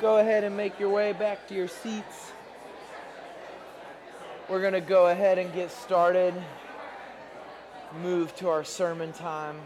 Go 0.00 0.18
ahead 0.18 0.44
and 0.44 0.56
make 0.56 0.78
your 0.78 0.90
way 0.90 1.12
back 1.12 1.48
to 1.48 1.54
your 1.54 1.66
seats. 1.66 2.30
We're 4.48 4.60
going 4.60 4.74
to 4.74 4.80
go 4.80 5.08
ahead 5.08 5.38
and 5.38 5.52
get 5.52 5.72
started. 5.72 6.32
Move 8.00 8.32
to 8.36 8.48
our 8.48 8.62
sermon 8.62 9.12
time. 9.12 9.56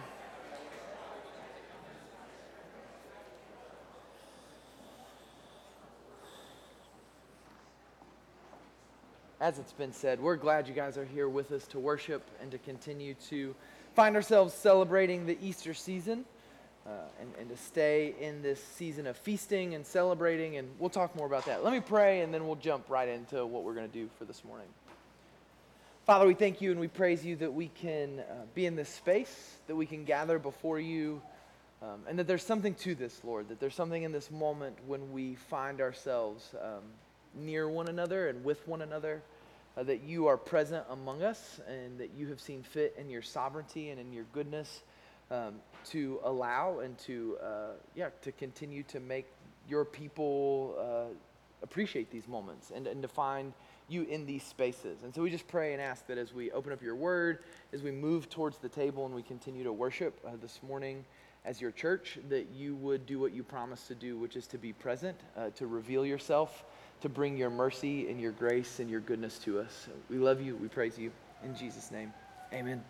As 9.39 9.59
it's 9.59 9.73
been 9.73 9.93
said, 9.93 10.19
we're 10.19 10.37
glad 10.37 10.67
you 10.67 10.73
guys 10.73 10.97
are 10.97 11.05
here 11.05 11.29
with 11.29 11.53
us 11.53 11.67
to 11.67 11.79
worship 11.79 12.23
and 12.41 12.51
to 12.53 12.59
continue 12.59 13.13
to 13.29 13.55
find 13.95 14.17
ourselves 14.17 14.55
celebrating 14.55 15.27
the 15.27 15.37
Easter 15.43 15.75
season 15.75 16.25
uh, 16.87 16.91
and, 17.21 17.33
and 17.39 17.49
to 17.51 17.57
stay 17.57 18.15
in 18.21 18.43
this 18.43 18.63
season 18.63 19.07
of 19.07 19.17
feasting 19.17 19.75
and 19.75 19.87
celebrating. 19.87 20.57
And 20.57 20.69
we'll 20.79 20.91
talk 20.91 21.15
more 21.17 21.27
about 21.27 21.47
that. 21.47 21.63
Let 21.63 21.73
me 21.73 21.81
pray, 21.81 22.21
and 22.21 22.33
then 22.33 22.47
we'll 22.47 22.57
jump 22.57 22.89
right 22.89 23.09
into 23.09 23.47
what 23.47 23.63
we're 23.63 23.75
going 23.75 23.89
to 23.89 23.93
do 23.93 24.09
for 24.19 24.25
this 24.25 24.45
morning. 24.45 24.67
Father, 26.05 26.27
we 26.27 26.35
thank 26.35 26.61
you 26.61 26.73
and 26.73 26.81
we 26.81 26.89
praise 26.89 27.25
you 27.25 27.37
that 27.37 27.55
we 27.55 27.69
can 27.69 28.19
uh, 28.19 28.45
be 28.57 28.67
in 28.67 28.75
this 28.75 28.89
space, 28.89 29.57
that 29.69 29.77
we 29.77 29.87
can 29.87 30.05
gather 30.05 30.41
before 30.41 30.81
you, 30.81 31.23
um, 31.81 32.01
and 32.09 32.19
that 32.19 32.27
there's 32.27 32.43
something 32.43 32.75
to 32.75 32.97
this, 32.97 33.21
Lord, 33.23 33.49
that 33.51 33.61
there's 33.61 33.77
something 33.77 34.03
in 34.03 34.11
this 34.11 34.29
moment 34.29 34.77
when 34.89 35.13
we 35.13 35.37
find 35.37 35.81
ourselves 35.81 36.55
um, 36.61 36.83
near 37.37 37.69
one 37.69 37.87
another 37.87 38.29
and 38.29 38.45
with 38.45 38.67
one 38.67 38.83
another, 38.83 39.23
uh, 39.77 39.85
that 39.85 40.03
you 40.03 40.27
are 40.27 40.37
present 40.37 40.85
among 40.91 41.23
us 41.23 41.61
and 41.69 42.01
that 42.01 42.11
you 42.17 42.27
have 42.29 42.41
seen 42.41 42.65
fit 42.65 42.97
in 42.99 43.09
your 43.09 43.23
sovereignty 43.23 43.91
and 43.91 44.01
in 44.01 44.13
your 44.13 44.25
goodness 44.33 44.83
um, 45.31 45.55
to 45.91 46.21
allow 46.25 46.81
and 46.81 46.97
to 46.99 47.37
uh, 47.43 47.47
yeah 47.95 48.09
to 48.23 48.33
continue 48.33 48.83
to 48.85 49.01
make 49.01 49.27
your 49.69 49.85
people 49.85 50.75
uh, 50.79 51.15
appreciate 51.63 52.11
these 52.11 52.29
moments 52.29 52.73
and, 52.75 52.87
and 52.87 53.03
to 53.03 53.09
find 53.09 53.53
you 53.89 54.03
in 54.05 54.27
these 54.27 54.43
spaces. 54.43 55.03
And 55.05 55.15
so 55.15 55.23
we 55.23 55.31
just 55.31 55.47
pray 55.49 55.73
and 55.73 55.83
ask 55.83 56.07
that 56.07 56.19
as 56.19 56.33
we 56.33 56.51
open 56.53 56.73
up 56.73 56.83
your 56.83 56.97
word, 56.97 57.41
as 57.73 57.83
we 57.83 57.91
move 57.91 58.29
towards 58.29 58.59
the 58.59 58.69
table 58.69 59.07
and 59.07 59.15
we 59.15 59.23
continue 59.23 59.65
to 59.65 59.73
worship 59.73 60.19
uh, 60.27 60.31
this 60.41 60.61
morning 60.67 61.05
as 61.45 61.61
your 61.61 61.73
church, 61.73 62.19
that 62.29 62.47
you 62.55 62.77
would 62.77 63.05
do 63.07 63.19
what 63.19 63.33
you 63.33 63.43
promised 63.43 63.89
to 63.89 63.95
do, 63.95 64.17
which 64.19 64.37
is 64.37 64.47
to 64.47 64.59
be 64.59 64.73
present, 64.73 65.19
uh, 65.37 65.51
to 65.51 65.67
reveal 65.67 66.07
yourself, 66.07 66.65
to 67.01 67.09
bring 67.09 67.37
your 67.37 67.51
mercy 67.51 68.09
and 68.09 68.21
your 68.21 68.33
grace 68.33 68.79
and 68.79 68.89
your 68.89 69.01
goodness 69.01 69.39
to 69.39 69.59
us. 69.59 69.89
We 70.09 70.19
love 70.19 70.41
you. 70.41 70.57
We 70.57 70.69
praise 70.69 70.97
you. 70.99 71.11
In 71.45 71.57
Jesus' 71.57 71.91
name, 71.91 72.13
amen. 72.53 72.83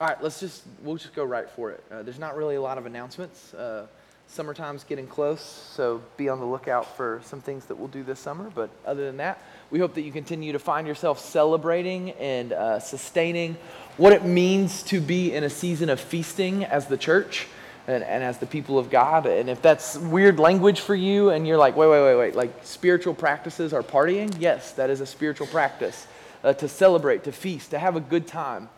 All 0.00 0.06
right, 0.06 0.22
let's 0.22 0.38
just, 0.38 0.62
we'll 0.84 0.94
just 0.94 1.12
go 1.12 1.24
right 1.24 1.50
for 1.50 1.72
it. 1.72 1.82
Uh, 1.90 2.04
there's 2.04 2.20
not 2.20 2.36
really 2.36 2.54
a 2.54 2.60
lot 2.60 2.78
of 2.78 2.86
announcements. 2.86 3.52
Uh, 3.52 3.88
summertime's 4.28 4.84
getting 4.84 5.08
close, 5.08 5.40
so 5.40 6.00
be 6.16 6.28
on 6.28 6.38
the 6.38 6.46
lookout 6.46 6.96
for 6.96 7.20
some 7.24 7.40
things 7.40 7.64
that 7.64 7.74
we'll 7.74 7.88
do 7.88 8.04
this 8.04 8.20
summer. 8.20 8.48
But 8.54 8.70
other 8.86 9.04
than 9.04 9.16
that, 9.16 9.42
we 9.72 9.80
hope 9.80 9.94
that 9.94 10.02
you 10.02 10.12
continue 10.12 10.52
to 10.52 10.60
find 10.60 10.86
yourself 10.86 11.18
celebrating 11.18 12.12
and 12.12 12.52
uh, 12.52 12.78
sustaining 12.78 13.56
what 13.96 14.12
it 14.12 14.24
means 14.24 14.84
to 14.84 15.00
be 15.00 15.32
in 15.32 15.42
a 15.42 15.50
season 15.50 15.90
of 15.90 15.98
feasting 15.98 16.64
as 16.64 16.86
the 16.86 16.96
church 16.96 17.48
and, 17.88 18.04
and 18.04 18.22
as 18.22 18.38
the 18.38 18.46
people 18.46 18.78
of 18.78 18.90
God. 18.90 19.26
And 19.26 19.50
if 19.50 19.60
that's 19.60 19.96
weird 19.96 20.38
language 20.38 20.78
for 20.78 20.94
you 20.94 21.30
and 21.30 21.44
you're 21.44 21.58
like, 21.58 21.74
wait, 21.74 21.88
wait, 21.88 22.02
wait, 22.04 22.16
wait, 22.16 22.36
like 22.36 22.52
spiritual 22.62 23.14
practices 23.14 23.72
are 23.72 23.82
partying, 23.82 24.32
yes, 24.38 24.74
that 24.74 24.90
is 24.90 25.00
a 25.00 25.06
spiritual 25.06 25.48
practice. 25.48 26.06
Uh, 26.44 26.52
to 26.52 26.68
celebrate, 26.68 27.24
to 27.24 27.32
feast, 27.32 27.72
to 27.72 27.80
have 27.80 27.96
a 27.96 28.00
good 28.00 28.28
time. 28.28 28.68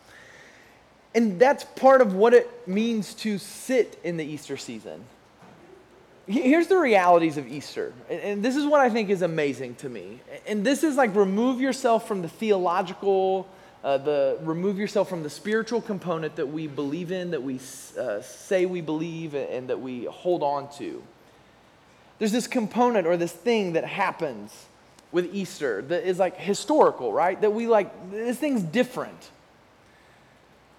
And 1.14 1.41
that's 1.41 1.64
part 1.64 2.00
of 2.00 2.14
what 2.14 2.34
it 2.34 2.69
means 2.69 3.14
to 3.14 3.39
sit 3.39 3.98
in 4.05 4.16
the 4.16 4.25
Easter 4.25 4.56
season. 4.56 5.05
Here's 6.27 6.69
the 6.69 6.77
realities 6.77 7.36
of 7.36 7.48
Easter. 7.48 7.92
And 8.08 8.44
this 8.44 8.55
is 8.55 8.64
what 8.64 8.80
I 8.80 8.89
think 8.89 9.11
is 9.11 9.22
amazing 9.22 9.75
to 9.77 9.89
me. 9.89 10.20
And 10.47 10.64
this 10.64 10.84
is 10.84 10.94
like 10.97 11.14
remove 11.17 11.61
yourself 11.61 12.06
from 12.06 12.22
the 12.22 12.28
theological, 12.28 13.48
uh, 13.83 13.98
the 13.98 14.39
remove 14.42 14.78
yourself 14.78 15.08
from 15.08 15.25
the 15.25 15.30
spiritual 15.30 15.80
component 15.80 16.36
that 16.36 16.46
we 16.46 16.68
believe 16.68 17.11
in, 17.11 17.33
that 17.33 17.42
we 17.42 17.58
uh, 17.98 18.20
say 18.23 18.64
we 18.64 18.80
believe, 18.80 19.35
and 19.35 19.68
that 19.68 19.80
we 19.80 20.05
hold 20.05 20.45
on 20.45 20.70
to. 20.74 21.02
There's 22.20 22.33
this 22.33 22.46
component 22.46 23.08
or 23.08 23.17
this 23.17 23.33
thing 23.33 23.73
that 23.73 23.85
happens 23.85 24.52
with 25.11 25.35
Easter 25.35 25.83
that 25.83 26.05
is 26.08 26.20
like 26.20 26.36
historical, 26.36 27.12
right? 27.12 27.40
That 27.40 27.52
we 27.52 27.67
like, 27.67 28.12
this 28.12 28.39
thing's 28.39 28.62
different 28.62 29.30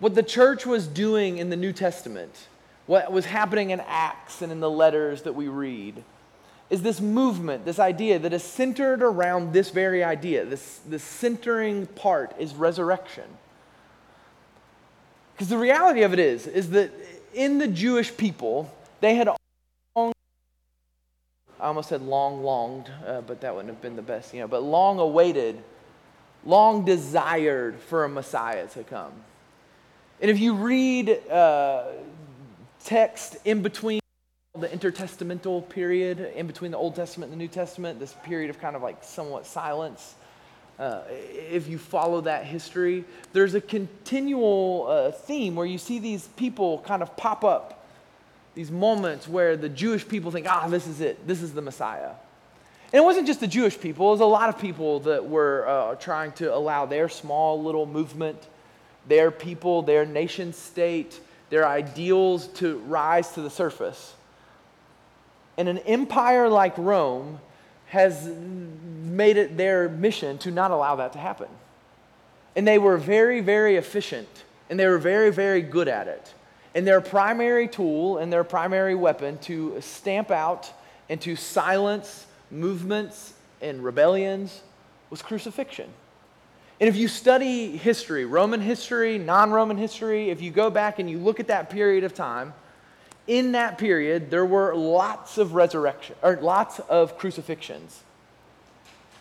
what 0.02 0.16
the 0.16 0.24
church 0.24 0.66
was 0.66 0.88
doing 0.88 1.38
in 1.38 1.52
the 1.52 1.56
New 1.56 1.72
Testament, 1.72 2.48
what 2.88 3.12
was 3.12 3.26
happening 3.26 3.70
in 3.70 3.80
Acts 3.82 4.42
and 4.42 4.52
in 4.52 4.60
the 4.60 4.70
letters 4.70 5.22
that 5.22 5.34
we 5.34 5.48
read, 5.48 6.04
is 6.72 6.82
this 6.82 7.00
movement, 7.00 7.66
this 7.66 7.78
idea 7.78 8.18
that 8.18 8.34
is 8.34 8.44
centered 8.44 9.04
around 9.04 9.54
this 9.54 9.70
very 9.70 10.04
idea. 10.04 10.44
This, 10.44 10.80
this 10.88 11.04
centering 11.04 11.86
part 11.86 12.34
is 12.40 12.56
resurrection. 12.56 13.26
Because 15.36 15.50
the 15.50 15.58
reality 15.58 16.02
of 16.02 16.14
it 16.14 16.20
is, 16.20 16.48
is 16.48 16.72
that 16.72 16.92
in 17.36 17.60
the 17.60 17.68
Jewish 17.68 18.16
people, 18.18 18.74
they 19.02 19.14
had 19.14 19.30
long, 19.96 20.14
I 21.60 21.68
almost 21.68 21.90
said 21.90 22.02
long 22.02 22.42
longed, 22.42 22.90
uh, 23.06 23.22
but 23.22 23.42
that 23.42 23.54
wouldn't 23.54 23.72
have 23.72 23.82
been 23.84 23.96
the 23.96 24.02
best, 24.02 24.34
you 24.34 24.40
know, 24.40 24.48
but 24.48 24.64
long 24.64 24.98
awaited, 24.98 25.62
long 26.44 26.86
desired 26.86 27.80
for 27.80 28.04
a 28.04 28.10
Messiah 28.10 28.66
to 28.70 28.84
come. 28.84 29.14
And 30.22 30.30
if 30.30 30.40
you 30.40 30.54
read 30.54 31.10
uh, 31.32 31.86
text 32.86 33.38
in 33.44 33.64
between 33.64 34.00
the 34.54 34.68
intertestamental 34.68 35.68
period, 35.68 36.20
in 36.36 36.46
between 36.46 36.70
the 36.70 36.78
Old 36.78 36.96
Testament 36.96 37.32
and 37.32 37.42
the 37.42 37.44
New 37.44 37.50
Testament, 37.50 38.00
this 38.00 38.14
period 38.22 38.52
of 38.52 38.60
kind 38.60 38.76
of 38.76 38.84
like 38.84 39.04
somewhat 39.04 39.48
silence, 39.48 40.14
uh, 40.78 41.02
if 41.10 41.68
you 41.68 41.80
follow 41.80 42.22
that 42.22 42.46
history, 42.46 43.04
there's 43.34 43.56
a 43.56 43.62
continual 43.62 44.86
uh, 44.88 45.12
theme 45.12 45.56
where 45.56 45.66
you 45.66 45.80
see 45.80 45.98
these 45.98 46.28
people 46.28 46.84
kind 46.86 47.02
of 47.02 47.18
pop 47.18 47.44
up, 47.44 47.84
these 48.54 48.70
moments 48.70 49.28
where 49.28 49.58
the 49.58 49.70
Jewish 49.70 50.08
people 50.08 50.30
think, 50.30 50.46
ah, 50.48 50.68
this 50.68 50.86
is 50.86 51.02
it, 51.02 51.26
this 51.28 51.42
is 51.42 51.54
the 51.54 51.64
Messiah. 51.64 52.12
And 52.94 53.02
it 53.02 53.04
wasn't 53.04 53.26
just 53.26 53.40
the 53.40 53.48
Jewish 53.48 53.80
people, 53.80 54.10
it 54.10 54.12
was 54.12 54.20
a 54.20 54.26
lot 54.26 54.50
of 54.50 54.60
people 54.60 55.00
that 55.00 55.28
were 55.28 55.68
uh, 55.68 55.96
trying 55.96 56.32
to 56.34 56.54
allow 56.54 56.86
their 56.86 57.10
small 57.10 57.64
little 57.64 57.88
movement 57.88 58.38
their 59.08 59.32
people, 59.32 59.82
their 59.82 60.06
nation 60.06 60.54
state, 60.54 61.20
their 61.50 61.68
ideals 61.68 62.48
to 62.48 62.78
rise 62.80 63.32
to 63.34 63.42
the 63.42 63.50
surface. 63.50 64.16
And 65.58 65.68
an 65.68 65.80
empire 65.80 66.50
like 66.50 66.78
Rome 66.78 67.40
has 67.88 68.26
made 68.26 69.38
it 69.38 69.58
their 69.58 69.90
mission 69.90 70.38
to 70.40 70.52
not 70.52 70.72
allow 70.72 70.96
that 70.96 71.14
to 71.14 71.20
happen. 71.20 71.50
And 72.56 72.68
they 72.68 72.78
were 72.78 72.98
very, 72.98 73.42
very 73.42 73.76
efficient, 73.76 74.30
and 74.70 74.80
they 74.80 74.88
were 74.88 74.98
very, 74.98 75.32
very 75.32 75.62
good 75.62 75.88
at 75.88 76.08
it. 76.08 76.34
And 76.74 76.88
their 76.88 77.02
primary 77.02 77.68
tool 77.68 78.18
and 78.18 78.32
their 78.32 78.46
primary 78.46 78.96
weapon 78.96 79.38
to 79.40 79.80
stamp 79.82 80.32
out 80.32 80.72
and 81.10 81.20
to 81.22 81.36
silence 81.36 82.26
movements 82.50 83.34
and 83.62 83.84
rebellions 83.84 84.62
was 85.10 85.22
crucifixion. 85.22 85.90
And 86.82 86.90
if 86.90 86.96
you 86.96 87.08
study 87.08 87.78
history, 87.78 88.26
Roman 88.26 88.60
history, 88.60 89.20
non 89.20 89.52
Roman 89.52 89.78
history, 89.78 90.32
if 90.32 90.42
you 90.42 90.50
go 90.50 90.72
back 90.72 90.98
and 90.98 91.08
you 91.08 91.20
look 91.20 91.40
at 91.40 91.48
that 91.48 91.70
period 91.70 92.04
of 92.04 92.16
time, 92.16 92.56
in 93.28 93.52
that 93.52 93.78
period, 93.78 94.32
there 94.32 94.48
were 94.48 94.76
lots 94.76 95.38
of 95.38 95.54
resurrection, 95.54 96.16
or 96.24 96.38
lots 96.42 96.80
of 96.80 97.20
crucifixions. 97.20 98.02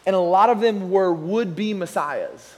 And 0.07 0.17
a 0.17 0.21
lot 0.21 0.49
of 0.49 0.61
them 0.61 0.91
were 0.91 1.13
would 1.13 1.55
be 1.55 1.75
messiahs. 1.75 2.55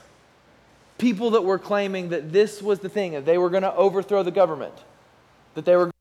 People 0.97 1.31
that 1.31 1.41
were 1.41 1.59
claiming 1.59 2.09
that 2.09 2.31
this 2.31 2.61
was 2.61 2.79
the 2.79 2.87
thing, 2.87 3.11
that 3.11 3.25
they 3.25 3.37
were 3.37 3.49
going 3.49 3.63
to 3.63 3.75
overthrow 3.75 4.23
the 4.23 4.31
government, 4.31 4.73
that 5.55 5.65
they 5.65 5.75
were 5.75 5.91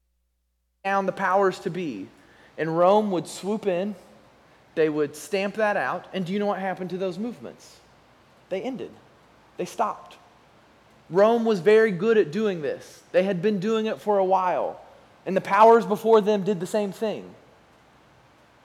down 0.84 1.06
the 1.06 1.12
powers 1.12 1.58
to 1.60 1.70
be. 1.70 2.06
And 2.56 2.78
Rome 2.78 3.10
would 3.10 3.26
swoop 3.26 3.66
in, 3.66 3.96
they 4.76 4.88
would 4.88 5.16
stamp 5.16 5.56
that 5.56 5.76
out. 5.76 6.06
And 6.12 6.24
do 6.24 6.32
you 6.32 6.38
know 6.38 6.46
what 6.46 6.60
happened 6.60 6.90
to 6.90 6.98
those 6.98 7.18
movements? 7.18 7.80
They 8.52 8.60
ended. 8.60 8.90
They 9.56 9.64
stopped. 9.64 10.18
Rome 11.08 11.46
was 11.46 11.60
very 11.60 11.90
good 11.90 12.18
at 12.18 12.30
doing 12.30 12.60
this. 12.60 13.02
They 13.10 13.22
had 13.22 13.40
been 13.40 13.60
doing 13.60 13.86
it 13.86 13.98
for 13.98 14.18
a 14.18 14.24
while, 14.24 14.78
and 15.24 15.34
the 15.34 15.40
powers 15.40 15.86
before 15.86 16.20
them 16.20 16.44
did 16.44 16.60
the 16.60 16.66
same 16.66 16.92
thing. 16.92 17.34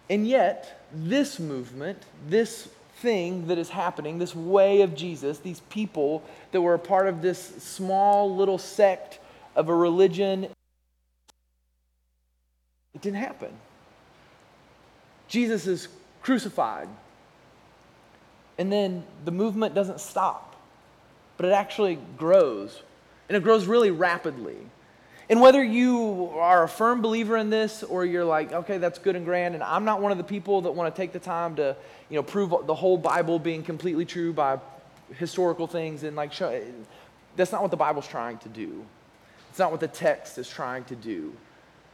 And 0.09 0.27
yet, 0.27 0.85
this 0.93 1.39
movement, 1.39 2.03
this 2.27 2.67
thing 2.97 3.47
that 3.47 3.57
is 3.57 3.69
happening, 3.69 4.19
this 4.19 4.35
way 4.35 4.81
of 4.81 4.93
Jesus, 4.93 5.39
these 5.39 5.61
people 5.69 6.21
that 6.51 6.59
were 6.59 6.73
a 6.73 6.79
part 6.79 7.07
of 7.07 7.21
this 7.21 7.39
small 7.63 8.35
little 8.35 8.57
sect 8.57 9.19
of 9.55 9.69
a 9.69 9.75
religion, 9.75 10.49
it 12.93 13.01
didn't 13.01 13.19
happen. 13.19 13.53
Jesus 15.29 15.65
is 15.65 15.87
crucified. 16.21 16.89
And 18.57 18.71
then 18.71 19.03
the 19.25 19.31
movement 19.31 19.75
doesn't 19.75 19.99
stop, 19.99 20.55
but 21.37 21.45
it 21.45 21.51
actually 21.51 21.99
grows. 22.17 22.81
And 23.29 23.37
it 23.37 23.43
grows 23.43 23.65
really 23.65 23.91
rapidly. 23.91 24.57
And 25.29 25.41
whether 25.41 25.61
you 25.61 26.31
are 26.35 26.63
a 26.63 26.69
firm 26.69 27.01
believer 27.01 27.35
in 27.35 27.49
this 27.49 27.83
or 27.83 28.05
you're 28.05 28.25
like, 28.25 28.53
okay, 28.53 28.77
that's 28.77 28.97
good 28.97 29.15
and 29.15 29.25
grand, 29.25 29.55
and 29.55 29.63
I'm 29.63 29.83
not 29.83 30.01
one 30.01 30.11
of 30.11 30.17
the 30.17 30.23
people 30.23 30.61
that 30.61 30.71
want 30.71 30.93
to 30.93 31.01
take 31.01 31.11
the 31.11 31.19
time 31.19 31.57
to, 31.57 31.75
you 32.09 32.15
know, 32.15 32.23
prove 32.23 32.53
the 32.65 32.75
whole 32.75 32.97
Bible 32.97 33.37
being 33.37 33.61
completely 33.61 34.05
true 34.05 34.31
by 34.31 34.59
historical 35.15 35.67
things 35.67 36.03
and 36.03 36.15
like 36.15 36.31
show, 36.31 36.61
that's 37.35 37.51
not 37.51 37.61
what 37.61 37.71
the 37.71 37.77
Bible's 37.77 38.07
trying 38.07 38.37
to 38.39 38.49
do. 38.49 38.85
It's 39.49 39.59
not 39.59 39.71
what 39.71 39.79
the 39.81 39.87
text 39.87 40.37
is 40.37 40.49
trying 40.49 40.85
to 40.85 40.95
do. 40.95 41.33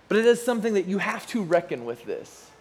But 0.10 0.18
it 0.18 0.26
is 0.26 0.42
something 0.42 0.76
that 0.76 0.86
you 0.86 1.00
have 1.00 1.26
to 1.28 1.42
reckon 1.42 1.86
with 1.86 2.06
this. 2.06 2.52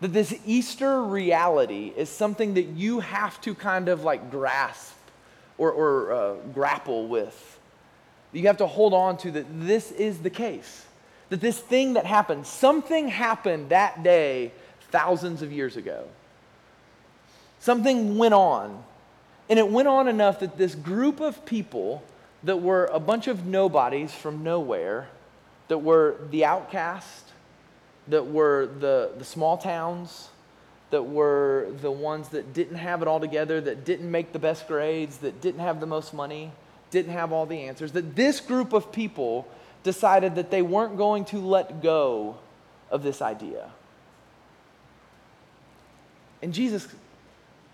That 0.00 0.12
this 0.12 0.34
Easter 0.44 1.02
reality 1.02 1.92
is 1.96 2.08
something 2.08 2.54
that 2.54 2.64
you 2.64 3.00
have 3.00 3.40
to 3.42 3.54
kind 3.54 3.88
of 3.88 4.04
like 4.04 4.30
grasp 4.30 4.96
or, 5.56 5.70
or 5.70 6.12
uh, 6.12 6.34
grapple 6.52 7.06
with 7.08 7.54
you 8.40 8.46
have 8.48 8.56
to 8.58 8.66
hold 8.66 8.92
on 8.92 9.16
to 9.18 9.30
that 9.32 9.46
this 9.60 9.92
is 9.92 10.18
the 10.18 10.30
case. 10.30 10.86
That 11.30 11.40
this 11.40 11.58
thing 11.58 11.94
that 11.94 12.06
happened, 12.06 12.46
something 12.46 13.08
happened 13.08 13.70
that 13.70 14.02
day 14.02 14.52
thousands 14.90 15.42
of 15.42 15.52
years 15.52 15.76
ago. 15.76 16.04
Something 17.60 18.18
went 18.18 18.34
on. 18.34 18.82
And 19.48 19.58
it 19.58 19.68
went 19.68 19.88
on 19.88 20.08
enough 20.08 20.40
that 20.40 20.56
this 20.56 20.74
group 20.74 21.20
of 21.20 21.44
people 21.44 22.02
that 22.42 22.60
were 22.60 22.86
a 22.86 23.00
bunch 23.00 23.26
of 23.26 23.46
nobodies 23.46 24.12
from 24.12 24.42
nowhere, 24.42 25.08
that 25.68 25.78
were 25.78 26.16
the 26.30 26.44
outcast, 26.44 27.23
that 28.08 28.26
were 28.26 28.66
the, 28.66 29.10
the 29.18 29.24
small 29.24 29.56
towns, 29.56 30.28
that 30.90 31.02
were 31.02 31.68
the 31.80 31.90
ones 31.90 32.28
that 32.28 32.52
didn't 32.52 32.76
have 32.76 33.02
it 33.02 33.08
all 33.08 33.20
together, 33.20 33.60
that 33.60 33.84
didn't 33.84 34.10
make 34.10 34.32
the 34.32 34.38
best 34.38 34.68
grades, 34.68 35.18
that 35.18 35.40
didn't 35.40 35.60
have 35.60 35.80
the 35.80 35.86
most 35.86 36.14
money, 36.14 36.52
didn't 36.90 37.12
have 37.12 37.32
all 37.32 37.46
the 37.46 37.60
answers, 37.62 37.92
that 37.92 38.14
this 38.14 38.40
group 38.40 38.72
of 38.72 38.92
people 38.92 39.48
decided 39.82 40.36
that 40.36 40.50
they 40.50 40.62
weren't 40.62 40.96
going 40.96 41.24
to 41.24 41.38
let 41.38 41.82
go 41.82 42.36
of 42.90 43.02
this 43.02 43.20
idea. 43.20 43.70
And 46.42 46.52
Jesus, 46.52 46.86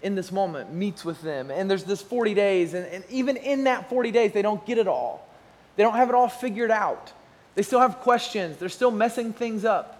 in 0.01 0.15
this 0.15 0.31
moment, 0.31 0.73
meets 0.73 1.05
with 1.05 1.21
them. 1.23 1.51
And 1.51 1.71
there's 1.71 1.85
this 1.85 2.01
40 2.01 2.35
days, 2.35 2.73
and, 2.73 2.87
and 2.87 3.05
even 3.11 3.37
in 3.37 3.65
that 3.65 3.91
40 3.91 4.13
days, 4.13 4.33
they 4.33 4.43
don't 4.43 4.65
get 4.65 4.79
it 4.79 4.89
all. 4.89 5.29
They 5.77 5.83
don't 5.83 5.97
have 5.97 6.09
it 6.09 6.15
all 6.15 6.29
figured 6.29 6.71
out. 6.71 7.13
They 7.55 7.63
still 7.63 7.81
have 7.81 7.99
questions, 7.99 8.57
they're 8.57 8.69
still 8.69 8.91
messing 8.91 9.33
things 9.33 9.65
up. 9.65 10.00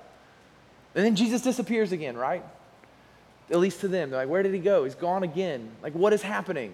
And 0.95 1.05
then 1.05 1.17
Jesus 1.17 1.43
disappears 1.43 1.93
again, 1.93 2.17
right? 2.17 2.45
At 3.51 3.59
least 3.59 3.81
to 3.81 3.89
them. 3.89 4.11
They're 4.11 4.21
like, 4.21 4.29
where 4.29 4.43
did 4.43 4.55
he 4.55 4.61
go? 4.61 4.85
He's 4.85 4.95
gone 4.95 5.23
again. 5.23 5.71
Like, 5.83 5.93
what 5.95 6.13
is 6.13 6.23
happening? 6.23 6.73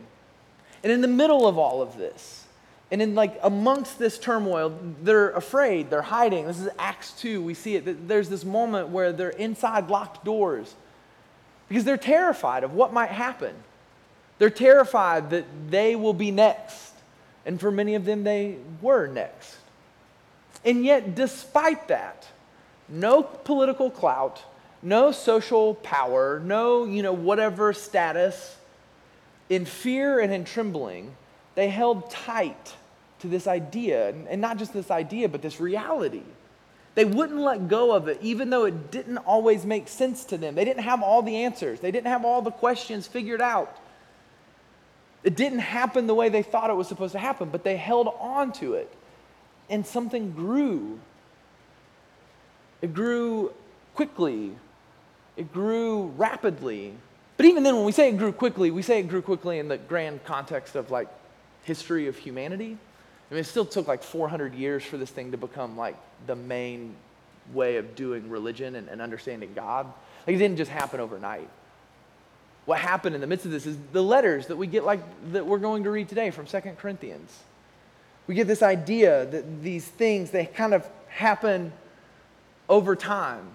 And 0.83 0.93
in 0.93 1.01
the 1.01 1.09
middle 1.09 1.47
of 1.47 1.59
all 1.59 1.83
of 1.83 1.97
this, 1.97 2.45
and 2.91 3.03
in 3.03 3.15
like 3.15 3.39
amongst 3.43 3.99
this 3.99 4.19
turmoil, 4.19 4.79
they're 5.03 5.31
afraid, 5.31 5.91
they're 5.91 6.03
hiding. 6.03 6.47
This 6.47 6.61
is 6.61 6.69
Acts 6.79 7.13
2. 7.21 7.43
We 7.43 7.55
see 7.55 7.77
it. 7.77 8.09
There's 8.09 8.29
this 8.29 8.45
moment 8.45 8.89
where 8.91 9.13
they're 9.13 9.31
inside 9.31 9.89
locked 9.89 10.25
doors 10.25 10.75
because 11.69 11.85
they're 11.85 11.97
terrified 11.97 12.62
of 12.62 12.75
what 12.75 12.93
might 12.93 13.11
happen. 13.11 13.55
They're 14.39 14.51
terrified 14.51 15.31
that 15.31 15.47
they 15.69 15.97
will 15.97 16.15
be 16.15 16.31
next. 16.31 16.93
And 17.45 17.61
for 17.61 17.71
many 17.71 17.95
of 17.95 18.05
them, 18.05 18.23
they 18.23 18.57
were 18.81 19.07
next. 19.07 19.57
And 20.65 20.85
yet, 20.85 21.15
despite 21.15 21.89
that, 21.89 22.27
no 22.88 23.23
political 23.23 23.91
clout, 23.91 24.43
no 24.83 25.12
social 25.12 25.75
power, 25.75 26.41
no, 26.44 26.85
you 26.85 27.03
know, 27.03 27.12
whatever 27.12 27.73
status, 27.73 28.56
in 29.49 29.65
fear 29.65 30.21
and 30.21 30.33
in 30.33 30.44
trembling, 30.44 31.15
they 31.55 31.69
held 31.69 32.11
tight 32.11 32.75
to 33.21 33.29
this 33.29 33.47
idea, 33.47 34.15
and 34.29 34.41
not 34.41 34.59
just 34.59 34.73
this 34.73 34.91
idea, 34.91 35.29
but 35.29 35.43
this 35.43 35.61
reality. 35.61 36.23
They 36.94 37.05
wouldn't 37.05 37.41
let 37.41 37.69
go 37.69 37.93
of 37.93 38.09
it, 38.09 38.19
even 38.23 38.50
though 38.50 38.65
it 38.65 38.91
didn't 38.91 39.19
always 39.19 39.65
make 39.65 39.88
sense 39.88 40.25
to 40.27 40.38
them. 40.38 40.55
They 40.55 40.65
didn't 40.65 40.83
have 40.83 41.03
all 41.03 41.23
the 41.23 41.44
answers, 41.44 41.81
they 41.81 41.91
didn't 41.91 42.09
have 42.09 42.25
all 42.25 42.43
the 42.43 42.50
questions 42.50 43.06
figured 43.06 43.41
out. 43.41 43.79
It 45.25 45.35
didn't 45.35 45.59
happen 45.59 46.06
the 46.06 46.15
way 46.15 46.29
they 46.29 46.43
thought 46.43 46.71
it 46.71 46.77
was 46.77 46.87
supposed 46.87 47.12
to 47.12 47.19
happen, 47.19 47.49
but 47.50 47.65
they 47.65 47.77
held 47.77 48.15
on 48.21 48.53
to 48.55 48.75
it. 48.75 48.93
And 49.69 49.85
something 49.85 50.31
grew. 50.31 51.00
It 52.82 52.94
grew 52.94 53.52
quickly, 53.94 54.52
it 55.37 55.52
grew 55.52 56.06
rapidly. 56.17 56.94
But 57.37 57.46
even 57.46 57.62
then, 57.62 57.76
when 57.76 57.84
we 57.84 57.93
say 57.93 58.08
it 58.08 58.17
grew 58.17 58.32
quickly, 58.32 58.70
we 58.70 58.82
say 58.82 59.00
it 59.00 59.08
grew 59.08 59.23
quickly 59.23 59.58
in 59.58 59.69
the 59.69 59.76
grand 59.76 60.25
context 60.25 60.75
of 60.75 60.90
like 60.90 61.08
history 61.64 62.06
of 62.08 62.17
humanity. 62.17 62.78
I 63.31 63.34
mean, 63.34 63.40
it 63.40 63.44
still 63.44 63.67
took 63.67 63.88
like 63.88 64.02
400 64.02 64.55
years 64.55 64.84
for 64.84 64.96
this 64.96 65.11
thing 65.11 65.32
to 65.32 65.37
become 65.37 65.76
like 65.76 65.96
the 66.26 66.37
main 66.37 66.94
way 67.52 67.76
of 67.76 67.94
doing 67.94 68.31
religion 68.31 68.76
and, 68.76 68.88
and 68.88 69.02
understanding 69.02 69.52
God. 69.55 69.87
Like, 70.26 70.37
it 70.37 70.38
didn't 70.38 70.56
just 70.56 70.70
happen 70.70 71.00
overnight. 71.00 71.49
What 72.64 72.78
happened 72.78 73.14
in 73.14 73.20
the 73.20 73.26
midst 73.26 73.46
of 73.46 73.52
this 73.52 73.67
is 73.67 73.76
the 73.93 74.02
letters 74.02 74.46
that 74.49 74.56
we 74.56 74.67
get, 74.67 74.84
like 74.84 75.00
that 75.32 75.46
we're 75.46 75.58
going 75.58 75.84
to 75.84 75.90
read 75.90 76.08
today 76.08 76.31
from 76.31 76.46
Second 76.46 76.78
Corinthians. 76.78 77.37
We 78.26 78.34
get 78.34 78.49
this 78.49 78.62
idea 78.62 79.26
that 79.26 79.62
these 79.62 79.87
things, 79.87 80.31
they 80.31 80.46
kind 80.46 80.75
of 80.75 80.88
happen 81.08 81.73
over 82.69 82.97
time. 82.97 83.47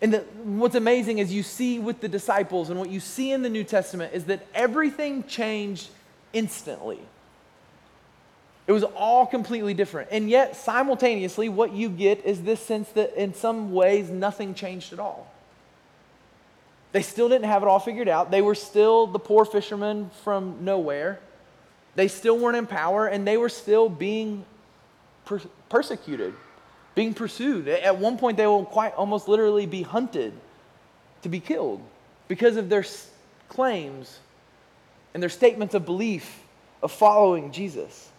And 0.00 0.14
the, 0.14 0.18
what's 0.44 0.74
amazing 0.74 1.18
is 1.18 1.32
you 1.32 1.42
see 1.42 1.78
with 1.78 2.00
the 2.00 2.08
disciples 2.08 2.70
and 2.70 2.78
what 2.78 2.90
you 2.90 3.00
see 3.00 3.30
in 3.30 3.42
the 3.42 3.48
New 3.48 3.64
Testament 3.64 4.14
is 4.14 4.24
that 4.24 4.46
everything 4.54 5.24
changed 5.24 5.88
instantly. 6.32 6.98
It 8.66 8.72
was 8.72 8.84
all 8.84 9.26
completely 9.26 9.74
different. 9.74 10.08
And 10.10 10.30
yet, 10.30 10.56
simultaneously, 10.56 11.48
what 11.48 11.72
you 11.72 11.88
get 11.88 12.24
is 12.24 12.42
this 12.42 12.60
sense 12.60 12.88
that 12.90 13.14
in 13.20 13.34
some 13.34 13.72
ways 13.72 14.08
nothing 14.08 14.54
changed 14.54 14.92
at 14.92 14.98
all. 14.98 15.32
They 16.92 17.02
still 17.02 17.28
didn't 17.28 17.46
have 17.46 17.62
it 17.62 17.68
all 17.68 17.80
figured 17.80 18.08
out. 18.08 18.30
They 18.30 18.42
were 18.42 18.54
still 18.54 19.06
the 19.06 19.18
poor 19.18 19.44
fishermen 19.44 20.10
from 20.24 20.64
nowhere. 20.64 21.20
They 21.94 22.08
still 22.08 22.38
weren't 22.38 22.56
in 22.56 22.66
power, 22.66 23.06
and 23.06 23.26
they 23.26 23.36
were 23.36 23.48
still 23.48 23.88
being 23.88 24.44
per- 25.24 25.40
persecuted, 25.68 26.34
being 26.94 27.14
pursued. 27.14 27.68
At 27.68 27.98
one 27.98 28.18
point, 28.18 28.36
they 28.36 28.46
will 28.46 28.64
quite 28.64 28.94
almost 28.94 29.28
literally 29.28 29.66
be 29.66 29.82
hunted 29.82 30.32
to 31.22 31.28
be 31.28 31.40
killed 31.40 31.80
because 32.28 32.56
of 32.56 32.68
their 32.68 32.84
claims 33.48 34.18
and 35.14 35.22
their 35.22 35.30
statements 35.30 35.74
of 35.74 35.84
belief 35.84 36.40
of 36.82 36.90
following 36.90 37.52
Jesus. 37.52 38.10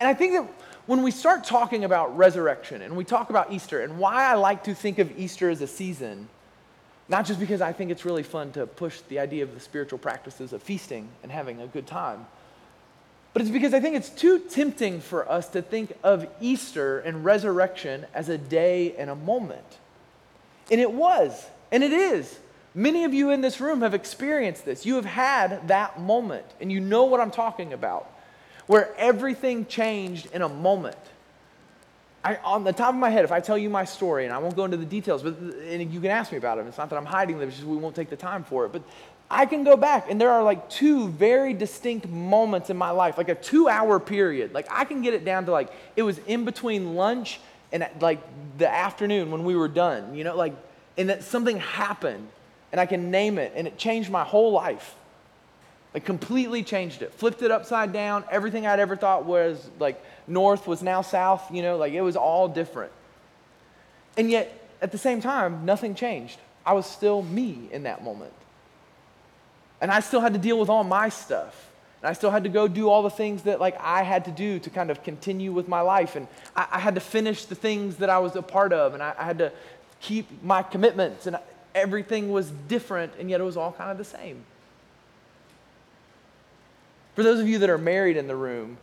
And 0.00 0.08
I 0.08 0.14
think 0.14 0.34
that 0.34 0.46
when 0.86 1.02
we 1.02 1.10
start 1.10 1.44
talking 1.44 1.84
about 1.84 2.16
resurrection 2.16 2.82
and 2.82 2.96
we 2.96 3.04
talk 3.04 3.30
about 3.30 3.52
Easter 3.52 3.80
and 3.80 3.98
why 3.98 4.30
I 4.30 4.34
like 4.34 4.64
to 4.64 4.74
think 4.74 4.98
of 4.98 5.18
Easter 5.18 5.50
as 5.50 5.60
a 5.60 5.66
season, 5.66 6.28
not 7.08 7.26
just 7.26 7.40
because 7.40 7.60
I 7.60 7.72
think 7.72 7.90
it's 7.90 8.04
really 8.04 8.22
fun 8.22 8.52
to 8.52 8.66
push 8.66 9.00
the 9.08 9.18
idea 9.18 9.42
of 9.42 9.54
the 9.54 9.60
spiritual 9.60 9.98
practices 9.98 10.52
of 10.52 10.62
feasting 10.62 11.08
and 11.22 11.32
having 11.32 11.60
a 11.60 11.66
good 11.66 11.86
time, 11.86 12.26
but 13.32 13.42
it's 13.42 13.50
because 13.50 13.74
I 13.74 13.80
think 13.80 13.96
it's 13.96 14.10
too 14.10 14.38
tempting 14.38 15.00
for 15.00 15.30
us 15.30 15.48
to 15.50 15.62
think 15.62 15.96
of 16.02 16.26
Easter 16.40 17.00
and 17.00 17.24
resurrection 17.24 18.06
as 18.14 18.28
a 18.28 18.38
day 18.38 18.94
and 18.96 19.10
a 19.10 19.16
moment. 19.16 19.78
And 20.70 20.80
it 20.80 20.92
was, 20.92 21.46
and 21.70 21.84
it 21.84 21.92
is. 21.92 22.38
Many 22.74 23.04
of 23.04 23.14
you 23.14 23.30
in 23.30 23.40
this 23.40 23.60
room 23.60 23.82
have 23.82 23.94
experienced 23.94 24.64
this. 24.64 24.84
You 24.84 24.96
have 24.96 25.04
had 25.04 25.68
that 25.68 26.00
moment, 26.00 26.46
and 26.60 26.70
you 26.70 26.80
know 26.80 27.04
what 27.04 27.20
I'm 27.20 27.30
talking 27.30 27.72
about 27.72 28.10
where 28.68 28.94
everything 28.98 29.66
changed 29.66 30.28
in 30.32 30.42
a 30.42 30.48
moment. 30.48 30.96
I, 32.22 32.36
on 32.36 32.64
the 32.64 32.72
top 32.72 32.90
of 32.90 32.96
my 32.96 33.10
head, 33.10 33.24
if 33.24 33.32
I 33.32 33.40
tell 33.40 33.56
you 33.56 33.70
my 33.70 33.84
story, 33.84 34.24
and 34.26 34.34
I 34.34 34.38
won't 34.38 34.54
go 34.54 34.64
into 34.64 34.76
the 34.76 34.84
details, 34.84 35.22
but 35.22 35.36
and 35.38 35.92
you 35.92 36.00
can 36.00 36.10
ask 36.10 36.30
me 36.30 36.38
about 36.38 36.58
it. 36.58 36.66
It's 36.66 36.78
not 36.78 36.90
that 36.90 36.96
I'm 36.96 37.06
hiding 37.06 37.38
them; 37.38 37.50
just 37.50 37.64
we 37.64 37.76
won't 37.76 37.96
take 37.96 38.10
the 38.10 38.16
time 38.16 38.44
for 38.44 38.66
it. 38.66 38.72
But 38.72 38.82
I 39.30 39.44
can 39.44 39.62
go 39.62 39.76
back, 39.76 40.10
and 40.10 40.20
there 40.20 40.30
are 40.30 40.42
like 40.42 40.70
two 40.70 41.08
very 41.08 41.52
distinct 41.52 42.08
moments 42.08 42.70
in 42.70 42.76
my 42.76 42.90
life, 42.90 43.18
like 43.18 43.28
a 43.28 43.34
two-hour 43.34 44.00
period. 44.00 44.54
Like 44.54 44.66
I 44.70 44.84
can 44.84 45.02
get 45.02 45.12
it 45.12 45.24
down 45.24 45.44
to 45.46 45.52
like 45.52 45.70
it 45.96 46.02
was 46.02 46.18
in 46.26 46.44
between 46.44 46.94
lunch 46.94 47.40
and 47.70 47.86
like 48.00 48.20
the 48.56 48.68
afternoon 48.68 49.30
when 49.30 49.44
we 49.44 49.54
were 49.54 49.68
done. 49.68 50.14
You 50.14 50.24
know, 50.24 50.36
like 50.36 50.54
and 50.96 51.10
that 51.10 51.24
something 51.24 51.58
happened, 51.58 52.26
and 52.72 52.80
I 52.80 52.86
can 52.86 53.10
name 53.10 53.38
it, 53.38 53.52
and 53.54 53.66
it 53.66 53.76
changed 53.76 54.10
my 54.10 54.24
whole 54.24 54.52
life. 54.52 54.94
Like 55.92 56.04
completely 56.04 56.62
changed 56.62 57.02
it, 57.02 57.12
flipped 57.12 57.42
it 57.42 57.50
upside 57.50 57.92
down. 57.92 58.24
Everything 58.30 58.66
I'd 58.66 58.80
ever 58.80 58.96
thought 58.96 59.24
was 59.26 59.70
like 59.78 60.02
north 60.26 60.66
was 60.66 60.82
now 60.82 61.02
south, 61.02 61.52
you 61.52 61.62
know, 61.62 61.76
like 61.76 61.92
it 61.92 62.02
was 62.02 62.16
all 62.16 62.48
different. 62.48 62.92
And 64.16 64.30
yet, 64.30 64.52
at 64.80 64.90
the 64.90 64.98
same 64.98 65.20
time, 65.20 65.64
nothing 65.64 65.94
changed. 65.94 66.38
I 66.64 66.72
was 66.72 66.86
still 66.86 67.22
me 67.22 67.68
in 67.70 67.84
that 67.84 68.02
moment. 68.02 68.32
And 69.80 69.90
I 69.90 70.00
still 70.00 70.20
had 70.20 70.32
to 70.32 70.38
deal 70.38 70.58
with 70.58 70.68
all 70.68 70.84
my 70.84 71.08
stuff. 71.08 71.70
And 72.02 72.08
I 72.08 72.12
still 72.12 72.30
had 72.30 72.44
to 72.44 72.48
go 72.48 72.68
do 72.68 72.88
all 72.88 73.02
the 73.02 73.10
things 73.10 73.42
that 73.42 73.60
like 73.60 73.76
I 73.80 74.02
had 74.02 74.24
to 74.26 74.30
do 74.30 74.58
to 74.60 74.70
kind 74.70 74.90
of 74.90 75.02
continue 75.02 75.52
with 75.52 75.68
my 75.68 75.80
life. 75.80 76.16
And 76.16 76.28
I, 76.54 76.66
I 76.72 76.78
had 76.78 76.94
to 76.94 77.00
finish 77.00 77.44
the 77.44 77.54
things 77.54 77.96
that 77.96 78.10
I 78.10 78.18
was 78.18 78.36
a 78.36 78.42
part 78.42 78.72
of. 78.72 78.94
And 78.94 79.02
I, 79.02 79.14
I 79.18 79.24
had 79.24 79.38
to 79.38 79.52
keep 80.00 80.26
my 80.42 80.62
commitments. 80.62 81.26
And 81.26 81.38
everything 81.74 82.30
was 82.30 82.50
different, 82.50 83.12
and 83.18 83.30
yet 83.30 83.40
it 83.40 83.44
was 83.44 83.56
all 83.56 83.72
kind 83.72 83.90
of 83.90 83.98
the 83.98 84.04
same. 84.04 84.44
For 87.14 87.22
those 87.22 87.40
of 87.40 87.48
you 87.48 87.58
that 87.58 87.70
are 87.70 87.78
married 87.78 88.16
in 88.16 88.26
the 88.26 88.36
room, 88.36 88.78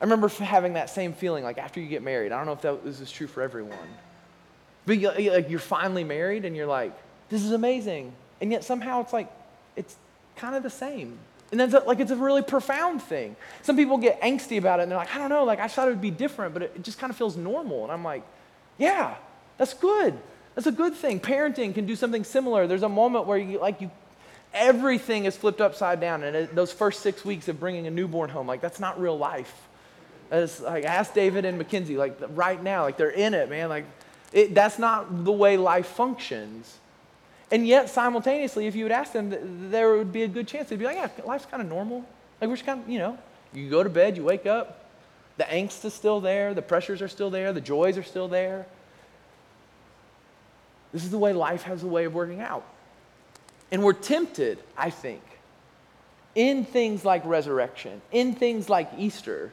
I 0.00 0.04
remember 0.04 0.28
having 0.28 0.74
that 0.74 0.90
same 0.90 1.12
feeling 1.12 1.44
like 1.44 1.58
after 1.58 1.80
you 1.80 1.88
get 1.88 2.02
married. 2.02 2.32
I 2.32 2.36
don't 2.36 2.46
know 2.46 2.52
if 2.52 2.62
that, 2.62 2.84
this 2.84 3.00
is 3.00 3.10
true 3.10 3.26
for 3.26 3.42
everyone. 3.42 3.88
But 4.84 4.98
you, 4.98 5.10
like 5.30 5.50
you're 5.50 5.58
finally 5.58 6.04
married 6.04 6.44
and 6.44 6.54
you're 6.54 6.66
like, 6.66 6.92
this 7.28 7.42
is 7.42 7.52
amazing. 7.52 8.12
And 8.40 8.52
yet 8.52 8.64
somehow 8.64 9.00
it's 9.00 9.12
like, 9.12 9.30
it's 9.74 9.96
kind 10.36 10.54
of 10.54 10.62
the 10.62 10.70
same. 10.70 11.18
And 11.50 11.60
then 11.60 11.70
like 11.86 12.00
it's 12.00 12.10
a 12.10 12.16
really 12.16 12.42
profound 12.42 13.02
thing. 13.02 13.36
Some 13.62 13.76
people 13.76 13.98
get 13.98 14.20
angsty 14.20 14.58
about 14.58 14.80
it 14.80 14.84
and 14.84 14.90
they're 14.90 14.98
like, 14.98 15.14
I 15.14 15.18
don't 15.18 15.30
know, 15.30 15.44
like 15.44 15.60
I 15.60 15.68
thought 15.68 15.86
it 15.86 15.90
would 15.90 16.00
be 16.00 16.10
different, 16.10 16.54
but 16.54 16.62
it 16.62 16.82
just 16.82 16.98
kind 16.98 17.10
of 17.10 17.16
feels 17.16 17.36
normal. 17.36 17.84
And 17.84 17.92
I'm 17.92 18.02
like, 18.02 18.24
yeah, 18.78 19.16
that's 19.58 19.74
good. 19.74 20.18
That's 20.54 20.66
a 20.66 20.72
good 20.72 20.94
thing. 20.94 21.20
Parenting 21.20 21.74
can 21.74 21.86
do 21.86 21.94
something 21.94 22.24
similar. 22.24 22.66
There's 22.66 22.82
a 22.82 22.88
moment 22.88 23.26
where 23.26 23.38
you 23.38 23.60
like 23.60 23.80
you 23.80 23.90
everything 24.54 25.26
is 25.26 25.36
flipped 25.36 25.60
upside 25.60 26.00
down 26.00 26.22
and 26.22 26.34
it, 26.34 26.54
those 26.54 26.72
first 26.72 27.02
6 27.02 27.24
weeks 27.24 27.46
of 27.48 27.60
bringing 27.60 27.86
a 27.86 27.90
newborn 27.90 28.30
home, 28.30 28.46
like 28.46 28.60
that's 28.60 28.80
not 28.80 29.00
real 29.00 29.16
life. 29.16 29.68
It's 30.32 30.60
like 30.60 30.84
ask 30.84 31.14
David 31.14 31.44
and 31.44 31.58
Mackenzie 31.58 31.96
like 31.96 32.18
right 32.30 32.60
now, 32.60 32.82
like 32.82 32.96
they're 32.96 33.10
in 33.10 33.34
it, 33.34 33.48
man. 33.48 33.68
Like 33.68 33.84
it, 34.32 34.54
that's 34.54 34.78
not 34.78 35.24
the 35.24 35.32
way 35.32 35.56
life 35.56 35.86
functions. 35.86 36.78
And 37.50 37.66
yet, 37.66 37.88
simultaneously, 37.88 38.66
if 38.66 38.74
you 38.74 38.84
would 38.84 38.92
ask 38.92 39.12
them, 39.12 39.70
there 39.70 39.96
would 39.96 40.12
be 40.12 40.24
a 40.24 40.28
good 40.28 40.48
chance 40.48 40.68
they'd 40.68 40.78
be 40.78 40.84
like, 40.84 40.96
yeah, 40.96 41.08
life's 41.24 41.46
kind 41.46 41.62
of 41.62 41.68
normal. 41.68 42.04
Like, 42.40 42.48
we're 42.48 42.56
just 42.56 42.66
kind 42.66 42.82
of, 42.82 42.88
you 42.88 42.98
know, 42.98 43.16
you 43.52 43.70
go 43.70 43.82
to 43.82 43.88
bed, 43.88 44.16
you 44.16 44.24
wake 44.24 44.46
up, 44.46 44.84
the 45.36 45.44
angst 45.44 45.84
is 45.84 45.94
still 45.94 46.20
there, 46.20 46.54
the 46.54 46.62
pressures 46.62 47.00
are 47.00 47.08
still 47.08 47.30
there, 47.30 47.52
the 47.52 47.60
joys 47.60 47.96
are 47.96 48.02
still 48.02 48.26
there. 48.26 48.66
This 50.92 51.04
is 51.04 51.10
the 51.10 51.18
way 51.18 51.32
life 51.32 51.62
has 51.62 51.82
a 51.82 51.86
way 51.86 52.04
of 52.04 52.14
working 52.14 52.40
out. 52.40 52.64
And 53.70 53.82
we're 53.82 53.92
tempted, 53.92 54.58
I 54.76 54.90
think, 54.90 55.22
in 56.34 56.64
things 56.64 57.04
like 57.04 57.24
resurrection, 57.24 58.00
in 58.12 58.34
things 58.34 58.68
like 58.68 58.90
Easter, 58.98 59.52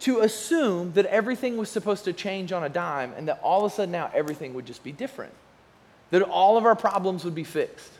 to 0.00 0.20
assume 0.20 0.92
that 0.94 1.06
everything 1.06 1.56
was 1.56 1.70
supposed 1.70 2.04
to 2.04 2.12
change 2.12 2.52
on 2.52 2.64
a 2.64 2.68
dime 2.68 3.12
and 3.16 3.28
that 3.28 3.40
all 3.42 3.64
of 3.64 3.72
a 3.72 3.74
sudden 3.74 3.92
now 3.92 4.10
everything 4.12 4.52
would 4.54 4.66
just 4.66 4.82
be 4.82 4.92
different 4.92 5.32
that 6.12 6.22
all 6.22 6.56
of 6.56 6.64
our 6.64 6.76
problems 6.76 7.24
would 7.24 7.34
be 7.34 7.42
fixed. 7.42 7.90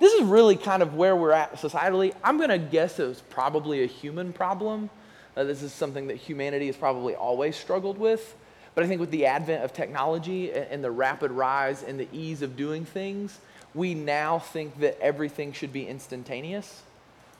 This 0.00 0.12
is 0.14 0.22
really 0.22 0.56
kind 0.56 0.82
of 0.82 0.94
where 0.94 1.14
we're 1.14 1.30
at 1.30 1.54
societally. 1.54 2.12
I'm 2.24 2.36
going 2.36 2.50
to 2.50 2.58
guess 2.58 2.98
it 2.98 3.06
was 3.06 3.20
probably 3.30 3.84
a 3.84 3.86
human 3.86 4.32
problem. 4.32 4.90
Uh, 5.36 5.44
this 5.44 5.62
is 5.62 5.72
something 5.72 6.08
that 6.08 6.16
humanity 6.16 6.66
has 6.66 6.76
probably 6.76 7.14
always 7.14 7.56
struggled 7.56 7.98
with. 7.98 8.34
But 8.74 8.82
I 8.82 8.88
think 8.88 9.00
with 9.00 9.12
the 9.12 9.26
advent 9.26 9.62
of 9.62 9.72
technology 9.72 10.52
and 10.52 10.82
the 10.82 10.90
rapid 10.90 11.30
rise 11.30 11.84
and 11.84 12.00
the 12.00 12.08
ease 12.12 12.42
of 12.42 12.56
doing 12.56 12.84
things, 12.84 13.38
we 13.74 13.94
now 13.94 14.40
think 14.40 14.80
that 14.80 14.98
everything 15.00 15.52
should 15.52 15.72
be 15.72 15.86
instantaneous. 15.86 16.82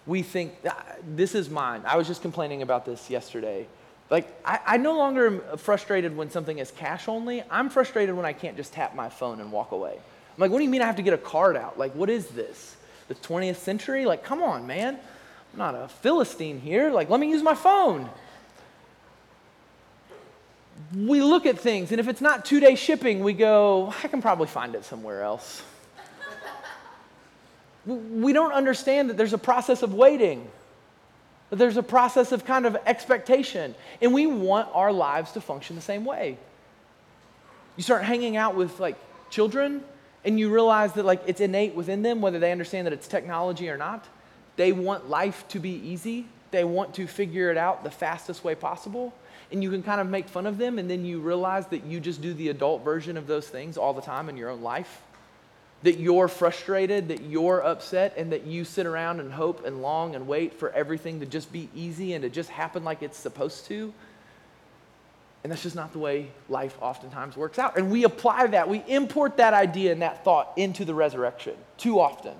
We 0.06 0.22
think, 0.22 0.54
ah, 0.68 0.84
this 1.16 1.34
is 1.34 1.50
mine. 1.50 1.82
I 1.84 1.96
was 1.96 2.06
just 2.06 2.22
complaining 2.22 2.62
about 2.62 2.84
this 2.84 3.10
yesterday. 3.10 3.66
Like, 4.08 4.32
I, 4.44 4.60
I, 4.66 4.76
no 4.76 4.96
longer 4.96 5.26
am 5.26 5.58
frustrated 5.58 6.16
when 6.16 6.30
something 6.30 6.58
is 6.58 6.70
cash 6.70 7.08
only. 7.08 7.42
I'm 7.50 7.70
frustrated 7.70 8.14
when 8.14 8.26
I 8.26 8.34
can't 8.34 8.56
just 8.56 8.72
tap 8.72 8.94
my 8.94 9.08
phone 9.08 9.40
and 9.40 9.50
walk 9.50 9.72
away. 9.72 9.98
Like, 10.42 10.50
what 10.50 10.58
do 10.58 10.64
you 10.64 10.70
mean 10.70 10.82
I 10.82 10.86
have 10.86 10.96
to 10.96 11.02
get 11.02 11.14
a 11.14 11.18
card 11.18 11.56
out? 11.56 11.78
Like, 11.78 11.94
what 11.94 12.10
is 12.10 12.26
this? 12.26 12.76
The 13.06 13.14
20th 13.14 13.58
century? 13.58 14.06
Like, 14.06 14.24
come 14.24 14.42
on, 14.42 14.66
man. 14.66 14.98
I'm 15.52 15.58
not 15.58 15.76
a 15.76 15.86
Philistine 15.86 16.58
here. 16.58 16.90
Like, 16.90 17.08
let 17.08 17.20
me 17.20 17.30
use 17.30 17.44
my 17.44 17.54
phone. 17.54 18.10
We 20.96 21.22
look 21.22 21.46
at 21.46 21.60
things, 21.60 21.92
and 21.92 22.00
if 22.00 22.08
it's 22.08 22.20
not 22.20 22.44
two 22.44 22.58
day 22.58 22.74
shipping, 22.74 23.20
we 23.20 23.34
go, 23.34 23.94
I 24.02 24.08
can 24.08 24.20
probably 24.20 24.48
find 24.48 24.74
it 24.74 24.84
somewhere 24.84 25.22
else. 25.22 25.62
we 27.86 28.32
don't 28.32 28.52
understand 28.52 29.10
that 29.10 29.16
there's 29.16 29.34
a 29.34 29.38
process 29.38 29.84
of 29.84 29.94
waiting, 29.94 30.50
that 31.50 31.56
there's 31.56 31.76
a 31.76 31.84
process 31.84 32.32
of 32.32 32.44
kind 32.44 32.66
of 32.66 32.76
expectation, 32.84 33.76
and 34.00 34.12
we 34.12 34.26
want 34.26 34.68
our 34.74 34.90
lives 34.90 35.30
to 35.32 35.40
function 35.40 35.76
the 35.76 35.82
same 35.82 36.04
way. 36.04 36.36
You 37.76 37.84
start 37.84 38.02
hanging 38.02 38.36
out 38.36 38.56
with 38.56 38.80
like 38.80 38.96
children, 39.30 39.84
and 40.24 40.38
you 40.38 40.50
realize 40.50 40.92
that 40.94 41.04
like 41.04 41.22
it's 41.26 41.40
innate 41.40 41.74
within 41.74 42.02
them 42.02 42.20
whether 42.20 42.38
they 42.38 42.52
understand 42.52 42.86
that 42.86 42.92
it's 42.92 43.08
technology 43.08 43.68
or 43.68 43.76
not. 43.76 44.06
They 44.56 44.72
want 44.72 45.08
life 45.08 45.46
to 45.48 45.58
be 45.58 45.70
easy. 45.70 46.26
They 46.50 46.64
want 46.64 46.94
to 46.94 47.06
figure 47.06 47.50
it 47.50 47.56
out 47.56 47.82
the 47.82 47.90
fastest 47.90 48.44
way 48.44 48.54
possible. 48.54 49.14
And 49.50 49.62
you 49.62 49.70
can 49.70 49.82
kind 49.82 50.00
of 50.00 50.08
make 50.08 50.28
fun 50.28 50.46
of 50.46 50.58
them 50.58 50.78
and 50.78 50.88
then 50.88 51.04
you 51.04 51.20
realize 51.20 51.66
that 51.68 51.84
you 51.84 52.00
just 52.00 52.22
do 52.22 52.34
the 52.34 52.48
adult 52.48 52.84
version 52.84 53.16
of 53.16 53.26
those 53.26 53.48
things 53.48 53.76
all 53.76 53.92
the 53.94 54.02
time 54.02 54.28
in 54.28 54.36
your 54.36 54.50
own 54.50 54.62
life. 54.62 55.02
That 55.82 55.98
you're 55.98 56.28
frustrated 56.28 57.08
that 57.08 57.22
you're 57.22 57.64
upset 57.64 58.14
and 58.16 58.30
that 58.32 58.46
you 58.46 58.64
sit 58.64 58.86
around 58.86 59.18
and 59.18 59.32
hope 59.32 59.66
and 59.66 59.82
long 59.82 60.14
and 60.14 60.28
wait 60.28 60.54
for 60.54 60.70
everything 60.70 61.18
to 61.20 61.26
just 61.26 61.52
be 61.52 61.68
easy 61.74 62.12
and 62.12 62.22
to 62.22 62.30
just 62.30 62.50
happen 62.50 62.84
like 62.84 63.02
it's 63.02 63.18
supposed 63.18 63.66
to 63.66 63.92
and 65.42 65.50
that's 65.50 65.62
just 65.62 65.74
not 65.74 65.92
the 65.92 65.98
way 65.98 66.30
life 66.48 66.76
oftentimes 66.80 67.36
works 67.36 67.58
out. 67.58 67.76
And 67.76 67.90
we 67.90 68.04
apply 68.04 68.46
that, 68.48 68.68
we 68.68 68.84
import 68.86 69.38
that 69.38 69.54
idea 69.54 69.92
and 69.92 70.02
that 70.02 70.24
thought 70.24 70.52
into 70.56 70.84
the 70.84 70.94
resurrection 70.94 71.54
too 71.78 71.98
often. 71.98 72.34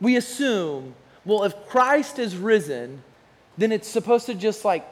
We 0.00 0.16
assume, 0.16 0.94
well, 1.24 1.44
if 1.44 1.54
Christ 1.68 2.18
is 2.18 2.36
risen, 2.36 3.02
then 3.56 3.70
it's 3.70 3.86
supposed 3.86 4.26
to 4.26 4.34
just 4.34 4.64
like 4.64 4.84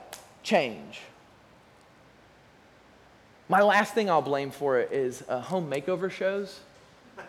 change. 0.45 1.00
My 3.49 3.61
last 3.62 3.92
thing 3.92 4.09
I'll 4.09 4.23
blame 4.23 4.52
for 4.52 4.78
it 4.78 4.92
is 4.92 5.25
uh, 5.28 5.40
home 5.40 5.69
makeover 5.69 6.11
shows. 6.11 6.61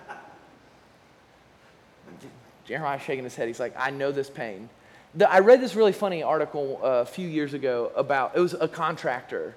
Jeremiah's 2.66 3.02
shaking 3.02 3.24
his 3.24 3.36
head. 3.36 3.48
He's 3.48 3.60
like, 3.60 3.74
I 3.78 3.90
know 3.90 4.12
this 4.12 4.30
pain. 4.30 4.70
The, 5.16 5.32
I 5.32 5.40
read 5.40 5.62
this 5.62 5.76
really 5.76 5.92
funny 5.92 6.24
article 6.24 6.80
uh, 6.84 6.88
a 6.88 7.06
few 7.06 7.28
years 7.28 7.54
ago 7.54 7.92
about 7.96 8.36
it 8.36 8.40
was 8.40 8.56
a 8.56 8.68
contractor, 8.68 9.56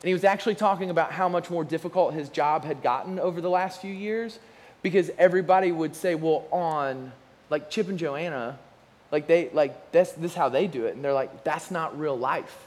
and 0.00 0.08
he 0.08 0.14
was 0.14 0.24
actually 0.24 0.54
talking 0.54 0.90
about 0.90 1.12
how 1.12 1.28
much 1.28 1.50
more 1.50 1.64
difficult 1.64 2.14
his 2.14 2.28
job 2.28 2.64
had 2.64 2.82
gotten 2.82 3.18
over 3.18 3.40
the 3.40 3.50
last 3.50 3.80
few 3.80 3.92
years 3.92 4.38
because 4.82 5.10
everybody 5.18 5.72
would 5.72 5.94
say, 5.94 6.14
"Well, 6.14 6.46
on 6.50 7.12
like 7.50 7.70
Chip 7.70 7.88
and 7.88 7.98
Joanna, 7.98 8.58
like 9.10 9.26
they 9.26 9.50
like 9.50 9.92
this 9.92 10.12
this 10.12 10.32
is 10.32 10.36
how 10.36 10.48
they 10.48 10.66
do 10.66 10.86
it," 10.86 10.94
and 10.94 11.04
they're 11.04 11.12
like, 11.12 11.44
"That's 11.44 11.70
not 11.70 11.98
real 11.98 12.16
life. 12.16 12.66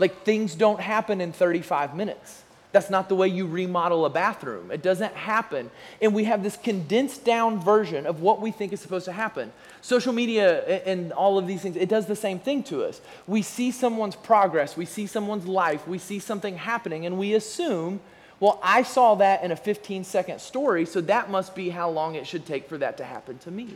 Like 0.00 0.24
things 0.24 0.54
don't 0.54 0.80
happen 0.80 1.20
in 1.20 1.32
35 1.32 1.94
minutes." 1.94 2.43
That's 2.74 2.90
not 2.90 3.08
the 3.08 3.14
way 3.14 3.28
you 3.28 3.46
remodel 3.46 4.04
a 4.04 4.10
bathroom. 4.10 4.72
It 4.72 4.82
doesn't 4.82 5.14
happen. 5.14 5.70
And 6.02 6.12
we 6.12 6.24
have 6.24 6.42
this 6.42 6.56
condensed 6.56 7.24
down 7.24 7.60
version 7.60 8.04
of 8.04 8.20
what 8.20 8.40
we 8.40 8.50
think 8.50 8.72
is 8.72 8.80
supposed 8.80 9.04
to 9.04 9.12
happen. 9.12 9.52
Social 9.80 10.12
media 10.12 10.82
and 10.84 11.12
all 11.12 11.38
of 11.38 11.46
these 11.46 11.62
things, 11.62 11.76
it 11.76 11.88
does 11.88 12.06
the 12.06 12.16
same 12.16 12.40
thing 12.40 12.64
to 12.64 12.82
us. 12.82 13.00
We 13.28 13.42
see 13.42 13.70
someone's 13.70 14.16
progress, 14.16 14.76
we 14.76 14.86
see 14.86 15.06
someone's 15.06 15.46
life, 15.46 15.86
we 15.86 15.98
see 15.98 16.18
something 16.18 16.56
happening, 16.56 17.06
and 17.06 17.16
we 17.16 17.34
assume, 17.34 18.00
well, 18.40 18.58
I 18.60 18.82
saw 18.82 19.14
that 19.14 19.44
in 19.44 19.52
a 19.52 19.56
15 19.56 20.02
second 20.02 20.40
story, 20.40 20.84
so 20.84 21.00
that 21.02 21.30
must 21.30 21.54
be 21.54 21.68
how 21.68 21.90
long 21.90 22.16
it 22.16 22.26
should 22.26 22.44
take 22.44 22.68
for 22.68 22.76
that 22.78 22.96
to 22.96 23.04
happen 23.04 23.38
to 23.38 23.52
me. 23.52 23.68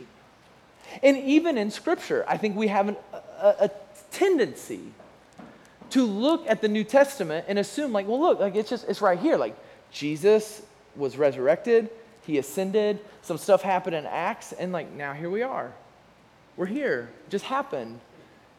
And 1.01 1.15
even 1.15 1.57
in 1.57 1.71
Scripture, 1.71 2.25
I 2.27 2.35
think 2.35 2.57
we 2.57 2.67
have 2.67 2.89
an, 2.89 2.97
a, 3.13 3.55
a 3.61 3.71
tendency 4.11 4.81
to 5.91 6.05
look 6.05 6.47
at 6.47 6.61
the 6.61 6.67
New 6.67 6.83
Testament 6.83 7.45
and 7.47 7.59
assume, 7.59 7.91
like, 7.91 8.07
well, 8.07 8.19
look, 8.19 8.39
like 8.39 8.55
it's 8.55 8.69
just, 8.69 8.87
it's 8.87 9.01
right 9.01 9.19
here. 9.19 9.37
Like, 9.37 9.55
Jesus 9.91 10.61
was 10.95 11.17
resurrected, 11.17 11.89
he 12.25 12.37
ascended, 12.37 12.99
some 13.21 13.37
stuff 13.37 13.61
happened 13.61 13.95
in 13.95 14.05
Acts, 14.05 14.53
and 14.53 14.71
like, 14.71 14.91
now 14.91 15.13
here 15.13 15.29
we 15.29 15.41
are. 15.41 15.71
We're 16.57 16.65
here. 16.65 17.09
It 17.25 17.31
just 17.31 17.45
happened. 17.45 17.99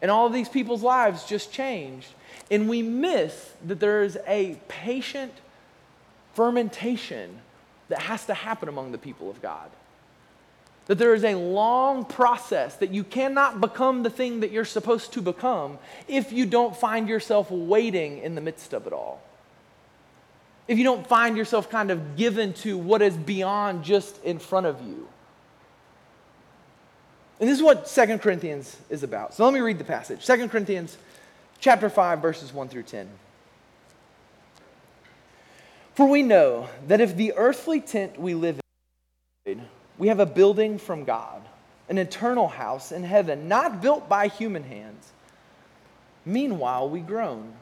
And 0.03 0.11
all 0.11 0.27
of 0.27 0.33
these 0.33 0.49
people's 0.49 0.83
lives 0.83 1.25
just 1.25 1.53
changed. 1.53 2.09
And 2.51 2.69
we 2.69 2.83
miss 2.83 3.53
that 3.67 3.79
there 3.81 4.03
is 4.03 4.19
a 4.27 4.59
patient 4.69 5.33
fermentation 6.35 7.41
that 7.89 8.01
has 8.01 8.25
to 8.27 8.35
happen 8.35 8.69
among 8.69 8.93
the 8.93 8.99
people 8.99 9.29
of 9.29 9.43
God 9.43 9.71
that 10.91 10.99
there 10.99 11.15
is 11.15 11.23
a 11.23 11.37
long 11.37 12.05
process, 12.05 12.75
that 12.79 12.91
you 12.91 13.05
cannot 13.05 13.61
become 13.61 14.03
the 14.03 14.11
thing 14.11 14.41
that 14.41 14.51
you're 14.51 14.65
supposed 14.65 15.13
to 15.13 15.23
become 15.23 15.79
if 16.09 16.33
you 16.33 16.45
don't 16.45 16.75
find 16.75 17.09
yourself 17.09 17.49
waiting 17.49 18.19
in 18.19 18.35
the 18.35 18.41
midst 18.41 18.73
of 18.73 18.89
it 18.89 18.93
all. 18.93 19.23
If 20.67 20.79
you 20.79 20.83
don't 20.83 21.07
find 21.07 21.37
yourself 21.37 21.71
kind 21.71 21.93
of 21.93 22.17
given 22.17 22.55
to 22.55 22.77
what 22.77 23.03
is 23.03 23.17
beyond 23.17 23.85
just 23.85 24.21
in 24.25 24.41
front 24.41 24.67
of 24.67 24.83
you. 24.83 25.07
And 27.39 27.49
this 27.49 27.57
is 27.57 27.63
what 27.63 27.87
Second 27.87 28.19
Corinthians 28.21 28.77
is 28.89 29.05
about. 29.05 29.33
So 29.35 29.45
let 29.45 29.55
me 29.55 29.61
read 29.61 29.79
the 29.79 29.85
passage. 29.85 30.25
Second 30.25 30.51
Corinthians 30.51 30.99
chapter 31.61 31.89
5 31.89 32.21
verses 32.21 32.53
1 32.53 32.69
through 32.69 32.83
10. 32.83 33.09
For 35.95 36.09
we 36.09 36.25
know 36.25 36.69
that 36.89 37.01
if 37.01 37.17
the 37.17 37.33
earthly 37.37 37.81
tent 37.81 38.19
we 38.19 38.35
live 38.35 38.59
in 39.47 39.69
we 40.01 40.09
have 40.09 40.19
a 40.19 40.25
building 40.25 40.79
from 40.79 41.05
God, 41.05 41.43
an 41.91 41.99
eternal 41.99 42.49
house 42.49 42.91
in 42.91 43.05
heaven, 43.05 43.49
not 43.49 43.83
built 43.83 44.09
by 44.09 44.29
human 44.29 44.65
hands. 44.65 45.13
Meanwhile, 46.25 46.89
we 46.89 47.01
groan, 47.01 47.53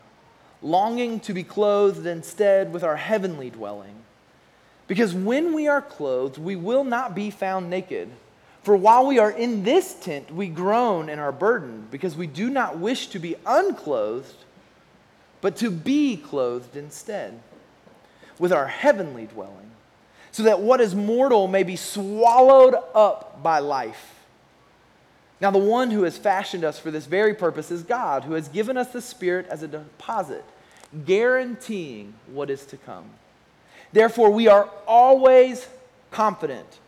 longing 0.63 1.19
to 1.21 1.35
be 1.35 1.43
clothed 1.43 2.07
instead 2.07 2.73
with 2.73 2.85
our 2.85 2.95
heavenly 2.95 3.51
dwelling. 3.51 3.97
Because 4.87 5.13
when 5.15 5.53
we 5.53 5.67
are 5.67 5.83
clothed, 5.83 6.39
we 6.39 6.55
will 6.55 6.85
not 6.85 7.13
be 7.13 7.31
found 7.31 7.71
naked. 7.71 8.09
For 8.63 8.77
while 8.77 9.05
we 9.09 9.19
are 9.19 9.33
in 9.33 9.65
this 9.65 9.95
tent, 9.95 10.31
we 10.31 10.47
groan 10.47 11.09
and 11.09 11.21
are 11.21 11.33
burdened, 11.33 11.91
because 11.91 12.15
we 12.15 12.29
do 12.29 12.51
not 12.51 12.79
wish 12.79 13.09
to 13.09 13.19
be 13.19 13.35
unclothed, 13.47 14.45
but 15.41 15.57
to 15.57 15.73
be 15.73 16.17
clothed 16.17 16.77
instead, 16.77 17.41
with 18.39 18.53
our 18.53 18.69
heavenly 18.69 19.27
dwelling, 19.27 19.73
so 20.39 20.45
that 20.45 20.61
what 20.61 20.81
is 20.81 20.95
mortal 20.95 21.49
may 21.49 21.65
be 21.65 21.75
swallowed 21.75 22.77
up 22.95 23.43
by 23.43 23.59
life. 23.59 24.15
Now, 25.41 25.51
the 25.51 25.59
one 25.59 25.91
who 25.91 26.05
has 26.05 26.17
fashioned 26.17 26.63
us 26.63 26.79
for 26.79 26.93
this 26.93 27.07
very 27.07 27.35
purpose 27.35 27.73
is 27.73 27.83
God, 27.83 28.23
who 28.23 28.35
has 28.35 28.47
given 28.47 28.77
us 28.77 28.93
the 28.93 29.03
Spirit 29.03 29.49
as 29.49 29.65
a 29.65 29.69
deposit, 29.69 30.45
guaranteeing 31.05 32.15
what 32.29 32.51
is 32.51 32.65
to 32.67 32.77
come. 32.77 33.07
Therefore, 33.93 34.31
we 34.31 34.47
are 34.47 34.71
always 34.87 35.67
confident 36.13 36.79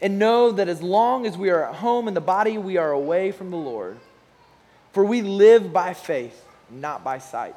and 0.00 0.18
know 0.18 0.50
that 0.50 0.70
as 0.70 0.80
long 0.80 1.26
as 1.26 1.36
we 1.36 1.50
are 1.50 1.68
at 1.68 1.74
home 1.74 2.08
in 2.08 2.14
the 2.14 2.20
body, 2.22 2.56
we 2.56 2.78
are 2.78 2.92
away 2.92 3.30
from 3.30 3.50
the 3.50 3.58
Lord. 3.58 3.98
For 4.92 5.04
we 5.04 5.20
live 5.20 5.70
by 5.70 5.92
faith, 5.92 6.46
not 6.70 7.04
by 7.04 7.18
sight. 7.18 7.56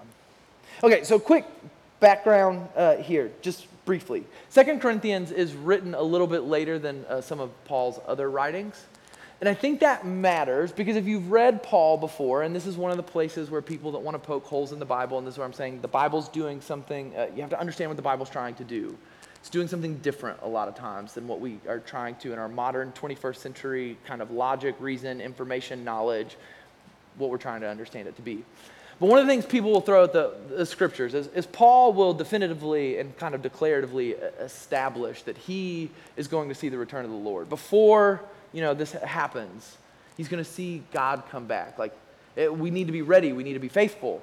Okay, 0.83 1.03
so 1.03 1.19
quick 1.19 1.45
background 1.99 2.67
uh, 2.75 2.95
here, 2.95 3.31
just 3.43 3.67
briefly. 3.85 4.23
Second 4.49 4.81
Corinthians 4.81 5.31
is 5.31 5.53
written 5.53 5.93
a 5.93 6.01
little 6.01 6.25
bit 6.25 6.45
later 6.45 6.79
than 6.79 7.05
uh, 7.05 7.21
some 7.21 7.39
of 7.39 7.51
Paul's 7.65 7.99
other 8.07 8.31
writings. 8.31 8.83
And 9.41 9.47
I 9.47 9.53
think 9.53 9.81
that 9.81 10.07
matters 10.07 10.71
because 10.71 10.95
if 10.95 11.05
you've 11.05 11.29
read 11.29 11.61
Paul 11.61 11.97
before, 11.97 12.41
and 12.41 12.55
this 12.55 12.65
is 12.65 12.77
one 12.77 12.89
of 12.89 12.97
the 12.97 13.03
places 13.03 13.51
where 13.51 13.61
people 13.61 13.91
that 13.91 13.99
want 13.99 14.15
to 14.15 14.19
poke 14.19 14.43
holes 14.43 14.71
in 14.71 14.79
the 14.79 14.85
Bible, 14.85 15.19
and 15.19 15.27
this 15.27 15.35
is 15.35 15.37
where 15.37 15.45
I'm 15.45 15.53
saying 15.53 15.81
the 15.81 15.87
Bible's 15.87 16.27
doing 16.29 16.61
something, 16.61 17.15
uh, 17.15 17.27
you 17.35 17.41
have 17.41 17.51
to 17.51 17.59
understand 17.59 17.91
what 17.91 17.97
the 17.97 18.03
Bible's 18.03 18.31
trying 18.31 18.55
to 18.55 18.63
do. 18.63 18.97
It's 19.35 19.51
doing 19.51 19.67
something 19.67 19.97
different 19.97 20.39
a 20.41 20.47
lot 20.47 20.67
of 20.67 20.73
times 20.73 21.13
than 21.13 21.27
what 21.27 21.39
we 21.39 21.59
are 21.67 21.79
trying 21.79 22.15
to 22.15 22.33
in 22.33 22.39
our 22.39 22.49
modern 22.49 22.91
21st 22.93 23.35
century 23.35 23.97
kind 24.03 24.23
of 24.23 24.31
logic, 24.31 24.75
reason, 24.79 25.21
information, 25.21 25.83
knowledge, 25.83 26.37
what 27.17 27.29
we're 27.29 27.37
trying 27.37 27.61
to 27.61 27.69
understand 27.69 28.07
it 28.07 28.15
to 28.15 28.23
be. 28.23 28.43
But 29.01 29.07
one 29.07 29.17
of 29.17 29.25
the 29.25 29.33
things 29.33 29.47
people 29.47 29.71
will 29.71 29.81
throw 29.81 30.03
at 30.03 30.13
the, 30.13 30.35
the 30.47 30.63
scriptures 30.63 31.15
is, 31.15 31.25
is, 31.29 31.47
Paul 31.47 31.91
will 31.91 32.13
definitively 32.13 32.99
and 32.99 33.17
kind 33.17 33.33
of 33.33 33.41
declaratively 33.41 34.11
establish 34.39 35.23
that 35.23 35.39
he 35.39 35.89
is 36.15 36.27
going 36.27 36.49
to 36.49 36.55
see 36.55 36.69
the 36.69 36.77
return 36.77 37.03
of 37.03 37.09
the 37.09 37.17
Lord. 37.17 37.49
Before 37.49 38.21
you 38.53 38.61
know 38.61 38.75
this 38.75 38.91
happens, 38.91 39.75
he's 40.17 40.27
going 40.27 40.43
to 40.43 40.47
see 40.47 40.83
God 40.93 41.23
come 41.31 41.47
back. 41.47 41.79
Like 41.79 41.97
it, 42.35 42.55
we 42.55 42.69
need 42.69 42.85
to 42.85 42.93
be 42.93 43.01
ready. 43.01 43.33
We 43.33 43.43
need 43.43 43.53
to 43.53 43.59
be 43.59 43.69
faithful. 43.69 44.21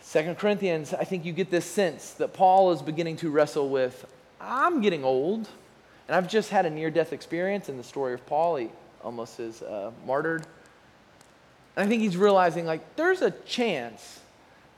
Second 0.00 0.38
Corinthians, 0.38 0.94
I 0.94 1.04
think 1.04 1.26
you 1.26 1.34
get 1.34 1.50
this 1.50 1.66
sense 1.66 2.12
that 2.12 2.32
Paul 2.32 2.72
is 2.72 2.80
beginning 2.80 3.16
to 3.18 3.28
wrestle 3.28 3.68
with 3.68 4.06
I'm 4.40 4.80
getting 4.80 5.04
old, 5.04 5.50
and 6.08 6.16
I've 6.16 6.28
just 6.28 6.48
had 6.48 6.64
a 6.64 6.70
near 6.70 6.90
death 6.90 7.12
experience 7.12 7.68
in 7.68 7.76
the 7.76 7.84
story 7.84 8.14
of 8.14 8.24
Paul. 8.24 8.56
He 8.56 8.70
almost 9.04 9.38
is 9.38 9.60
uh, 9.60 9.90
martyred. 10.06 10.46
I 11.76 11.86
think 11.86 12.02
he's 12.02 12.16
realizing, 12.16 12.64
like, 12.64 12.96
there's 12.96 13.20
a 13.20 13.30
chance 13.30 14.20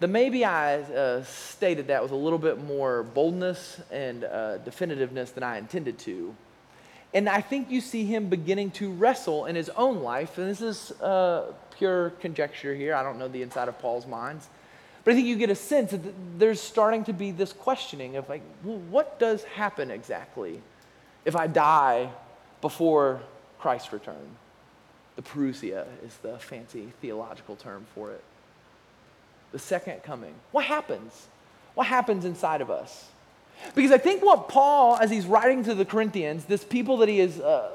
that 0.00 0.08
maybe 0.08 0.44
I 0.44 0.80
uh, 0.80 1.24
stated 1.24 1.88
that 1.88 2.02
with 2.02 2.12
a 2.12 2.16
little 2.16 2.38
bit 2.38 2.62
more 2.62 3.02
boldness 3.02 3.80
and 3.90 4.24
uh, 4.24 4.58
definitiveness 4.58 5.32
than 5.32 5.42
I 5.42 5.58
intended 5.58 5.98
to. 6.00 6.34
And 7.14 7.28
I 7.28 7.40
think 7.40 7.70
you 7.70 7.80
see 7.80 8.04
him 8.04 8.28
beginning 8.28 8.72
to 8.72 8.92
wrestle 8.92 9.46
in 9.46 9.56
his 9.56 9.70
own 9.70 10.02
life, 10.02 10.38
and 10.38 10.48
this 10.48 10.60
is 10.60 10.90
uh, 11.00 11.52
pure 11.76 12.10
conjecture 12.20 12.74
here. 12.74 12.94
I 12.94 13.02
don't 13.02 13.18
know 13.18 13.28
the 13.28 13.42
inside 13.42 13.68
of 13.68 13.78
Paul's 13.78 14.06
minds. 14.06 14.48
But 15.04 15.12
I 15.12 15.14
think 15.14 15.26
you 15.26 15.36
get 15.36 15.50
a 15.50 15.54
sense 15.54 15.92
that 15.92 16.00
there's 16.38 16.60
starting 16.60 17.04
to 17.04 17.12
be 17.12 17.30
this 17.30 17.52
questioning 17.52 18.16
of 18.16 18.28
like, 18.28 18.42
well, 18.62 18.78
what 18.90 19.18
does 19.18 19.42
happen 19.44 19.90
exactly 19.90 20.60
if 21.24 21.34
I 21.34 21.46
die 21.46 22.10
before 22.60 23.20
Christ's 23.58 23.92
return? 23.92 24.36
The 25.18 25.24
parousia 25.24 25.84
is 26.06 26.16
the 26.18 26.38
fancy 26.38 26.92
theological 27.02 27.56
term 27.56 27.86
for 27.92 28.12
it. 28.12 28.22
The 29.50 29.58
second 29.58 30.04
coming. 30.04 30.32
What 30.52 30.64
happens? 30.64 31.26
What 31.74 31.88
happens 31.88 32.24
inside 32.24 32.60
of 32.60 32.70
us? 32.70 33.08
Because 33.74 33.90
I 33.90 33.98
think 33.98 34.22
what 34.22 34.48
Paul, 34.48 34.96
as 34.96 35.10
he's 35.10 35.26
writing 35.26 35.64
to 35.64 35.74
the 35.74 35.84
Corinthians, 35.84 36.44
this 36.44 36.62
people 36.62 36.98
that 36.98 37.08
he 37.08 37.18
is 37.18 37.40
uh, 37.40 37.68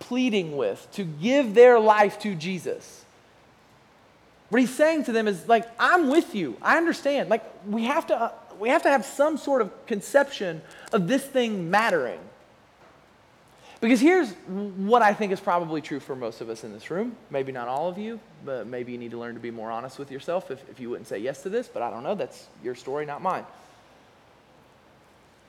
pleading 0.00 0.56
with 0.56 0.88
to 0.94 1.04
give 1.04 1.54
their 1.54 1.78
life 1.78 2.18
to 2.22 2.34
Jesus, 2.34 3.04
what 4.48 4.60
he's 4.60 4.74
saying 4.74 5.04
to 5.04 5.12
them 5.12 5.28
is 5.28 5.46
like, 5.46 5.68
I'm 5.78 6.10
with 6.10 6.34
you. 6.34 6.56
I 6.60 6.76
understand. 6.76 7.28
Like, 7.28 7.44
we 7.68 7.84
have 7.84 8.08
to, 8.08 8.20
uh, 8.20 8.32
we 8.58 8.68
have 8.70 8.82
to 8.82 8.90
have 8.90 9.04
some 9.04 9.36
sort 9.36 9.62
of 9.62 9.86
conception 9.86 10.60
of 10.92 11.06
this 11.06 11.24
thing 11.24 11.70
mattering. 11.70 12.18
Because 13.80 14.00
here's 14.00 14.30
what 14.46 15.00
I 15.00 15.14
think 15.14 15.32
is 15.32 15.40
probably 15.40 15.80
true 15.80 16.00
for 16.00 16.14
most 16.14 16.42
of 16.42 16.50
us 16.50 16.64
in 16.64 16.72
this 16.72 16.90
room. 16.90 17.16
Maybe 17.30 17.50
not 17.50 17.66
all 17.66 17.88
of 17.88 17.96
you, 17.96 18.20
but 18.44 18.66
maybe 18.66 18.92
you 18.92 18.98
need 18.98 19.12
to 19.12 19.18
learn 19.18 19.34
to 19.34 19.40
be 19.40 19.50
more 19.50 19.70
honest 19.70 19.98
with 19.98 20.10
yourself 20.10 20.50
if, 20.50 20.62
if 20.68 20.80
you 20.80 20.90
wouldn't 20.90 21.08
say 21.08 21.18
yes 21.18 21.42
to 21.44 21.48
this, 21.48 21.66
but 21.66 21.82
I 21.82 21.90
don't 21.90 22.02
know. 22.02 22.14
That's 22.14 22.46
your 22.62 22.74
story, 22.74 23.06
not 23.06 23.22
mine. 23.22 23.46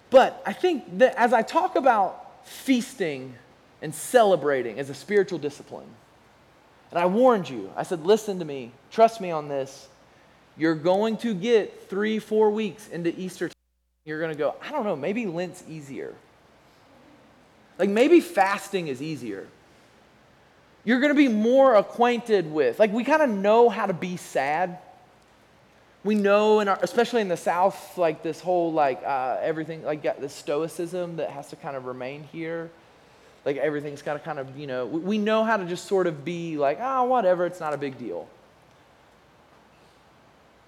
But 0.10 0.41
I 0.46 0.54
think 0.54 1.00
that 1.00 1.15
as 1.15 1.34
I 1.34 1.41
talk 1.41 1.76
about 1.76 2.46
feasting 2.46 3.36
and 3.82 3.94
celebrating 3.94 4.80
as 4.80 4.89
a 4.89 4.94
spiritual 4.94 5.39
discipline, 5.39 5.88
and 6.91 7.00
I 7.00 7.06
warned 7.06 7.50
you. 7.50 7.72
I 7.76 7.84
said, 7.84 8.06
listen 8.06 8.39
to 8.39 8.46
me. 8.46 8.72
Trust 8.91 9.22
me 9.22 9.32
on 9.32 9.48
this. 9.48 9.88
You're 10.58 10.76
going 10.76 11.17
to 11.17 11.34
get 11.34 11.89
three, 11.89 12.20
four 12.20 12.52
weeks 12.52 12.88
into 12.89 13.17
Easter. 13.17 13.50
You're 14.06 14.20
going 14.20 14.32
to 14.34 14.38
go, 14.38 14.56
I 14.62 14.72
don't 14.72 14.84
know, 14.84 14.96
maybe 14.96 15.26
Lent's 15.26 15.63
easier. 15.70 16.13
Like 17.82 17.89
maybe 17.89 18.22
fasting 18.22 18.88
is 18.88 19.02
easier. 19.02 19.48
You're 20.86 21.00
going 21.00 21.12
to 21.12 21.17
be 21.17 21.28
more 21.28 21.76
acquainted 21.76 22.52
with, 22.52 22.80
like, 22.80 22.94
we 22.94 23.04
kind 23.04 23.22
of 23.22 23.30
know 23.30 23.70
how 23.70 23.88
to 23.88 23.94
be 23.94 24.17
sad. 24.17 24.78
We 26.04 26.15
know, 26.15 26.60
in 26.60 26.67
our, 26.67 26.80
especially 26.82 27.22
in 27.22 27.28
the 27.28 27.38
South, 27.38 27.98
like 27.98 28.24
this 28.24 28.39
whole, 28.39 28.72
like, 28.72 29.02
uh, 29.04 29.38
everything, 29.41 29.84
like, 29.84 30.02
the 30.22 30.30
stoicism 30.30 31.17
that 31.17 31.32
has 31.32 31.50
to 31.50 31.56
kind 31.56 31.76
of 31.76 31.86
remain 31.86 32.24
here 32.32 32.70
like 33.46 33.58
everything's 33.58 34.02
got 34.02 34.13
to 34.13 34.20
kind 34.20 34.39
of, 34.39 34.58
you 34.58 34.67
know, 34.67 34.86
we 34.86 35.17
know 35.17 35.44
how 35.44 35.58
to 35.58 35.65
just 35.65 35.88
sort 35.88 36.08
of 36.08 36.24
be 36.24 36.58
like, 36.58 36.78
oh, 36.80 37.06
whatever, 37.06 37.46
it's 37.46 37.60
not 37.60 37.74
a 37.74 37.78
big 37.78 37.98
deal. 37.98 38.28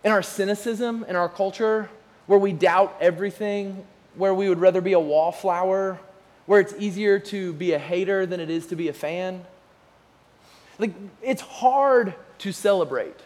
In 0.03 0.11
our 0.11 0.23
cynicism, 0.23 1.05
in 1.07 1.15
our 1.15 1.29
culture, 1.29 1.89
where 2.25 2.39
we 2.39 2.51
doubt 2.51 2.95
everything, 2.99 3.85
where 4.15 4.33
we 4.33 4.49
would 4.49 4.59
rather 4.59 4.81
be 4.81 4.93
a 4.93 4.99
wallflower, 4.99 5.99
where 6.45 6.59
it's 6.59 6.73
easier 6.77 7.19
to 7.19 7.53
be 7.53 7.73
a 7.73 7.79
hater 7.79 8.25
than 8.25 8.39
it 8.39 8.49
is 8.49 8.67
to 8.67 8.75
be 8.75 8.87
a 8.87 8.93
fan. 8.93 9.43
Like, 10.79 10.93
it's 11.21 11.41
hard 11.41 12.13
to 12.39 12.51
celebrate. 12.51 13.19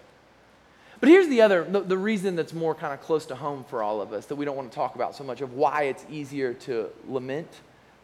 But 0.99 1.09
here's 1.09 1.27
the 1.27 1.41
other, 1.41 1.63
the, 1.63 1.81
the 1.81 1.97
reason 1.97 2.35
that's 2.35 2.53
more 2.53 2.73
kind 2.73 2.93
of 2.93 3.01
close 3.01 3.25
to 3.27 3.35
home 3.35 3.63
for 3.63 3.83
all 3.83 4.01
of 4.01 4.13
us 4.13 4.25
that 4.27 4.35
we 4.35 4.45
don't 4.45 4.55
want 4.55 4.71
to 4.71 4.75
talk 4.75 4.95
about 4.95 5.15
so 5.15 5.23
much 5.23 5.41
of 5.41 5.53
why 5.53 5.83
it's 5.83 6.05
easier 6.09 6.53
to 6.53 6.89
lament 7.07 7.49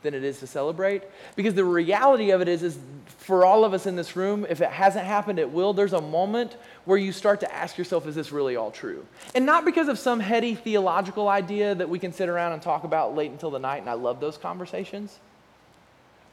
than 0.04 0.14
it 0.14 0.24
is 0.24 0.40
to 0.40 0.48
celebrate. 0.48 1.04
Because 1.36 1.54
the 1.54 1.66
reality 1.66 2.32
of 2.32 2.42
it 2.42 2.48
is, 2.48 2.62
is 2.62 2.78
for 3.18 3.46
all 3.46 3.66
of 3.66 3.74
us 3.74 3.86
in 3.86 3.96
this 3.96 4.16
room, 4.16 4.46
if 4.50 4.62
it 4.62 4.70
hasn't 4.70 5.06
happened, 5.06 5.40
it 5.40 5.50
will. 5.50 5.74
There's 5.74 5.94
a 5.94 6.02
moment 6.02 6.56
where 6.86 6.98
you 6.98 7.12
start 7.12 7.40
to 7.40 7.54
ask 7.54 7.78
yourself, 7.78 8.06
is 8.06 8.16
this 8.16 8.32
really 8.32 8.56
all 8.56 8.70
true? 8.70 9.06
And 9.34 9.46
not 9.46 9.66
because 9.66 9.88
of 9.88 9.98
some 9.98 10.20
heady 10.20 10.56
theological 10.56 11.30
idea 11.30 11.74
that 11.76 11.90
we 11.90 12.00
can 12.00 12.14
sit 12.14 12.30
around 12.30 12.54
and 12.54 12.62
talk 12.62 12.84
about 12.84 13.16
late 13.16 13.32
until 13.32 13.50
the 13.50 13.60
night, 13.60 13.82
and 13.82 13.90
I 13.90 13.94
love 13.94 14.20
those 14.20 14.38
conversations. 14.38 15.18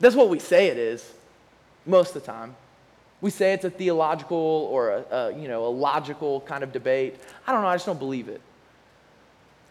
That's 0.01 0.17
what 0.17 0.29
we 0.29 0.39
say 0.39 0.69
it 0.69 0.77
is 0.77 1.13
most 1.87 2.15
of 2.17 2.23
the 2.23 2.33
time. 2.33 2.57
We 3.21 3.31
say 3.31 3.53
it's 3.53 3.65
a 3.65 3.71
theological 3.71 4.37
or 4.37 4.91
a, 4.91 5.15
a 5.15 5.39
you 5.39 5.47
know, 5.47 5.67
a 5.67 5.69
logical 5.69 6.41
kind 6.41 6.65
of 6.65 6.73
debate. 6.73 7.17
I 7.47 7.53
don't 7.53 7.63
know, 7.63 7.69
I 7.69 7.75
just 7.75 7.87
don't 7.87 7.99
believe 7.99 8.29
it. 8.29 8.41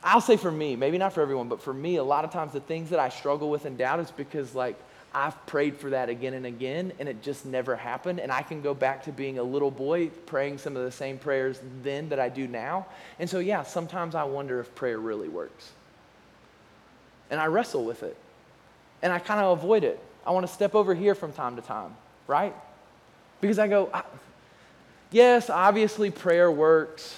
I'll 0.04 0.22
say 0.22 0.38
for 0.38 0.52
me, 0.52 0.76
maybe 0.76 0.98
not 0.98 1.14
for 1.14 1.22
everyone, 1.22 1.50
but 1.50 1.62
for 1.62 1.74
me, 1.74 1.98
a 1.98 2.04
lot 2.04 2.24
of 2.24 2.32
times 2.32 2.54
the 2.54 2.62
things 2.62 2.92
that 2.92 3.00
I 3.00 3.10
struggle 3.10 3.50
with 3.50 3.66
and 3.66 3.78
doubt 3.78 4.00
is 4.00 4.12
because, 4.12 4.56
like, 4.56 4.78
I've 5.14 5.46
prayed 5.48 5.76
for 5.76 5.90
that 5.90 6.08
again 6.08 6.36
and 6.36 6.46
again, 6.46 6.94
and 7.00 7.10
it 7.10 7.22
just 7.22 7.46
never 7.46 7.76
happened. 7.76 8.20
And 8.20 8.32
I 8.32 8.42
can 8.42 8.62
go 8.62 8.74
back 8.74 9.04
to 9.06 9.12
being 9.12 9.40
a 9.40 9.44
little 9.44 9.72
boy 9.72 10.08
praying 10.26 10.60
some 10.60 10.78
of 10.78 10.86
the 10.86 10.92
same 10.92 11.18
prayers 11.18 11.60
then 11.84 12.10
that 12.10 12.20
I 12.20 12.30
do 12.30 12.48
now. 12.48 12.86
And 13.18 13.30
so, 13.30 13.40
yeah, 13.40 13.64
sometimes 13.64 14.16
I 14.16 14.24
wonder 14.24 14.60
if 14.60 14.74
prayer 14.76 15.00
really 15.00 15.28
works. 15.28 15.72
And 17.30 17.40
I 17.40 17.48
wrestle 17.48 17.84
with 17.84 18.04
it, 18.04 18.16
and 19.02 19.12
I 19.12 19.20
kind 19.20 19.40
of 19.40 19.58
avoid 19.58 19.84
it. 19.84 20.00
I 20.26 20.32
want 20.32 20.48
to 20.48 20.54
step 20.54 20.76
over 20.76 20.96
here 20.96 21.16
from 21.16 21.34
time 21.34 21.56
to 21.56 21.62
time, 21.62 21.96
right? 22.28 22.56
Because 23.42 23.60
I 23.60 23.68
go, 23.68 23.92
yes, 25.12 25.50
obviously 25.50 26.12
prayer 26.12 26.52
works. 26.52 27.18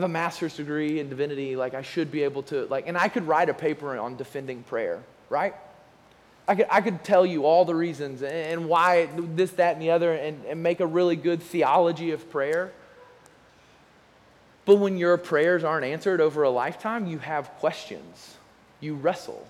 I 0.00 0.02
have 0.02 0.08
a 0.08 0.12
master's 0.14 0.56
degree 0.56 0.98
in 0.98 1.10
divinity. 1.10 1.56
Like, 1.56 1.74
I 1.74 1.82
should 1.82 2.10
be 2.10 2.22
able 2.22 2.42
to, 2.44 2.64
like, 2.70 2.88
and 2.88 2.96
I 2.96 3.08
could 3.08 3.28
write 3.28 3.50
a 3.50 3.54
paper 3.54 3.98
on 3.98 4.16
defending 4.16 4.62
prayer, 4.62 5.02
right? 5.28 5.54
I 6.48 6.54
could, 6.54 6.66
I 6.70 6.80
could 6.80 7.04
tell 7.04 7.26
you 7.26 7.44
all 7.44 7.66
the 7.66 7.74
reasons 7.74 8.22
and 8.22 8.66
why 8.66 9.10
this, 9.14 9.50
that, 9.52 9.74
and 9.74 9.82
the 9.82 9.90
other, 9.90 10.14
and, 10.14 10.42
and 10.46 10.62
make 10.62 10.80
a 10.80 10.86
really 10.86 11.16
good 11.16 11.42
theology 11.42 12.12
of 12.12 12.30
prayer. 12.30 12.72
But 14.64 14.76
when 14.76 14.96
your 14.96 15.18
prayers 15.18 15.64
aren't 15.64 15.84
answered 15.84 16.22
over 16.22 16.44
a 16.44 16.50
lifetime, 16.50 17.06
you 17.06 17.18
have 17.18 17.50
questions. 17.56 18.36
You 18.80 18.94
wrestle. 18.94 19.46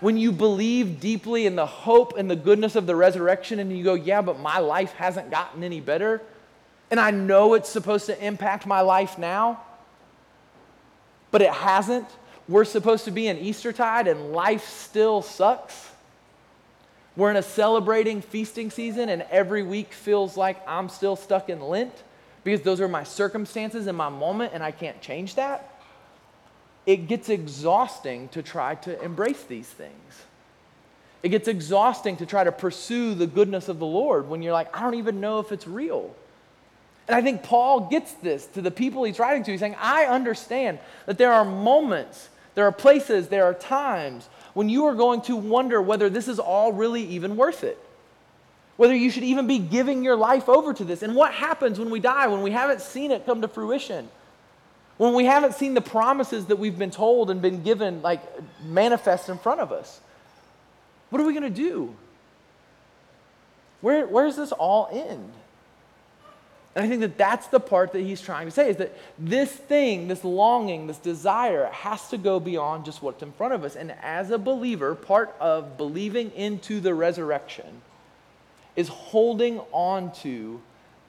When 0.00 0.18
you 0.18 0.30
believe 0.30 1.00
deeply 1.00 1.46
in 1.46 1.56
the 1.56 1.64
hope 1.64 2.18
and 2.18 2.30
the 2.30 2.36
goodness 2.36 2.76
of 2.76 2.86
the 2.86 2.94
resurrection, 2.94 3.60
and 3.60 3.74
you 3.74 3.82
go, 3.82 3.94
yeah, 3.94 4.20
but 4.20 4.40
my 4.40 4.58
life 4.58 4.92
hasn't 4.92 5.30
gotten 5.30 5.64
any 5.64 5.80
better, 5.80 6.20
and 6.90 7.00
I 7.00 7.12
know 7.12 7.54
it's 7.54 7.70
supposed 7.70 8.04
to 8.06 8.22
impact 8.22 8.66
my 8.66 8.82
life 8.82 9.16
now, 9.16 9.62
but 11.30 11.42
it 11.42 11.52
hasn't. 11.52 12.08
We're 12.48 12.64
supposed 12.64 13.04
to 13.06 13.10
be 13.10 13.26
in 13.28 13.38
Eastertide, 13.38 14.08
and 14.08 14.32
life 14.32 14.66
still 14.68 15.22
sucks. 15.22 15.90
We're 17.16 17.30
in 17.30 17.36
a 17.36 17.42
celebrating 17.42 18.20
feasting 18.20 18.70
season, 18.70 19.08
and 19.08 19.22
every 19.30 19.62
week 19.62 19.92
feels 19.92 20.36
like 20.36 20.60
I'm 20.68 20.88
still 20.88 21.16
stuck 21.16 21.48
in 21.48 21.60
Lent 21.60 22.04
because 22.44 22.60
those 22.60 22.80
are 22.80 22.88
my 22.88 23.04
circumstances 23.04 23.86
and 23.86 23.96
my 23.96 24.08
moment, 24.08 24.52
and 24.54 24.62
I 24.62 24.70
can't 24.70 25.00
change 25.00 25.34
that 25.34 25.72
it 26.86 27.08
gets 27.08 27.28
exhausting 27.28 28.28
to 28.28 28.42
try 28.42 28.76
to 28.76 29.02
embrace 29.02 29.42
these 29.42 29.66
things. 29.66 30.24
It 31.22 31.30
gets 31.30 31.48
exhausting 31.48 32.16
to 32.18 32.26
try 32.26 32.44
to 32.44 32.52
pursue 32.52 33.14
the 33.14 33.26
goodness 33.26 33.68
of 33.68 33.80
the 33.80 33.86
Lord 33.86 34.28
when 34.28 34.40
you're 34.40 34.52
like, 34.52 34.74
I 34.74 34.82
don't 34.82 34.94
even 34.94 35.20
know 35.20 35.40
if 35.40 35.50
it's 35.50 35.66
real. 35.66 36.14
And 37.08 37.16
I 37.16 37.22
think 37.22 37.42
Paul 37.42 37.88
gets 37.88 38.12
this 38.14 38.46
to 38.48 38.62
the 38.62 38.70
people 38.70 39.04
he's 39.04 39.18
writing 39.18 39.44
to. 39.44 39.50
He's 39.50 39.60
saying, 39.60 39.76
I 39.78 40.06
understand 40.06 40.78
that 41.06 41.18
there 41.18 41.32
are 41.32 41.44
moments, 41.44 42.28
there 42.54 42.66
are 42.66 42.72
places, 42.72 43.28
there 43.28 43.44
are 43.44 43.54
times 43.54 44.28
when 44.54 44.68
you 44.68 44.86
are 44.86 44.94
going 44.94 45.20
to 45.22 45.36
wonder 45.36 45.80
whether 45.80 46.10
this 46.10 46.28
is 46.28 46.38
all 46.38 46.72
really 46.72 47.02
even 47.04 47.36
worth 47.36 47.62
it. 47.62 47.78
Whether 48.76 48.94
you 48.94 49.10
should 49.10 49.22
even 49.22 49.46
be 49.46 49.58
giving 49.58 50.04
your 50.04 50.16
life 50.16 50.48
over 50.48 50.74
to 50.74 50.84
this. 50.84 51.02
And 51.02 51.14
what 51.14 51.32
happens 51.32 51.78
when 51.78 51.90
we 51.90 52.00
die, 52.00 52.26
when 52.26 52.42
we 52.42 52.50
haven't 52.50 52.80
seen 52.80 53.10
it 53.10 53.24
come 53.24 53.40
to 53.40 53.48
fruition? 53.48 54.08
when 54.98 55.14
we 55.14 55.24
haven't 55.24 55.54
seen 55.54 55.74
the 55.74 55.80
promises 55.80 56.46
that 56.46 56.56
we've 56.56 56.78
been 56.78 56.90
told 56.90 57.30
and 57.30 57.42
been 57.42 57.62
given 57.62 58.02
like 58.02 58.22
manifest 58.62 59.28
in 59.28 59.38
front 59.38 59.60
of 59.60 59.72
us 59.72 60.00
what 61.10 61.20
are 61.20 61.26
we 61.26 61.32
going 61.32 61.42
to 61.42 61.50
do 61.50 61.94
where, 63.80 64.06
where 64.06 64.26
does 64.26 64.36
this 64.36 64.52
all 64.52 64.88
end 64.90 65.32
and 66.76 66.84
i 66.84 66.88
think 66.88 67.00
that 67.00 67.18
that's 67.18 67.48
the 67.48 67.58
part 67.58 67.92
that 67.92 68.02
he's 68.02 68.20
trying 68.20 68.46
to 68.46 68.52
say 68.52 68.70
is 68.70 68.76
that 68.76 68.96
this 69.18 69.50
thing 69.50 70.06
this 70.06 70.22
longing 70.22 70.86
this 70.86 70.98
desire 70.98 71.66
has 71.72 72.08
to 72.08 72.16
go 72.16 72.38
beyond 72.38 72.84
just 72.84 73.02
what's 73.02 73.22
in 73.24 73.32
front 73.32 73.52
of 73.52 73.64
us 73.64 73.74
and 73.74 73.92
as 74.00 74.30
a 74.30 74.38
believer 74.38 74.94
part 74.94 75.34
of 75.40 75.76
believing 75.76 76.30
into 76.32 76.78
the 76.78 76.94
resurrection 76.94 77.82
is 78.76 78.86
holding 78.86 79.58
on 79.72 80.12
to 80.12 80.60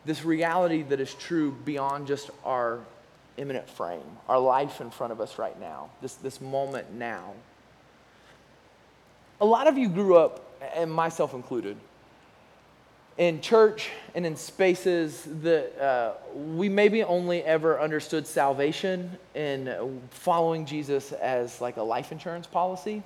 this 0.05 0.23
reality 0.23 0.81
that 0.83 0.99
is 0.99 1.13
true 1.13 1.51
beyond 1.65 2.07
just 2.07 2.31
our 2.45 2.79
immanent 3.37 3.69
frame, 3.69 4.17
our 4.27 4.39
life 4.39 4.81
in 4.81 4.89
front 4.89 5.13
of 5.13 5.21
us 5.21 5.37
right 5.37 5.59
now, 5.59 5.89
this, 6.01 6.15
this 6.15 6.41
moment 6.41 6.93
now. 6.93 7.33
A 9.39 9.45
lot 9.45 9.67
of 9.67 9.77
you 9.77 9.87
grew 9.87 10.17
up, 10.17 10.43
and 10.75 10.91
myself 10.91 11.33
included, 11.33 11.77
in 13.17 13.41
church 13.41 13.89
and 14.13 14.25
in 14.25 14.35
spaces 14.35 15.27
that 15.41 15.79
uh, 15.81 16.13
we 16.35 16.69
maybe 16.69 17.03
only 17.03 17.43
ever 17.43 17.79
understood 17.79 18.27
salvation 18.27 19.17
and 19.33 19.75
following 20.11 20.65
Jesus 20.65 21.11
as 21.13 21.59
like 21.59 21.77
a 21.77 21.83
life 21.83 22.11
insurance 22.11 22.45
policy. 22.45 23.01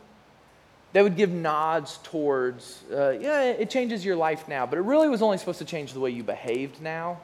They 0.94 1.02
would 1.02 1.16
give 1.16 1.30
nods 1.30 2.00
towards, 2.04 2.84
uh, 2.92 3.12
yeah, 3.12 3.44
it 3.44 3.70
changes 3.70 4.04
your 4.04 4.18
life 4.18 4.50
now, 4.50 4.66
but 4.66 4.78
it 4.78 4.82
really 4.82 5.08
was 5.08 5.22
only 5.22 5.38
supposed 5.38 5.60
to 5.60 5.66
change 5.66 5.94
the 5.94 6.02
way 6.02 6.10
you 6.10 6.24
behaved 6.24 6.82
now. 6.82 7.22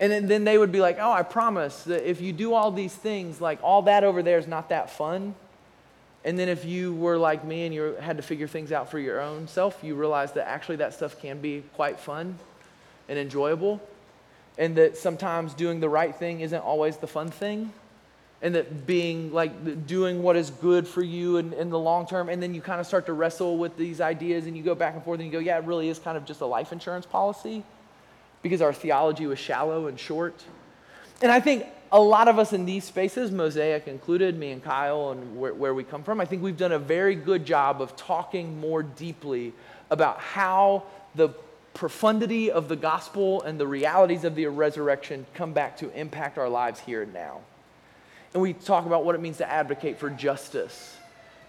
And 0.00 0.28
then, 0.28 0.42
they 0.42 0.58
would 0.58 0.72
be 0.72 0.80
like, 0.80 0.98
oh, 0.98 1.12
I 1.12 1.22
promise 1.22 1.84
that 1.84 2.08
if 2.08 2.20
you 2.20 2.32
do 2.32 2.54
all 2.54 2.72
these 2.72 2.92
things, 2.92 3.40
like 3.40 3.60
all 3.62 3.82
that 3.82 4.02
over 4.02 4.20
there 4.20 4.38
is 4.38 4.48
not 4.48 4.70
that 4.70 4.90
fun. 4.90 5.36
And 6.24 6.38
then 6.38 6.48
if 6.48 6.64
you 6.64 6.94
were 6.94 7.18
like 7.18 7.44
me 7.44 7.66
and 7.66 7.74
you 7.74 7.96
had 8.00 8.16
to 8.16 8.22
figure 8.22 8.46
things 8.46 8.70
out 8.70 8.90
for 8.90 8.98
your 8.98 9.20
own 9.20 9.48
self, 9.48 9.78
you 9.82 9.94
realize 9.94 10.32
that 10.32 10.48
actually 10.48 10.76
that 10.76 10.94
stuff 10.94 11.20
can 11.20 11.40
be 11.40 11.64
quite 11.74 11.98
fun 11.98 12.38
and 13.08 13.18
enjoyable. 13.18 13.80
And 14.56 14.76
that 14.76 14.96
sometimes 14.96 15.54
doing 15.54 15.80
the 15.80 15.88
right 15.88 16.14
thing 16.14 16.40
isn't 16.40 16.60
always 16.60 16.96
the 16.98 17.06
fun 17.06 17.30
thing. 17.30 17.72
And 18.40 18.54
that 18.54 18.86
being 18.86 19.32
like 19.32 19.86
doing 19.86 20.22
what 20.22 20.36
is 20.36 20.50
good 20.50 20.86
for 20.86 21.02
you 21.02 21.38
in, 21.38 21.52
in 21.54 21.70
the 21.70 21.78
long 21.78 22.06
term. 22.06 22.28
And 22.28 22.42
then 22.42 22.54
you 22.54 22.60
kind 22.60 22.80
of 22.80 22.86
start 22.86 23.06
to 23.06 23.12
wrestle 23.12 23.56
with 23.56 23.76
these 23.76 24.00
ideas 24.00 24.46
and 24.46 24.56
you 24.56 24.62
go 24.62 24.74
back 24.74 24.94
and 24.94 25.02
forth 25.02 25.20
and 25.20 25.26
you 25.26 25.32
go, 25.32 25.38
yeah, 25.38 25.58
it 25.58 25.64
really 25.64 25.88
is 25.88 25.98
kind 25.98 26.16
of 26.16 26.24
just 26.24 26.40
a 26.40 26.46
life 26.46 26.72
insurance 26.72 27.06
policy 27.06 27.64
because 28.42 28.60
our 28.60 28.72
theology 28.72 29.26
was 29.26 29.38
shallow 29.38 29.86
and 29.86 29.98
short. 29.98 30.42
And 31.20 31.30
I 31.30 31.38
think 31.38 31.66
a 31.92 32.00
lot 32.00 32.26
of 32.26 32.38
us 32.38 32.54
in 32.54 32.64
these 32.64 32.84
spaces, 32.84 33.30
Mosaic 33.30 33.86
included, 33.86 34.38
me 34.38 34.50
and 34.50 34.64
Kyle, 34.64 35.10
and 35.10 35.38
where, 35.38 35.52
where, 35.52 35.74
we 35.74 35.84
come 35.84 36.02
from, 36.02 36.20
I 36.20 36.24
think 36.24 36.42
we've 36.42 36.56
done 36.56 36.72
a 36.72 36.78
very 36.78 37.14
good 37.14 37.44
job 37.44 37.82
of 37.82 37.94
talking 37.96 38.58
more 38.58 38.82
deeply 38.82 39.52
about 39.90 40.18
how 40.18 40.84
the 41.14 41.28
profundity 41.74 42.50
of 42.50 42.68
the 42.68 42.76
gospel 42.76 43.42
and 43.42 43.60
the 43.60 43.66
realities 43.66 44.24
of 44.24 44.34
the 44.34 44.46
resurrection 44.46 45.26
come 45.34 45.52
back 45.52 45.76
to 45.78 45.90
impact 45.98 46.38
our 46.38 46.48
lives 46.48 46.80
here 46.80 47.02
and 47.02 47.12
now. 47.12 47.40
And 48.32 48.42
we 48.42 48.54
talk 48.54 48.86
about 48.86 49.04
what 49.04 49.14
it 49.14 49.20
means 49.20 49.36
to 49.38 49.50
advocate 49.50 49.98
for 49.98 50.08
justice 50.08 50.96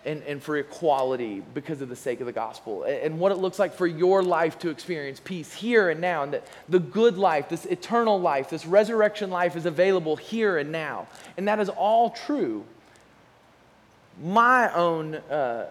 and, 0.05 0.21
and 0.23 0.41
for 0.41 0.57
equality 0.57 1.41
because 1.53 1.81
of 1.81 1.89
the 1.89 1.95
sake 1.95 2.19
of 2.19 2.25
the 2.25 2.33
gospel, 2.33 2.83
and, 2.83 2.95
and 2.95 3.19
what 3.19 3.31
it 3.31 3.37
looks 3.37 3.59
like 3.59 3.73
for 3.73 3.87
your 3.87 4.21
life 4.21 4.59
to 4.59 4.69
experience 4.69 5.21
peace 5.23 5.53
here 5.53 5.89
and 5.89 6.01
now, 6.01 6.23
and 6.23 6.33
that 6.33 6.47
the 6.69 6.79
good 6.79 7.17
life, 7.17 7.49
this 7.49 7.65
eternal 7.65 8.19
life, 8.19 8.49
this 8.49 8.65
resurrection 8.65 9.29
life 9.29 9.55
is 9.55 9.65
available 9.65 10.15
here 10.15 10.57
and 10.57 10.71
now. 10.71 11.07
And 11.37 11.47
that 11.47 11.59
is 11.59 11.69
all 11.69 12.09
true. 12.09 12.65
My 14.21 14.71
own 14.73 15.15
uh, 15.15 15.67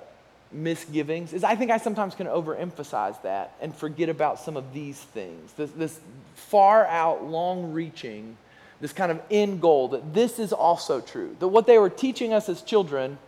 misgivings 0.51 1.33
is 1.33 1.45
I 1.45 1.55
think 1.57 1.71
I 1.71 1.79
sometimes 1.79 2.14
can 2.14 2.27
overemphasize 2.27 3.23
that 3.23 3.55
and 3.61 3.75
forget 3.75 4.09
about 4.09 4.40
some 4.40 4.57
of 4.57 4.73
these 4.73 4.99
things, 4.99 5.53
this, 5.53 5.71
this 5.73 6.01
far 6.35 6.87
out, 6.87 7.25
long 7.25 7.73
reaching, 7.73 8.37
this 8.81 8.92
kind 8.92 9.12
of 9.12 9.23
end 9.31 9.61
goal, 9.61 9.88
that 9.88 10.12
this 10.12 10.38
is 10.38 10.53
also 10.53 11.01
true. 11.01 11.37
That 11.38 11.49
what 11.49 11.66
they 11.66 11.79
were 11.79 11.90
teaching 11.90 12.33
us 12.33 12.49
as 12.49 12.62
children 12.62 13.18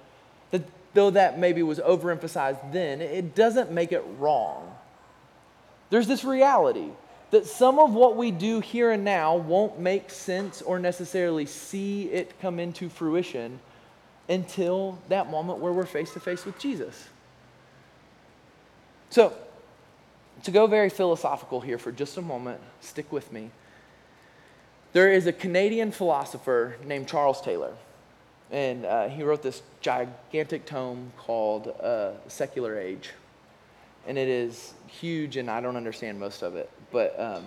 though 0.94 1.10
that 1.10 1.38
maybe 1.38 1.62
was 1.62 1.78
overemphasized 1.80 2.72
then, 2.72 3.00
it 3.00 3.34
doesn't 3.34 3.70
make 3.70 3.92
it 3.92 4.04
wrong. 4.18 4.74
There's 5.90 6.06
this 6.06 6.24
reality 6.24 6.88
that 7.30 7.46
some 7.46 7.78
of 7.78 7.92
what 7.92 8.16
we 8.16 8.30
do 8.30 8.60
here 8.60 8.92
and 8.92 9.04
now 9.04 9.36
won't 9.36 9.78
make 9.78 10.08
sense 10.10 10.62
or 10.62 10.78
necessarily 10.78 11.46
see 11.46 12.04
it 12.04 12.40
come 12.40 12.58
into 12.58 12.88
fruition 12.88 13.58
until 14.28 14.98
that 15.08 15.30
moment 15.30 15.58
where 15.58 15.72
we're 15.72 15.84
face 15.84 16.12
to 16.12 16.20
face 16.20 16.44
with 16.44 16.58
Jesus. 16.58 17.08
So, 19.10 19.32
to 20.44 20.50
go 20.50 20.66
very 20.66 20.90
philosophical 20.90 21.60
here 21.60 21.78
for 21.78 21.92
just 21.92 22.16
a 22.16 22.22
moment, 22.22 22.60
stick 22.80 23.10
with 23.12 23.32
me. 23.32 23.50
There 24.92 25.10
is 25.10 25.26
a 25.26 25.32
Canadian 25.32 25.90
philosopher 25.90 26.76
named 26.84 27.08
Charles 27.08 27.40
Taylor. 27.40 27.74
And 28.54 28.86
uh, 28.86 29.08
he 29.08 29.24
wrote 29.24 29.42
this 29.42 29.62
gigantic 29.80 30.64
tome 30.64 31.12
called 31.18 31.74
uh, 31.82 32.12
Secular 32.28 32.78
Age. 32.78 33.10
And 34.06 34.16
it 34.16 34.28
is 34.28 34.74
huge, 34.86 35.36
and 35.38 35.50
I 35.50 35.60
don't 35.60 35.76
understand 35.76 36.20
most 36.20 36.42
of 36.42 36.54
it. 36.54 36.70
But 36.92 37.18
um, 37.18 37.42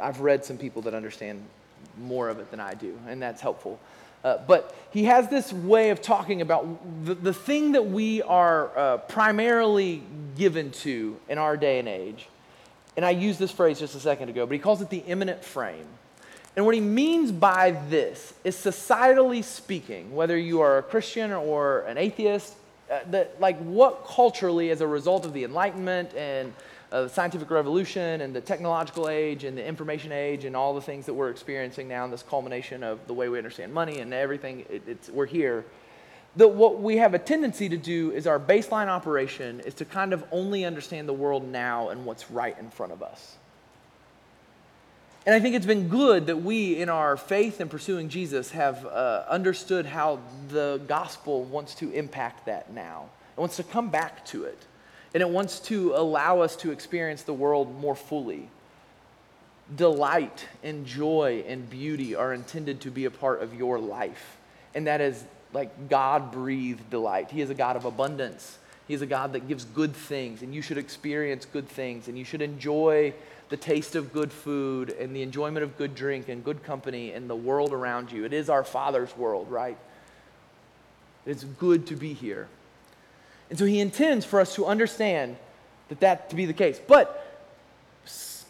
I've 0.00 0.20
read 0.20 0.44
some 0.44 0.56
people 0.56 0.80
that 0.82 0.94
understand 0.94 1.42
more 1.98 2.28
of 2.28 2.38
it 2.38 2.52
than 2.52 2.60
I 2.60 2.74
do, 2.74 2.96
and 3.08 3.20
that's 3.20 3.40
helpful. 3.40 3.80
Uh, 4.22 4.38
but 4.46 4.76
he 4.92 5.04
has 5.06 5.28
this 5.28 5.52
way 5.52 5.90
of 5.90 6.00
talking 6.00 6.40
about 6.40 7.04
the, 7.04 7.16
the 7.16 7.34
thing 7.34 7.72
that 7.72 7.86
we 7.86 8.22
are 8.22 8.78
uh, 8.78 8.98
primarily 8.98 10.04
given 10.36 10.70
to 10.70 11.18
in 11.28 11.36
our 11.36 11.56
day 11.56 11.80
and 11.80 11.88
age. 11.88 12.28
And 12.96 13.04
I 13.04 13.10
used 13.10 13.40
this 13.40 13.50
phrase 13.50 13.80
just 13.80 13.96
a 13.96 14.00
second 14.00 14.28
ago, 14.28 14.46
but 14.46 14.52
he 14.52 14.60
calls 14.60 14.80
it 14.80 14.88
the 14.88 14.98
immanent 14.98 15.44
frame. 15.44 15.88
And 16.56 16.64
what 16.64 16.74
he 16.74 16.80
means 16.80 17.32
by 17.32 17.72
this 17.88 18.34
is 18.44 18.54
societally 18.56 19.42
speaking, 19.42 20.14
whether 20.14 20.38
you 20.38 20.60
are 20.60 20.78
a 20.78 20.82
Christian 20.82 21.32
or 21.32 21.80
an 21.80 21.98
atheist, 21.98 22.54
uh, 22.90 23.00
that 23.10 23.40
like 23.40 23.58
what 23.58 24.04
culturally, 24.06 24.70
as 24.70 24.80
a 24.80 24.86
result 24.86 25.24
of 25.24 25.32
the 25.32 25.42
Enlightenment 25.42 26.14
and 26.14 26.52
uh, 26.92 27.02
the 27.02 27.08
scientific 27.08 27.50
revolution 27.50 28.20
and 28.20 28.32
the 28.32 28.40
technological 28.40 29.08
age 29.08 29.42
and 29.42 29.58
the 29.58 29.66
information 29.66 30.12
age 30.12 30.44
and 30.44 30.54
all 30.54 30.74
the 30.74 30.80
things 30.80 31.06
that 31.06 31.14
we're 31.14 31.30
experiencing 31.30 31.88
now, 31.88 32.04
and 32.04 32.12
this 32.12 32.22
culmination 32.22 32.84
of 32.84 33.04
the 33.08 33.14
way 33.14 33.28
we 33.28 33.38
understand 33.38 33.72
money 33.74 33.98
and 33.98 34.14
everything, 34.14 34.64
it, 34.70 35.10
we're 35.12 35.26
here. 35.26 35.64
that 36.36 36.48
what 36.48 36.80
we 36.80 36.96
have 36.96 37.14
a 37.14 37.18
tendency 37.18 37.68
to 37.68 37.76
do 37.76 38.10
is 38.12 38.26
our 38.26 38.40
baseline 38.40 38.88
operation 38.88 39.60
is 39.60 39.74
to 39.74 39.84
kind 39.84 40.12
of 40.12 40.24
only 40.32 40.64
understand 40.64 41.08
the 41.08 41.12
world 41.12 41.46
now 41.46 41.88
and 41.90 42.04
what's 42.04 42.30
right 42.30 42.58
in 42.58 42.70
front 42.70 42.92
of 42.92 43.02
us. 43.02 43.36
And 45.26 45.34
I 45.34 45.40
think 45.40 45.54
it's 45.54 45.64
been 45.64 45.88
good 45.88 46.26
that 46.26 46.42
we, 46.42 46.78
in 46.78 46.90
our 46.90 47.16
faith 47.16 47.60
and 47.60 47.70
pursuing 47.70 48.10
Jesus, 48.10 48.50
have 48.50 48.84
uh, 48.84 49.24
understood 49.26 49.86
how 49.86 50.20
the 50.48 50.82
gospel 50.86 51.44
wants 51.44 51.74
to 51.76 51.90
impact 51.92 52.44
that 52.44 52.72
now. 52.74 53.06
It 53.34 53.40
wants 53.40 53.56
to 53.56 53.62
come 53.62 53.88
back 53.88 54.26
to 54.26 54.44
it. 54.44 54.58
And 55.14 55.22
it 55.22 55.28
wants 55.28 55.60
to 55.60 55.94
allow 55.94 56.40
us 56.40 56.56
to 56.56 56.72
experience 56.72 57.22
the 57.22 57.32
world 57.32 57.80
more 57.80 57.94
fully. 57.94 58.48
Delight 59.74 60.46
and 60.62 60.84
joy 60.84 61.42
and 61.46 61.70
beauty 61.70 62.14
are 62.14 62.34
intended 62.34 62.82
to 62.82 62.90
be 62.90 63.06
a 63.06 63.10
part 63.10 63.40
of 63.40 63.54
your 63.54 63.78
life. 63.78 64.36
And 64.74 64.86
that 64.88 65.00
is 65.00 65.24
like 65.54 65.88
God 65.88 66.32
breathed 66.32 66.90
delight. 66.90 67.30
He 67.30 67.40
is 67.40 67.48
a 67.48 67.54
God 67.54 67.76
of 67.76 67.86
abundance. 67.86 68.58
He 68.86 68.92
is 68.92 69.00
a 69.00 69.06
God 69.06 69.32
that 69.32 69.48
gives 69.48 69.64
good 69.64 69.94
things, 69.94 70.42
and 70.42 70.54
you 70.54 70.60
should 70.60 70.76
experience 70.76 71.46
good 71.46 71.66
things, 71.66 72.08
and 72.08 72.18
you 72.18 72.24
should 72.24 72.42
enjoy 72.42 73.14
the 73.54 73.58
taste 73.58 73.94
of 73.94 74.12
good 74.12 74.32
food 74.32 74.90
and 74.90 75.14
the 75.14 75.22
enjoyment 75.22 75.62
of 75.62 75.78
good 75.78 75.94
drink 75.94 76.28
and 76.28 76.42
good 76.42 76.64
company 76.64 77.12
and 77.12 77.30
the 77.30 77.36
world 77.36 77.72
around 77.72 78.10
you. 78.10 78.24
It 78.24 78.32
is 78.32 78.50
our 78.50 78.64
Father's 78.64 79.16
world, 79.16 79.48
right? 79.48 79.78
It's 81.24 81.44
good 81.44 81.86
to 81.86 81.94
be 81.94 82.14
here. 82.14 82.48
And 83.50 83.56
so 83.56 83.64
he 83.64 83.78
intends 83.78 84.24
for 84.24 84.40
us 84.40 84.56
to 84.56 84.66
understand 84.66 85.36
that 85.88 86.00
that 86.00 86.30
to 86.30 86.34
be 86.34 86.46
the 86.46 86.52
case. 86.52 86.80
But 86.84 87.46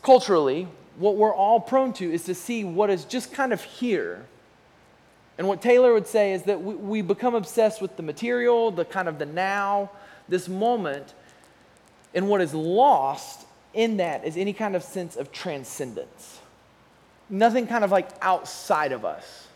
culturally, 0.00 0.68
what 0.96 1.16
we're 1.16 1.34
all 1.34 1.60
prone 1.60 1.92
to 1.94 2.10
is 2.10 2.24
to 2.24 2.34
see 2.34 2.64
what 2.64 2.88
is 2.88 3.04
just 3.04 3.30
kind 3.30 3.52
of 3.52 3.62
here. 3.62 4.24
And 5.36 5.46
what 5.46 5.60
Taylor 5.60 5.92
would 5.92 6.06
say 6.06 6.32
is 6.32 6.44
that 6.44 6.62
we, 6.62 6.76
we 6.76 7.02
become 7.02 7.34
obsessed 7.34 7.82
with 7.82 7.98
the 7.98 8.02
material, 8.02 8.70
the 8.70 8.86
kind 8.86 9.06
of 9.06 9.18
the 9.18 9.26
now, 9.26 9.90
this 10.30 10.48
moment, 10.48 11.12
and 12.14 12.26
what 12.26 12.40
is 12.40 12.54
lost 12.54 13.43
in 13.74 13.98
that 13.98 14.24
is 14.24 14.36
any 14.36 14.52
kind 14.52 14.74
of 14.76 14.82
sense 14.82 15.16
of 15.16 15.32
transcendence. 15.32 16.40
Nothing 17.28 17.66
kind 17.66 17.84
of 17.84 17.90
like 17.90 18.08
outside 18.22 18.92
of 18.92 19.04
us. 19.04 19.48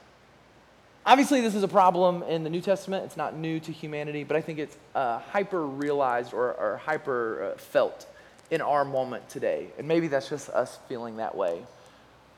Obviously, 1.06 1.40
this 1.40 1.54
is 1.54 1.62
a 1.62 1.68
problem 1.68 2.22
in 2.24 2.44
the 2.44 2.50
New 2.50 2.60
Testament. 2.60 3.04
It's 3.04 3.16
not 3.16 3.34
new 3.34 3.60
to 3.60 3.72
humanity, 3.72 4.24
but 4.24 4.36
I 4.36 4.40
think 4.40 4.58
it's 4.58 4.76
uh, 4.94 5.20
hyper 5.20 5.64
realized 5.64 6.34
or, 6.34 6.52
or 6.54 6.76
hyper 6.76 7.52
uh, 7.54 7.58
felt 7.58 8.06
in 8.50 8.60
our 8.60 8.84
moment 8.84 9.28
today. 9.28 9.68
And 9.78 9.88
maybe 9.88 10.08
that's 10.08 10.28
just 10.28 10.50
us 10.50 10.78
feeling 10.88 11.16
that 11.16 11.34
way. 11.34 11.62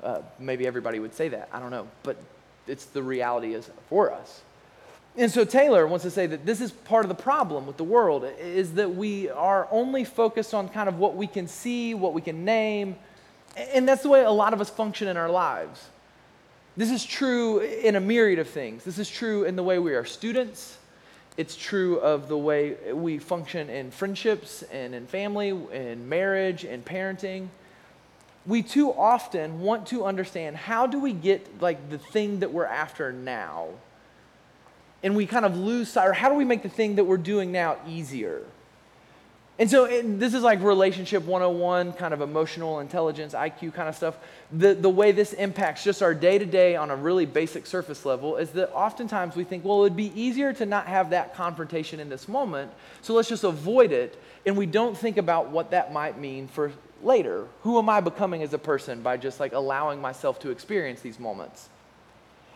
Uh, 0.02 0.22
maybe 0.38 0.66
everybody 0.66 1.00
would 1.00 1.14
say 1.14 1.28
that. 1.28 1.48
I 1.52 1.58
don't 1.58 1.70
know. 1.70 1.88
But 2.02 2.16
it's 2.66 2.84
the 2.86 3.02
reality 3.02 3.54
is 3.54 3.68
for 3.88 4.12
us. 4.12 4.42
And 5.20 5.30
so 5.30 5.44
Taylor 5.44 5.86
wants 5.86 6.02
to 6.04 6.10
say 6.10 6.26
that 6.28 6.46
this 6.46 6.62
is 6.62 6.72
part 6.72 7.04
of 7.04 7.10
the 7.10 7.22
problem 7.22 7.66
with 7.66 7.76
the 7.76 7.84
world 7.84 8.24
is 8.40 8.72
that 8.72 8.94
we 8.94 9.28
are 9.28 9.68
only 9.70 10.02
focused 10.02 10.54
on 10.54 10.70
kind 10.70 10.88
of 10.88 10.98
what 10.98 11.14
we 11.14 11.26
can 11.26 11.46
see, 11.46 11.92
what 11.92 12.14
we 12.14 12.22
can 12.22 12.46
name, 12.46 12.96
and 13.54 13.86
that's 13.86 14.02
the 14.02 14.08
way 14.08 14.24
a 14.24 14.30
lot 14.30 14.54
of 14.54 14.62
us 14.62 14.70
function 14.70 15.08
in 15.08 15.18
our 15.18 15.28
lives. 15.28 15.88
This 16.74 16.90
is 16.90 17.04
true 17.04 17.58
in 17.58 17.96
a 17.96 18.00
myriad 18.00 18.38
of 18.38 18.48
things. 18.48 18.82
This 18.82 18.98
is 18.98 19.10
true 19.10 19.44
in 19.44 19.56
the 19.56 19.62
way 19.62 19.78
we 19.78 19.92
are 19.92 20.06
students. 20.06 20.78
It's 21.36 21.54
true 21.54 21.98
of 21.98 22.28
the 22.28 22.38
way 22.38 22.76
we 22.90 23.18
function 23.18 23.68
in 23.68 23.90
friendships 23.90 24.62
and 24.72 24.94
in 24.94 25.06
family, 25.06 25.50
in 25.50 26.08
marriage, 26.08 26.64
and 26.64 26.82
parenting. 26.82 27.48
We 28.46 28.62
too 28.62 28.90
often 28.90 29.60
want 29.60 29.86
to 29.88 30.06
understand 30.06 30.56
how 30.56 30.86
do 30.86 30.98
we 30.98 31.12
get 31.12 31.60
like 31.60 31.90
the 31.90 31.98
thing 31.98 32.40
that 32.40 32.54
we're 32.54 32.64
after 32.64 33.12
now 33.12 33.68
and 35.02 35.16
we 35.16 35.26
kind 35.26 35.44
of 35.44 35.56
lose 35.56 35.90
sight, 35.90 36.08
or 36.08 36.12
how 36.12 36.28
do 36.28 36.34
we 36.34 36.44
make 36.44 36.62
the 36.62 36.68
thing 36.68 36.96
that 36.96 37.04
we're 37.04 37.16
doing 37.16 37.52
now 37.52 37.76
easier? 37.86 38.42
And 39.60 39.70
so 39.70 39.86
this 40.02 40.32
is 40.32 40.42
like 40.42 40.62
relationship 40.62 41.22
101, 41.24 41.92
kind 41.92 42.14
of 42.14 42.22
emotional 42.22 42.80
intelligence, 42.80 43.34
IQ 43.34 43.74
kind 43.74 43.90
of 43.90 43.94
stuff. 43.94 44.16
The, 44.50 44.72
the 44.72 44.88
way 44.88 45.12
this 45.12 45.34
impacts 45.34 45.84
just 45.84 46.02
our 46.02 46.14
day 46.14 46.38
to 46.38 46.46
day 46.46 46.76
on 46.76 46.90
a 46.90 46.96
really 46.96 47.26
basic 47.26 47.66
surface 47.66 48.06
level 48.06 48.38
is 48.38 48.52
that 48.52 48.72
oftentimes 48.72 49.36
we 49.36 49.44
think, 49.44 49.62
well, 49.62 49.80
it 49.80 49.82
would 49.82 49.96
be 49.96 50.18
easier 50.18 50.54
to 50.54 50.64
not 50.64 50.86
have 50.86 51.10
that 51.10 51.34
confrontation 51.34 52.00
in 52.00 52.08
this 52.08 52.26
moment, 52.26 52.70
so 53.02 53.12
let's 53.12 53.28
just 53.28 53.44
avoid 53.44 53.92
it. 53.92 54.18
And 54.46 54.56
we 54.56 54.64
don't 54.64 54.96
think 54.96 55.18
about 55.18 55.50
what 55.50 55.72
that 55.72 55.92
might 55.92 56.18
mean 56.18 56.48
for 56.48 56.72
later. 57.02 57.46
Who 57.62 57.78
am 57.78 57.90
I 57.90 58.00
becoming 58.00 58.42
as 58.42 58.54
a 58.54 58.58
person 58.58 59.02
by 59.02 59.18
just 59.18 59.40
like 59.40 59.52
allowing 59.52 60.00
myself 60.00 60.38
to 60.40 60.50
experience 60.50 61.02
these 61.02 61.20
moments? 61.20 61.68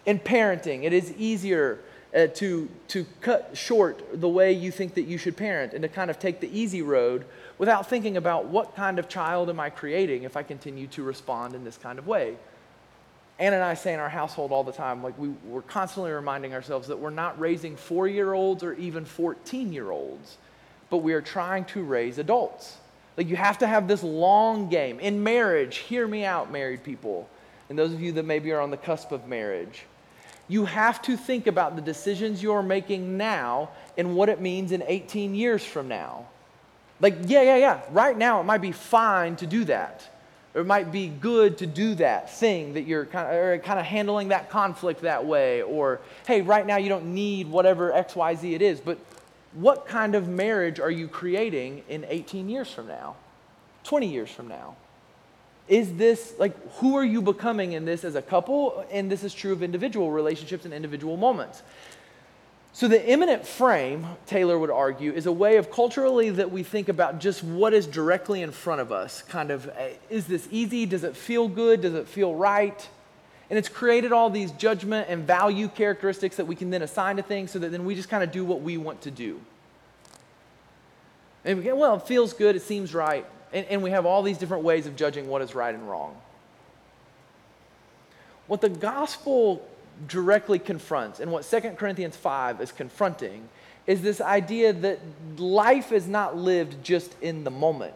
In 0.07 0.19
parenting, 0.19 0.85
it 0.85 0.95
is 0.95 1.13
easier 1.19 1.81
uh, 2.14 2.29
to, 2.29 2.68
to 2.88 3.05
cut 3.20 3.50
short 3.55 4.20
the 4.20 4.29
way 4.29 4.53
you 4.53 4.70
think 4.70 4.94
that 4.94 5.03
you 5.03 5.18
should 5.18 5.37
parent 5.37 5.72
and 5.72 5.83
to 5.83 5.88
kind 5.88 6.11
of 6.11 6.18
take 6.18 6.40
the 6.40 6.59
easy 6.59 6.81
road 6.81 7.24
without 7.59 7.88
thinking 7.88 8.16
about 8.16 8.46
what 8.46 8.77
kind 8.77 8.98
of 8.98 9.09
child 9.09 9.50
am 9.50 9.59
I 9.59 9.70
creating 9.70 10.22
if 10.22 10.37
I 10.37 10.42
continue 10.42 10.87
to 10.88 11.03
respond 11.03 11.55
in 11.55 11.64
this 11.64 11.77
kind 11.77 11.98
of 11.98 12.07
way. 12.07 12.37
Ann 13.40 13.53
and 13.53 13.64
I 13.64 13.74
say 13.74 13.92
in 13.92 13.98
our 13.98 14.09
household 14.09 14.53
all 14.53 14.62
the 14.62 14.72
time, 14.72 15.03
like 15.03 15.18
we, 15.18 15.31
we're 15.44 15.62
constantly 15.62 16.12
reminding 16.12 16.55
ourselves 16.55 16.87
that 16.87 16.98
we're 16.98 17.11
not 17.11 17.38
raising 17.40 17.77
four 17.77 18.07
year 18.07 18.33
olds 18.33 18.62
or 18.62 18.74
even 18.74 19.05
14 19.05 19.72
year 19.72 19.90
olds, 19.90 20.38
but 20.90 20.98
we 20.98 21.14
are 21.14 21.20
trying 21.20 21.64
to 21.66 21.83
raise 21.83 22.18
adults. 22.18 22.77
Like 23.16 23.29
you 23.29 23.37
have 23.37 23.59
to 23.59 23.66
have 23.66 23.88
this 23.88 24.05
long 24.05 24.68
game. 24.68 25.00
In 25.00 25.24
marriage, 25.24 25.79
hear 25.79 26.07
me 26.07 26.24
out, 26.24 26.53
married 26.53 26.85
people, 26.85 27.29
and 27.68 27.77
those 27.77 27.92
of 27.92 28.00
you 28.00 28.12
that 28.12 28.24
maybe 28.24 28.53
are 28.53 28.61
on 28.61 28.70
the 28.70 28.77
cusp 28.77 29.11
of 29.11 29.27
marriage 29.27 29.85
you 30.49 30.67
have 30.67 31.01
to 31.03 31.17
think 31.17 31.47
about 31.47 31.77
the 31.77 31.83
decisions 31.83 32.43
you're 32.43 32.63
making 32.63 33.17
now 33.17 33.71
and 33.97 34.15
what 34.15 34.29
it 34.29 34.41
means 34.41 34.73
in 34.73 34.83
18 34.87 35.35
years 35.35 35.65
from 35.65 35.89
now. 35.89 36.27
Like, 37.01 37.17
yeah, 37.27 37.43
yeah, 37.43 37.57
yeah. 37.57 37.81
Right 37.91 38.17
now, 38.17 38.41
it 38.41 38.45
might 38.45 38.61
be 38.61 38.73
fine 38.73 39.37
to 39.37 39.47
do 39.47 39.65
that. 39.65 40.09
Or 40.55 40.61
it 40.61 40.67
might 40.67 40.93
be 40.93 41.09
good 41.09 41.59
to 41.59 41.67
do 41.67 41.97
that 41.97 42.33
thing 42.33 42.75
that 42.75 42.83
you're 42.83 43.07
kind 43.07 43.37
of, 43.37 43.63
kind 43.63 43.81
of 43.81 43.87
handling 43.87 44.29
that 44.29 44.51
conflict 44.51 45.03
that 45.03 45.25
way. 45.25 45.63
Or, 45.63 46.01
hey, 46.27 46.43
right 46.43 46.65
now 46.65 46.77
you 46.77 46.89
don't 46.89 47.15
need 47.15 47.49
whatever 47.49 47.91
XYZ 47.91 48.55
it 48.55 48.63
is. 48.63 48.81
But 48.81 48.99
what 49.55 49.87
kind 49.87 50.15
of 50.15 50.29
marriage 50.29 50.79
are 50.79 50.91
you 50.91 51.09
creating 51.09 51.83
in 51.89 52.05
18 52.09 52.49
years 52.49 52.71
from 52.71 52.87
now? 52.87 53.17
20 53.85 54.07
years 54.07 54.31
from 54.31 54.49
now? 54.49 54.77
Is 55.68 55.96
this 55.96 56.35
like 56.38 56.55
who 56.74 56.96
are 56.96 57.05
you 57.05 57.22
becoming 57.22 57.72
in 57.72 57.85
this 57.85 58.05
as 58.05 58.14
a 58.14 58.22
couple? 58.22 58.85
And 58.90 59.11
this 59.11 59.24
is 59.24 59.33
true 59.33 59.53
of 59.53 59.62
individual 59.62 60.11
relationships 60.11 60.64
and 60.64 60.74
individual 60.74 61.16
moments. 61.16 61.62
So 62.74 62.88
the 62.88 63.09
immanent 63.09 63.46
frame 63.46 64.05
taylor 64.27 64.59
would 64.59 64.70
argue 64.70 65.12
is 65.12 65.27
a 65.27 65.33
way 65.33 65.59
of 65.59 65.70
culturally 65.70 66.31
that 66.31 66.50
we 66.50 66.64
think 66.64 66.88
about 66.88 67.20
just 67.20 67.44
what 67.44 67.72
is 67.72 67.87
directly 67.87 68.42
in 68.42 68.50
front 68.50 68.81
of 68.81 68.90
us 68.90 69.22
kind 69.22 69.53
of 69.53 69.70
eh, 69.77 69.92
is 70.11 70.27
this 70.27 70.48
easy? 70.50 70.85
Does 70.85 71.05
it 71.05 71.16
feel 71.16 71.48
good? 71.48 71.83
Does 71.83 71.94
it 71.94 72.09
feel 72.09 72.35
right? 72.35 72.88
And 73.48 73.59
it's 73.59 73.68
created 73.68 74.12
all 74.12 74.29
these 74.29 74.50
judgment 74.53 75.09
and 75.09 75.24
value 75.24 75.68
characteristics 75.68 76.37
that 76.37 76.46
we 76.46 76.57
can 76.57 76.70
then 76.70 76.83
assign 76.83 77.16
to 77.16 77.22
things 77.22 77.53
so 77.53 77.59
that 77.61 77.70
then 77.70 77.85
we 77.85 77.94
just 77.94 78.09
kind 78.09 78.24
of 78.24 78.33
do 78.33 78.44
what 78.44 78.61
we 78.61 78.77
want 78.77 79.03
to 79.03 79.11
do. 79.11 79.40
And 81.44 81.59
we 81.59 81.64
get, 81.64 81.77
well 81.77 81.94
it 81.94 82.03
feels 82.03 82.35
good 82.35 82.55
it 82.55 82.62
seems 82.62 82.92
right 82.92 83.24
and, 83.55 83.64
and 83.67 83.83
we 83.83 83.90
have 83.90 84.05
all 84.05 84.23
these 84.23 84.37
different 84.37 84.64
ways 84.64 84.87
of 84.87 84.97
judging 84.97 85.29
what 85.29 85.40
is 85.40 85.55
right 85.55 85.75
and 85.75 85.88
wrong. 85.88 86.14
What 88.49 88.61
the 88.61 88.69
gospel 88.69 89.67
directly 90.09 90.59
confronts, 90.59 91.21
and 91.21 91.31
what 91.31 91.45
2 91.45 91.61
Corinthians 91.77 92.17
5 92.17 92.61
is 92.61 92.73
confronting, 92.73 93.49
is 93.87 94.03
this 94.03 94.21
idea 94.21 94.73
that 94.73 94.99
life 95.38 95.93
is 95.93 96.09
not 96.09 96.37
lived 96.37 96.83
just 96.85 97.14
in 97.23 97.45
the 97.45 97.51
moment. 97.51 97.95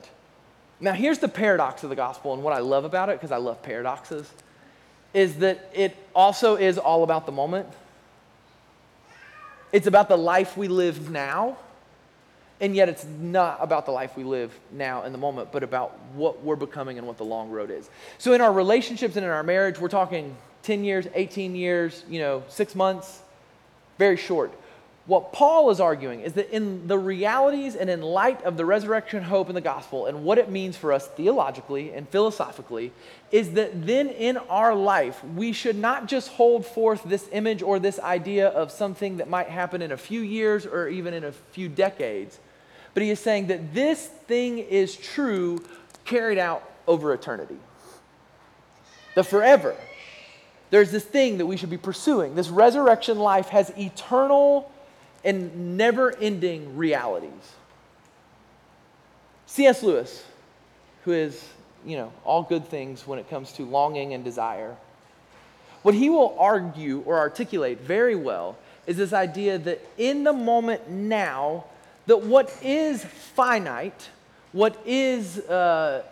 Now, 0.81 0.93
here's 0.93 1.19
the 1.19 1.29
paradox 1.29 1.83
of 1.83 1.91
the 1.91 1.97
gospel, 1.97 2.35
and 2.35 2.43
what 2.43 2.53
I 2.53 2.61
love 2.61 2.85
about 2.85 3.09
it, 3.09 3.17
because 3.17 3.33
I 3.33 3.39
love 3.39 3.63
paradoxes, 3.63 4.31
is 5.13 5.39
that 5.39 5.71
it 5.75 5.97
also 6.15 6.55
is 6.55 6.79
all 6.79 7.03
about 7.03 7.27
the 7.27 7.33
moment. 7.33 7.69
It's 9.73 9.89
about 9.89 10.09
the 10.09 10.17
life 10.17 10.57
we 10.57 10.69
live 10.69 11.11
now, 11.11 11.57
and 12.61 12.75
yet, 12.75 12.89
it's 12.89 13.05
not 13.05 13.59
about 13.61 13.87
the 13.87 13.93
life 13.93 14.17
we 14.17 14.25
live 14.25 14.53
now 14.73 15.05
in 15.05 15.13
the 15.13 15.19
moment, 15.19 15.53
but 15.53 15.63
about 15.63 15.97
what 16.15 16.43
we're 16.43 16.57
becoming 16.57 16.99
and 16.99 17.07
what 17.07 17.17
the 17.17 17.25
long 17.25 17.51
road 17.51 17.71
is. 17.71 17.89
So, 18.19 18.33
in 18.33 18.41
our 18.41 18.53
relationships 18.53 19.15
and 19.15 19.25
in 19.25 19.31
our 19.31 19.45
marriage, 19.45 19.79
we're 19.79 19.89
talking 19.89 20.37
10 20.65 20.83
years, 20.83 21.07
18 21.15 21.55
years, 21.55 22.05
you 22.09 22.19
know, 22.19 22.43
six 22.49 22.75
months, 22.75 23.23
very 23.97 24.17
short. 24.17 24.53
What 25.07 25.33
Paul 25.33 25.71
is 25.71 25.81
arguing 25.81 26.21
is 26.21 26.35
that 26.35 26.51
in 26.55 26.87
the 26.87 26.99
realities 26.99 27.77
and 27.77 27.89
in 27.89 28.03
light 28.03 28.45
of 28.45 28.59
the 28.59 28.67
resurrection 28.67 29.23
hope 29.23 29.49
in 29.49 29.55
the 29.55 29.63
gospel 29.63 30.05
and 30.05 30.23
what 30.23 30.37
it 30.37 30.51
means 30.51 30.77
for 30.77 30.93
us 30.93 31.07
theologically 31.07 31.93
and 31.95 32.07
philosophically, 32.09 32.93
is 33.31 33.53
that 33.53 33.87
then 33.87 34.09
in 34.09 34.37
our 34.37 34.75
life, 34.75 35.25
we 35.25 35.53
should 35.53 35.77
not 35.77 36.09
just 36.09 36.29
hold 36.29 36.67
forth 36.67 37.03
this 37.05 37.27
image 37.33 37.63
or 37.63 37.79
this 37.79 37.99
idea 38.01 38.49
of 38.49 38.71
something 38.71 39.17
that 39.19 39.31
might 39.31 39.49
happen 39.49 39.81
in 39.81 39.93
a 39.93 39.97
few 39.97 40.21
years 40.21 40.67
or 40.67 40.89
even 40.89 41.15
in 41.15 41.25
a 41.25 41.33
few 41.33 41.69
decades 41.69 42.39
but 42.99 43.05
he 43.05 43.11
is 43.11 43.21
saying 43.21 43.47
that 43.47 43.73
this 43.75 44.09
thing 44.27 44.59
is 44.59 44.97
true 44.97 45.65
carried 46.05 46.37
out 46.37 46.69
over 46.89 47.15
eternity. 47.15 47.55
The 49.15 49.23
forever. 49.23 49.77
There's 50.71 50.91
this 50.91 51.05
thing 51.05 51.39
that 51.39 51.47
we 51.47 51.57
should 51.57 51.71
be 51.71 51.79
pursuing. 51.79 52.35
This 52.35 52.49
resurrection 52.49 53.21
life 53.21 53.51
has 53.51 53.71
eternal 53.79 54.73
and 55.25 55.77
never 55.77 56.13
ending 56.19 56.77
realities. 56.77 57.31
C.S. 59.47 59.85
Lewis, 59.85 60.25
who 61.05 61.13
is, 61.13 61.41
you 61.87 61.97
know, 61.97 62.13
all 62.25 62.43
good 62.43 62.67
things 62.67 63.07
when 63.07 63.21
it 63.21 63.31
comes 63.31 63.53
to 63.53 63.63
longing 63.63 64.13
and 64.13 64.25
desire, 64.25 64.75
what 65.83 65.95
he 65.95 66.11
will 66.11 66.35
argue 66.37 67.05
or 67.07 67.17
articulate 67.17 67.81
very 67.81 68.17
well 68.17 68.59
is 68.89 68.97
this 68.97 69.13
idea 69.13 69.57
that 69.57 69.87
in 69.99 70.25
the 70.25 70.33
moment 70.33 70.91
now, 70.91 71.63
that 72.09 72.23
what 72.23 72.51
is 72.63 73.05
finite, 73.05 74.09
what 74.53 74.81
is 74.87 75.39
uh, 75.41 76.03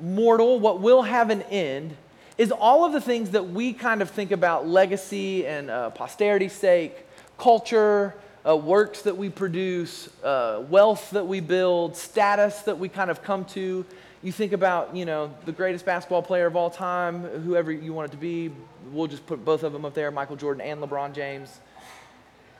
mortal, 0.00 0.60
what 0.60 0.80
will 0.80 1.02
have 1.02 1.28
an 1.28 1.42
end, 1.42 1.96
is 2.38 2.52
all 2.52 2.84
of 2.84 2.92
the 2.92 3.00
things 3.00 3.30
that 3.30 3.50
we 3.50 3.72
kind 3.72 4.00
of 4.00 4.10
think 4.10 4.30
about 4.30 4.66
legacy 4.66 5.44
and 5.44 5.70
uh, 5.70 5.90
posterity's 5.90 6.52
sake, 6.52 7.04
culture, 7.36 8.14
uh, 8.46 8.56
works 8.56 9.02
that 9.02 9.16
we 9.16 9.28
produce, 9.28 10.08
uh, 10.22 10.62
wealth 10.70 11.10
that 11.10 11.26
we 11.26 11.40
build, 11.40 11.96
status 11.96 12.60
that 12.60 12.78
we 12.78 12.88
kind 12.88 13.10
of 13.10 13.20
come 13.22 13.44
to. 13.44 13.84
You 14.22 14.30
think 14.30 14.52
about, 14.52 14.94
you 14.94 15.04
know, 15.04 15.34
the 15.46 15.52
greatest 15.52 15.84
basketball 15.84 16.22
player 16.22 16.46
of 16.46 16.54
all 16.54 16.70
time, 16.70 17.22
whoever 17.22 17.72
you 17.72 17.92
want 17.92 18.10
it 18.10 18.12
to 18.12 18.18
be. 18.18 18.52
We'll 18.92 19.08
just 19.08 19.26
put 19.26 19.44
both 19.44 19.64
of 19.64 19.72
them 19.72 19.84
up 19.84 19.94
there, 19.94 20.12
Michael 20.12 20.36
Jordan 20.36 20.60
and 20.60 20.80
LeBron 20.80 21.12
James. 21.12 21.58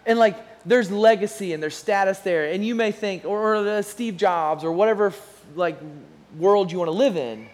And 0.06 0.18
like, 0.18 0.36
there's 0.66 0.90
legacy 0.90 1.52
and 1.52 1.62
there's 1.62 1.76
status 1.76 2.18
there. 2.20 2.50
And 2.50 2.64
you 2.64 2.74
may 2.74 2.92
think, 2.92 3.24
or, 3.24 3.56
or 3.56 3.82
Steve 3.82 4.16
Jobs 4.16 4.64
or 4.64 4.72
whatever, 4.72 5.12
like, 5.54 5.78
world 6.38 6.72
you 6.72 6.78
want 6.78 6.88
to 6.88 6.96
live 6.96 7.16
in, 7.16 7.46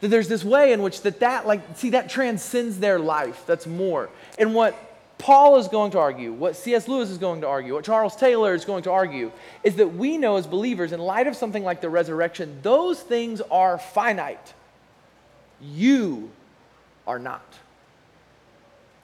that 0.00 0.08
there's 0.08 0.28
this 0.28 0.44
way 0.44 0.72
in 0.72 0.82
which 0.82 1.02
that, 1.02 1.20
that, 1.20 1.46
like, 1.46 1.76
see, 1.76 1.90
that 1.90 2.08
transcends 2.08 2.78
their 2.78 2.98
life. 2.98 3.44
That's 3.46 3.66
more. 3.66 4.10
And 4.38 4.54
what 4.54 4.76
Paul 5.18 5.58
is 5.58 5.66
going 5.66 5.90
to 5.92 5.98
argue, 5.98 6.32
what 6.32 6.54
C.S. 6.54 6.86
Lewis 6.86 7.10
is 7.10 7.18
going 7.18 7.40
to 7.40 7.48
argue, 7.48 7.74
what 7.74 7.84
Charles 7.84 8.14
Taylor 8.14 8.54
is 8.54 8.64
going 8.64 8.84
to 8.84 8.92
argue, 8.92 9.32
is 9.64 9.76
that 9.76 9.94
we 9.94 10.16
know 10.16 10.36
as 10.36 10.46
believers, 10.46 10.92
in 10.92 11.00
light 11.00 11.26
of 11.26 11.36
something 11.36 11.64
like 11.64 11.80
the 11.80 11.88
resurrection, 11.88 12.60
those 12.62 13.00
things 13.00 13.40
are 13.50 13.78
finite. 13.78 14.54
You 15.60 16.30
are 17.06 17.18
not. 17.18 17.42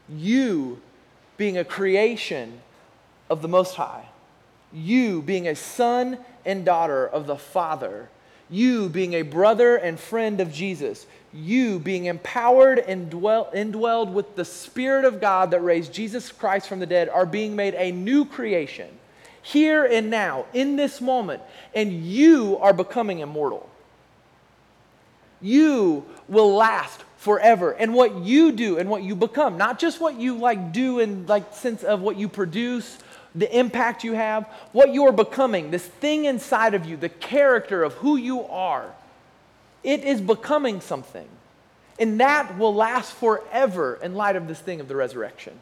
You 0.08 0.80
being 1.36 1.58
a 1.58 1.64
creation 1.64 2.60
of 3.30 3.42
the 3.42 3.48
Most 3.48 3.74
High, 3.74 4.08
you 4.72 5.22
being 5.22 5.48
a 5.48 5.54
son 5.54 6.18
and 6.44 6.64
daughter 6.64 7.06
of 7.06 7.26
the 7.26 7.36
Father, 7.36 8.08
you 8.50 8.88
being 8.88 9.14
a 9.14 9.22
brother 9.22 9.76
and 9.76 9.98
friend 9.98 10.40
of 10.40 10.52
Jesus, 10.52 11.06
you 11.32 11.78
being 11.78 12.04
empowered 12.04 12.78
and 12.78 13.10
dwell, 13.10 13.50
indwelled 13.54 14.12
with 14.12 14.36
the 14.36 14.44
Spirit 14.44 15.04
of 15.04 15.20
God 15.20 15.50
that 15.50 15.60
raised 15.60 15.92
Jesus 15.92 16.30
Christ 16.30 16.68
from 16.68 16.78
the 16.80 16.86
dead, 16.86 17.08
are 17.08 17.26
being 17.26 17.56
made 17.56 17.74
a 17.74 17.90
new 17.90 18.24
creation 18.24 18.88
here 19.42 19.84
and 19.84 20.08
now, 20.08 20.46
in 20.54 20.76
this 20.76 21.02
moment, 21.02 21.42
and 21.74 21.92
you 21.92 22.56
are 22.58 22.72
becoming 22.72 23.18
immortal. 23.18 23.68
You 25.42 26.06
will 26.28 26.54
last 26.54 27.04
forever. 27.24 27.72
And 27.72 27.94
what 27.94 28.16
you 28.18 28.52
do 28.52 28.78
and 28.78 28.88
what 28.88 29.02
you 29.02 29.16
become, 29.16 29.58
not 29.58 29.78
just 29.78 30.00
what 30.00 30.20
you 30.20 30.37
like 30.37 30.72
do 30.72 31.00
in 31.00 31.26
like 31.26 31.54
sense 31.54 31.82
of 31.82 32.00
what 32.00 32.16
you 32.16 32.28
produce, 32.28 32.98
the 33.34 33.58
impact 33.58 34.04
you 34.04 34.12
have, 34.12 34.46
what 34.72 34.94
you 34.94 35.06
are 35.06 35.12
becoming, 35.12 35.70
this 35.70 35.84
thing 35.84 36.26
inside 36.26 36.74
of 36.74 36.84
you, 36.84 36.96
the 36.96 37.08
character 37.08 37.82
of 37.82 37.94
who 37.94 38.16
you 38.16 38.44
are 38.44 38.92
it 39.84 40.02
is 40.02 40.20
becoming 40.20 40.80
something. 40.80 41.28
And 41.98 42.18
that 42.18 42.58
will 42.58 42.74
last 42.74 43.12
forever 43.12 44.00
in 44.02 44.14
light 44.14 44.34
of 44.34 44.48
this 44.48 44.58
thing 44.58 44.80
of 44.80 44.88
the 44.88 44.96
resurrection. 44.96 45.52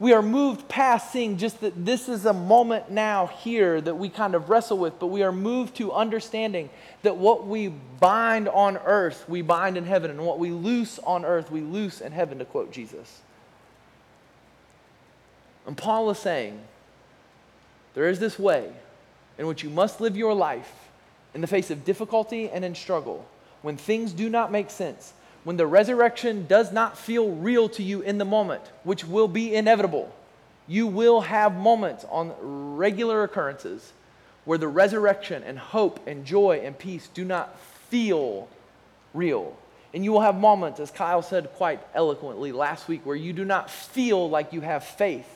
We 0.00 0.12
are 0.12 0.22
moved 0.22 0.68
past 0.68 1.12
seeing 1.12 1.36
just 1.36 1.60
that 1.60 1.84
this 1.84 2.08
is 2.08 2.26
a 2.26 2.32
moment 2.32 2.90
now 2.90 3.26
here 3.26 3.80
that 3.80 3.94
we 3.94 4.08
kind 4.08 4.34
of 4.34 4.50
wrestle 4.50 4.78
with, 4.78 4.98
but 4.98 5.06
we 5.06 5.22
are 5.22 5.32
moved 5.32 5.76
to 5.76 5.92
understanding 5.92 6.68
that 7.02 7.16
what 7.16 7.46
we 7.46 7.68
bind 7.68 8.48
on 8.48 8.76
earth, 8.78 9.24
we 9.28 9.42
bind 9.42 9.76
in 9.76 9.84
heaven, 9.84 10.10
and 10.10 10.24
what 10.26 10.38
we 10.38 10.50
loose 10.50 10.98
on 11.00 11.24
earth, 11.24 11.50
we 11.50 11.60
loose 11.60 12.00
in 12.00 12.12
heaven, 12.12 12.38
to 12.38 12.44
quote 12.44 12.72
Jesus. 12.72 13.20
And 15.66 15.76
Paul 15.76 16.10
is 16.10 16.18
saying, 16.18 16.60
there 17.94 18.08
is 18.08 18.18
this 18.18 18.38
way 18.38 18.72
in 19.38 19.46
which 19.46 19.62
you 19.62 19.70
must 19.70 20.00
live 20.00 20.16
your 20.16 20.34
life 20.34 20.72
in 21.34 21.40
the 21.40 21.46
face 21.46 21.70
of 21.70 21.84
difficulty 21.84 22.50
and 22.50 22.64
in 22.64 22.74
struggle 22.74 23.26
when 23.62 23.76
things 23.76 24.12
do 24.12 24.28
not 24.28 24.52
make 24.52 24.70
sense, 24.70 25.14
when 25.44 25.56
the 25.56 25.66
resurrection 25.66 26.46
does 26.46 26.72
not 26.72 26.98
feel 26.98 27.30
real 27.30 27.68
to 27.70 27.82
you 27.82 28.00
in 28.00 28.18
the 28.18 28.24
moment, 28.24 28.62
which 28.82 29.04
will 29.04 29.28
be 29.28 29.54
inevitable, 29.54 30.12
you 30.66 30.86
will 30.86 31.20
have 31.20 31.54
moments 31.54 32.04
on 32.10 32.32
regular 32.76 33.22
occurrences 33.22 33.92
where 34.46 34.58
the 34.58 34.68
resurrection 34.68 35.42
and 35.42 35.58
hope 35.58 36.06
and 36.06 36.24
joy 36.24 36.60
and 36.64 36.78
peace 36.78 37.08
do 37.12 37.24
not 37.24 37.58
feel 37.88 38.48
real. 39.12 39.56
And 39.92 40.02
you 40.02 40.12
will 40.12 40.22
have 40.22 40.34
moments, 40.36 40.80
as 40.80 40.90
Kyle 40.90 41.22
said 41.22 41.52
quite 41.52 41.80
eloquently 41.94 42.50
last 42.50 42.88
week, 42.88 43.04
where 43.06 43.14
you 43.14 43.32
do 43.32 43.44
not 43.44 43.70
feel 43.70 44.28
like 44.28 44.52
you 44.52 44.60
have 44.62 44.84
faith. 44.84 45.28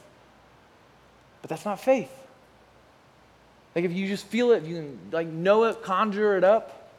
But 1.42 1.50
that's 1.50 1.64
not 1.64 1.80
faith. 1.80 2.10
Like 3.76 3.84
if 3.84 3.92
you 3.92 4.08
just 4.08 4.26
feel 4.26 4.52
it, 4.52 4.64
if 4.64 4.68
you 4.68 4.76
can 4.76 4.98
like 5.12 5.28
know 5.28 5.64
it, 5.64 5.82
conjure 5.82 6.36
it 6.36 6.44
up, 6.44 6.90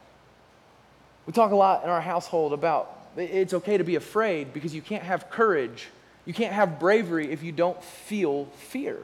we 1.26 1.34
talk 1.34 1.52
a 1.52 1.56
lot 1.56 1.84
in 1.84 1.90
our 1.90 2.02
household 2.02 2.54
about 2.54 2.99
it's 3.20 3.54
okay 3.54 3.78
to 3.78 3.84
be 3.84 3.96
afraid 3.96 4.54
because 4.54 4.74
you 4.74 4.82
can't 4.82 5.04
have 5.04 5.30
courage. 5.30 5.88
You 6.26 6.34
can't 6.34 6.54
have 6.54 6.80
bravery 6.80 7.32
if 7.32 7.44
you 7.44 7.52
don't 7.52 7.84
feel 7.84 8.46
fear, 8.58 8.98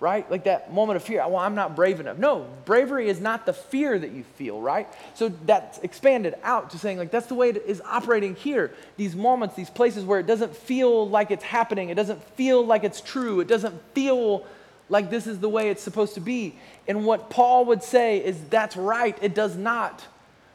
right? 0.00 0.30
Like 0.30 0.44
that 0.44 0.72
moment 0.72 0.96
of 0.96 1.02
fear. 1.02 1.26
Well, 1.26 1.38
I'm 1.38 1.54
not 1.54 1.74
brave 1.74 2.00
enough. 2.00 2.18
No, 2.18 2.46
bravery 2.64 3.08
is 3.08 3.20
not 3.20 3.46
the 3.46 3.52
fear 3.52 3.98
that 3.98 4.10
you 4.10 4.24
feel, 4.36 4.60
right? 4.60 4.86
So 5.14 5.30
that's 5.46 5.78
expanded 5.78 6.34
out 6.42 6.70
to 6.70 6.78
saying, 6.78 6.98
like, 6.98 7.10
that's 7.10 7.26
the 7.26 7.34
way 7.34 7.50
it 7.50 7.64
is 7.66 7.80
operating 7.80 8.34
here. 8.34 8.72
These 8.96 9.16
moments, 9.16 9.54
these 9.54 9.70
places 9.70 10.04
where 10.04 10.20
it 10.20 10.26
doesn't 10.26 10.54
feel 10.54 11.08
like 11.08 11.30
it's 11.30 11.44
happening, 11.44 11.88
it 11.88 11.94
doesn't 11.94 12.22
feel 12.36 12.64
like 12.64 12.84
it's 12.84 13.00
true, 13.00 13.40
it 13.40 13.48
doesn't 13.48 13.80
feel 13.94 14.44
like 14.90 15.08
this 15.08 15.26
is 15.26 15.38
the 15.38 15.48
way 15.48 15.70
it's 15.70 15.82
supposed 15.82 16.14
to 16.14 16.20
be. 16.20 16.56
And 16.86 17.06
what 17.06 17.30
Paul 17.30 17.64
would 17.66 17.82
say 17.82 18.18
is, 18.18 18.38
that's 18.50 18.76
right, 18.76 19.16
it 19.22 19.34
does 19.34 19.56
not 19.56 20.04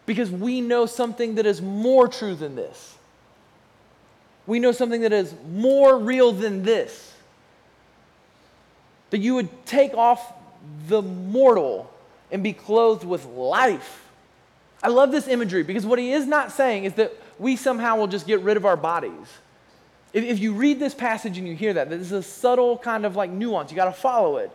because 0.10 0.32
we 0.32 0.60
know 0.60 0.88
something 0.88 1.36
that 1.36 1.45
is 1.45 1.62
more 1.62 2.08
true 2.08 2.34
than 2.34 2.56
this. 2.56 2.98
We 4.48 4.60
know 4.60 4.72
something 4.72 5.02
that 5.02 5.13
is 5.13 5.36
more 5.52 6.00
real 6.00 6.32
than 6.32 6.63
this. 6.63 7.13
That 9.12 9.19
you 9.19 9.36
would 9.36 9.67
take 9.67 9.93
off 9.93 10.34
the 10.88 11.04
mortal 11.04 11.93
and 12.32 12.41
be 12.41 12.54
clothed 12.54 13.04
with 13.04 13.24
life. 13.26 14.04
I 14.82 14.88
love 14.88 15.12
this 15.12 15.28
imagery 15.28 15.62
because 15.62 15.86
what 15.86 16.00
he 16.00 16.12
is 16.12 16.26
not 16.26 16.52
saying 16.52 16.86
is 16.86 16.93
that 16.93 17.13
we 17.38 17.56
somehow 17.56 17.98
will 17.98 18.08
just 18.08 18.26
get 18.26 18.39
rid 18.39 18.58
of 18.58 18.65
our 18.65 18.78
bodies. 18.78 19.38
If, 20.12 20.24
if 20.24 20.39
you 20.39 20.54
read 20.54 20.80
this 20.80 20.95
passage 20.95 21.38
and 21.38 21.48
you 21.48 21.56
hear 21.56 21.76
that, 21.76 21.91
this 21.91 22.02
is 22.02 22.12
a 22.13 22.24
subtle 22.24 22.80
kind 22.80 23.06
of 23.06 23.15
like 23.15 23.30
nuance. 23.30 23.69
You 23.69 23.76
got 23.76 23.86
to 23.86 23.91
follow 23.91 24.38
it. 24.38 24.50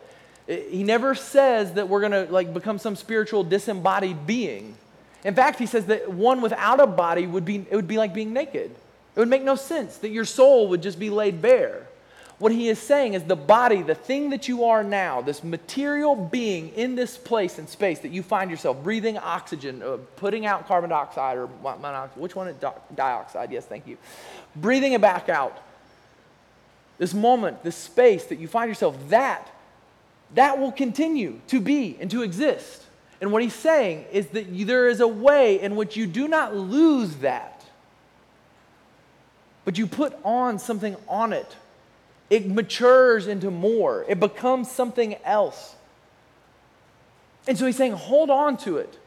it. 0.48 0.70
He 0.72 0.82
never 0.82 1.14
says 1.14 1.74
that 1.74 1.88
we're 1.88 2.00
going 2.00 2.26
to 2.26 2.32
like 2.32 2.52
become 2.52 2.80
some 2.80 2.96
spiritual 2.96 3.44
disembodied 3.44 4.26
being. 4.26 4.78
In 5.24 5.34
fact, 5.34 5.58
he 5.58 5.66
says 5.66 5.86
that 5.86 6.10
one 6.10 6.42
without 6.42 6.80
a 6.80 6.86
body 6.86 7.26
would 7.26 7.44
be, 7.44 7.66
it 7.70 7.74
would 7.74 7.88
be 7.88 7.96
like 7.96 8.12
being 8.12 8.32
naked. 8.32 8.70
It 9.16 9.18
would 9.18 9.28
make 9.28 9.42
no 9.42 9.56
sense 9.56 9.96
that 9.98 10.10
your 10.10 10.24
soul 10.24 10.68
would 10.68 10.82
just 10.82 10.98
be 10.98 11.08
laid 11.08 11.40
bare. 11.40 11.86
What 12.38 12.50
he 12.52 12.68
is 12.68 12.80
saying 12.80 13.14
is 13.14 13.22
the 13.22 13.36
body, 13.36 13.82
the 13.82 13.94
thing 13.94 14.30
that 14.30 14.48
you 14.48 14.64
are 14.64 14.82
now, 14.82 15.22
this 15.22 15.44
material 15.44 16.16
being 16.16 16.70
in 16.70 16.96
this 16.96 17.16
place 17.16 17.58
and 17.58 17.68
space 17.68 18.00
that 18.00 18.10
you 18.10 18.22
find 18.22 18.50
yourself 18.50 18.82
breathing 18.82 19.16
oxygen, 19.16 19.82
uh, 19.82 19.98
putting 20.16 20.44
out 20.44 20.66
carbon 20.66 20.90
dioxide 20.90 21.38
or 21.38 21.48
monoxide, 21.62 22.20
which 22.20 22.34
one? 22.34 22.54
Dioxide, 22.94 23.52
yes, 23.52 23.64
thank 23.64 23.86
you. 23.86 23.96
Breathing 24.56 24.94
it 24.94 25.00
back 25.00 25.28
out. 25.28 25.62
This 26.98 27.14
moment, 27.14 27.62
this 27.62 27.76
space 27.76 28.24
that 28.26 28.38
you 28.38 28.48
find 28.48 28.68
yourself, 28.68 28.96
that, 29.08 29.48
that 30.34 30.58
will 30.58 30.72
continue 30.72 31.40
to 31.48 31.60
be 31.60 31.96
and 32.00 32.10
to 32.10 32.22
exist. 32.22 32.83
And 33.24 33.32
what 33.32 33.40
he's 33.40 33.54
saying 33.54 34.04
is 34.12 34.26
that 34.28 34.54
there 34.66 34.86
is 34.86 35.00
a 35.00 35.08
way 35.08 35.58
in 35.58 35.76
which 35.76 35.96
you 35.96 36.06
do 36.06 36.28
not 36.28 36.54
lose 36.54 37.16
that, 37.16 37.64
but 39.64 39.78
you 39.78 39.86
put 39.86 40.14
on 40.22 40.58
something 40.58 40.94
on 41.08 41.32
it. 41.32 41.56
It 42.28 42.46
matures 42.46 43.26
into 43.26 43.50
more, 43.50 44.04
it 44.10 44.20
becomes 44.20 44.70
something 44.70 45.16
else. 45.24 45.74
And 47.48 47.56
so 47.56 47.64
he's 47.64 47.76
saying, 47.76 47.92
hold 47.92 48.28
on 48.28 48.58
to 48.58 48.76
it. 48.76 48.98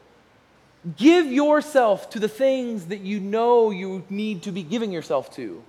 Give 0.97 1.28
yourself 1.28 2.09
to 2.09 2.20
the 2.20 2.28
things 2.28 2.88
that 2.88 3.01
you 3.01 3.20
know 3.20 3.70
you 3.70 4.03
need 4.09 4.41
to 4.41 4.51
be 4.51 4.63
giving 4.63 4.91
yourself 4.91 5.32
to. 5.36 5.61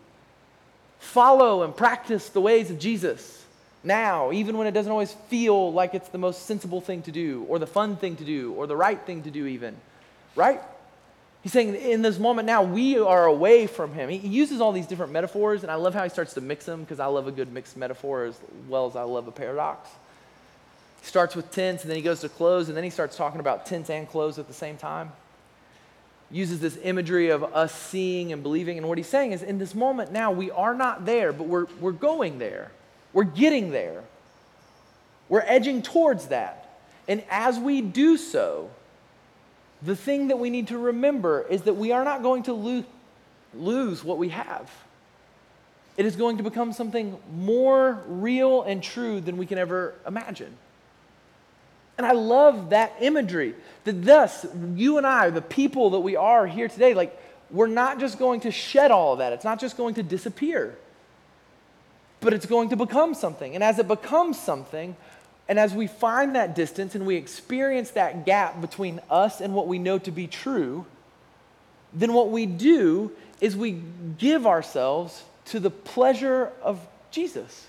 Follow 1.00 1.64
and 1.64 1.76
practice 1.76 2.30
the 2.30 2.40
ways 2.40 2.70
of 2.70 2.78
Jesus 2.78 3.37
now, 3.84 4.32
even 4.32 4.58
when 4.58 4.66
it 4.66 4.72
doesn't 4.72 4.90
always 4.90 5.12
feel 5.28 5.72
like 5.72 5.94
it's 5.94 6.08
the 6.08 6.18
most 6.18 6.46
sensible 6.46 6.80
thing 6.80 7.02
to 7.02 7.12
do, 7.12 7.46
or 7.48 7.58
the 7.58 7.66
fun 7.66 7.96
thing 7.96 8.16
to 8.16 8.24
do, 8.24 8.52
or 8.54 8.66
the 8.66 8.76
right 8.76 9.00
thing 9.00 9.22
to 9.22 9.30
do, 9.30 9.46
even. 9.46 9.76
Right? 10.34 10.60
He's 11.42 11.52
saying 11.52 11.76
in 11.76 12.02
this 12.02 12.18
moment 12.18 12.46
now, 12.46 12.64
we 12.64 12.98
are 12.98 13.26
away 13.26 13.66
from 13.68 13.92
him. 13.94 14.08
He 14.08 14.16
uses 14.16 14.60
all 14.60 14.72
these 14.72 14.86
different 14.86 15.12
metaphors, 15.12 15.62
and 15.62 15.70
I 15.70 15.76
love 15.76 15.94
how 15.94 16.02
he 16.02 16.10
starts 16.10 16.34
to 16.34 16.40
mix 16.40 16.64
them 16.64 16.80
because 16.80 16.98
I 16.98 17.06
love 17.06 17.28
a 17.28 17.32
good 17.32 17.52
mixed 17.52 17.76
metaphor 17.76 18.24
as 18.24 18.38
well 18.68 18.86
as 18.86 18.96
I 18.96 19.02
love 19.02 19.28
a 19.28 19.32
paradox. 19.32 19.88
He 21.00 21.06
starts 21.06 21.36
with 21.36 21.50
tents, 21.52 21.84
and 21.84 21.90
then 21.90 21.96
he 21.96 22.02
goes 22.02 22.20
to 22.20 22.28
clothes, 22.28 22.68
and 22.68 22.76
then 22.76 22.84
he 22.84 22.90
starts 22.90 23.16
talking 23.16 23.38
about 23.38 23.66
tents 23.66 23.88
and 23.88 24.08
clothes 24.08 24.38
at 24.40 24.48
the 24.48 24.54
same 24.54 24.76
time. 24.76 25.12
Uses 26.30 26.58
this 26.58 26.76
imagery 26.82 27.30
of 27.30 27.44
us 27.44 27.72
seeing 27.72 28.32
and 28.32 28.42
believing. 28.42 28.76
And 28.76 28.88
what 28.88 28.98
he's 28.98 29.06
saying 29.06 29.30
is, 29.32 29.42
in 29.42 29.58
this 29.58 29.74
moment 29.74 30.10
now, 30.10 30.32
we 30.32 30.50
are 30.50 30.74
not 30.74 31.06
there, 31.06 31.32
but 31.32 31.46
we're, 31.46 31.66
we're 31.80 31.92
going 31.92 32.40
there. 32.40 32.72
We're 33.12 33.24
getting 33.24 33.70
there. 33.70 34.02
We're 35.28 35.44
edging 35.46 35.82
towards 35.82 36.28
that. 36.28 36.78
And 37.06 37.22
as 37.30 37.58
we 37.58 37.80
do 37.80 38.16
so, 38.16 38.70
the 39.82 39.96
thing 39.96 40.28
that 40.28 40.38
we 40.38 40.50
need 40.50 40.68
to 40.68 40.78
remember 40.78 41.46
is 41.48 41.62
that 41.62 41.74
we 41.74 41.92
are 41.92 42.04
not 42.04 42.22
going 42.22 42.44
to 42.44 42.52
lo- 42.52 42.84
lose 43.54 44.02
what 44.04 44.18
we 44.18 44.30
have. 44.30 44.70
It 45.96 46.06
is 46.06 46.16
going 46.16 46.36
to 46.36 46.42
become 46.42 46.72
something 46.72 47.18
more 47.34 48.02
real 48.06 48.62
and 48.62 48.82
true 48.82 49.20
than 49.20 49.36
we 49.36 49.46
can 49.46 49.58
ever 49.58 49.94
imagine. 50.06 50.54
And 51.96 52.06
I 52.06 52.12
love 52.12 52.70
that 52.70 52.92
imagery 53.00 53.54
that 53.84 54.04
thus, 54.04 54.46
you 54.76 54.98
and 54.98 55.06
I, 55.06 55.30
the 55.30 55.42
people 55.42 55.90
that 55.90 56.00
we 56.00 56.14
are 56.14 56.46
here 56.46 56.68
today, 56.68 56.94
like, 56.94 57.20
we're 57.50 57.66
not 57.66 57.98
just 57.98 58.18
going 58.18 58.40
to 58.40 58.52
shed 58.52 58.90
all 58.90 59.14
of 59.14 59.18
that. 59.18 59.32
It's 59.32 59.44
not 59.44 59.58
just 59.58 59.76
going 59.76 59.94
to 59.94 60.02
disappear, 60.02 60.78
but 62.20 62.32
it's 62.34 62.46
going 62.46 62.70
to 62.70 62.76
become 62.76 63.14
something. 63.14 63.54
And 63.54 63.62
as 63.62 63.78
it 63.78 63.88
becomes 63.88 64.38
something, 64.38 64.96
and 65.48 65.58
as 65.58 65.72
we 65.72 65.86
find 65.86 66.34
that 66.34 66.54
distance 66.54 66.94
and 66.94 67.06
we 67.06 67.16
experience 67.16 67.90
that 67.92 68.26
gap 68.26 68.60
between 68.60 69.00
us 69.10 69.40
and 69.40 69.54
what 69.54 69.66
we 69.66 69.78
know 69.78 69.98
to 69.98 70.10
be 70.10 70.26
true, 70.26 70.84
then 71.92 72.12
what 72.12 72.30
we 72.30 72.44
do 72.44 73.12
is 73.40 73.56
we 73.56 73.80
give 74.18 74.46
ourselves 74.46 75.24
to 75.46 75.60
the 75.60 75.70
pleasure 75.70 76.52
of 76.62 76.86
Jesus. 77.10 77.66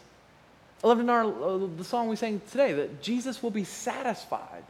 I 0.84 0.88
loved 0.88 1.02
in 1.02 1.10
our 1.10 1.26
uh, 1.26 1.68
the 1.78 1.84
song 1.84 2.08
we 2.08 2.16
sang 2.16 2.42
today 2.52 2.74
that 2.74 3.02
Jesus 3.02 3.42
will 3.42 3.52
be 3.52 3.64
satisfied. 3.64 4.64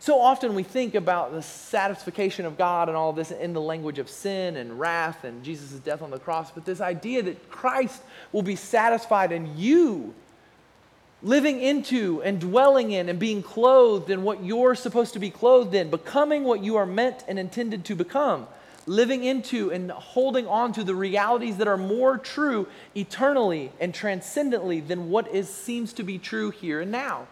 So 0.00 0.18
often 0.18 0.54
we 0.54 0.62
think 0.62 0.94
about 0.94 1.32
the 1.32 1.42
satisfaction 1.42 2.46
of 2.46 2.56
God 2.56 2.88
and 2.88 2.96
all 2.96 3.12
this 3.12 3.30
in 3.30 3.52
the 3.52 3.60
language 3.60 3.98
of 3.98 4.08
sin 4.08 4.56
and 4.56 4.80
wrath 4.80 5.24
and 5.24 5.44
Jesus' 5.44 5.78
death 5.78 6.00
on 6.00 6.10
the 6.10 6.18
cross, 6.18 6.50
but 6.50 6.64
this 6.64 6.80
idea 6.80 7.22
that 7.22 7.50
Christ 7.50 8.00
will 8.32 8.40
be 8.40 8.56
satisfied 8.56 9.30
and 9.30 9.58
you 9.58 10.14
living 11.22 11.60
into 11.60 12.22
and 12.22 12.40
dwelling 12.40 12.92
in 12.92 13.10
and 13.10 13.18
being 13.18 13.42
clothed 13.42 14.08
in 14.08 14.22
what 14.22 14.42
you're 14.42 14.74
supposed 14.74 15.12
to 15.12 15.18
be 15.18 15.28
clothed 15.28 15.74
in, 15.74 15.90
becoming 15.90 16.44
what 16.44 16.62
you 16.62 16.76
are 16.76 16.86
meant 16.86 17.22
and 17.28 17.38
intended 17.38 17.84
to 17.84 17.94
become, 17.94 18.46
living 18.86 19.22
into 19.22 19.70
and 19.70 19.90
holding 19.90 20.46
on 20.46 20.72
to 20.72 20.82
the 20.82 20.94
realities 20.94 21.58
that 21.58 21.68
are 21.68 21.76
more 21.76 22.16
true 22.16 22.66
eternally 22.96 23.70
and 23.78 23.92
transcendently 23.92 24.80
than 24.80 25.10
what 25.10 25.28
is, 25.28 25.46
seems 25.46 25.92
to 25.92 26.02
be 26.02 26.16
true 26.16 26.48
here 26.48 26.80
and 26.80 26.90
now. 26.90 27.26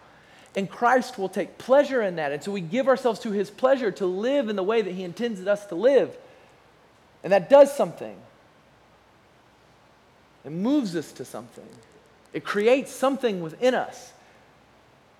And 0.59 0.68
Christ 0.68 1.18
will 1.18 1.28
take 1.28 1.56
pleasure 1.56 2.02
in 2.02 2.16
that. 2.16 2.32
And 2.32 2.42
so 2.42 2.50
we 2.50 2.61
give 2.61 2.88
ourselves 2.88 3.20
to 3.20 3.30
his 3.30 3.48
pleasure 3.48 3.92
to 3.92 4.06
live 4.06 4.48
in 4.48 4.56
the 4.56 4.62
way 4.64 4.82
that 4.82 4.92
he 4.92 5.04
intends 5.04 5.46
us 5.46 5.64
to 5.66 5.76
live. 5.76 6.18
And 7.22 7.32
that 7.32 7.48
does 7.48 7.72
something. 7.76 8.16
It 10.44 10.50
moves 10.50 10.96
us 10.96 11.12
to 11.12 11.24
something. 11.24 11.68
It 12.32 12.42
creates 12.42 12.90
something 12.90 13.40
within 13.40 13.72
us 13.72 14.12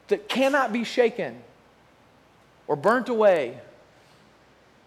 that 0.09 0.29
cannot 0.29 0.73
be 0.73 0.83
shaken 0.83 1.41
or 2.67 2.75
burnt 2.75 3.09
away 3.09 3.61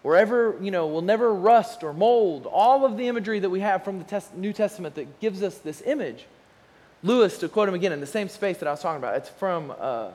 or 0.04 0.16
ever, 0.16 0.58
you 0.60 0.70
know, 0.70 0.86
will 0.86 1.00
never 1.00 1.32
rust 1.32 1.82
or 1.82 1.94
mold. 1.94 2.44
All 2.44 2.84
of 2.84 2.98
the 2.98 3.08
imagery 3.08 3.38
that 3.38 3.48
we 3.48 3.60
have 3.60 3.84
from 3.84 4.04
the 4.04 4.22
New 4.36 4.52
Testament 4.52 4.96
that 4.96 5.18
gives 5.18 5.42
us 5.42 5.56
this 5.56 5.82
image. 5.86 6.26
Lewis, 7.02 7.38
to 7.38 7.48
quote 7.48 7.70
him 7.70 7.74
again 7.74 7.92
in 7.92 8.00
the 8.00 8.06
same 8.06 8.28
space 8.28 8.58
that 8.58 8.68
I 8.68 8.70
was 8.70 8.82
talking 8.82 8.98
about, 8.98 9.16
it's 9.16 9.30
from 9.30 9.72
uh, 9.80 10.10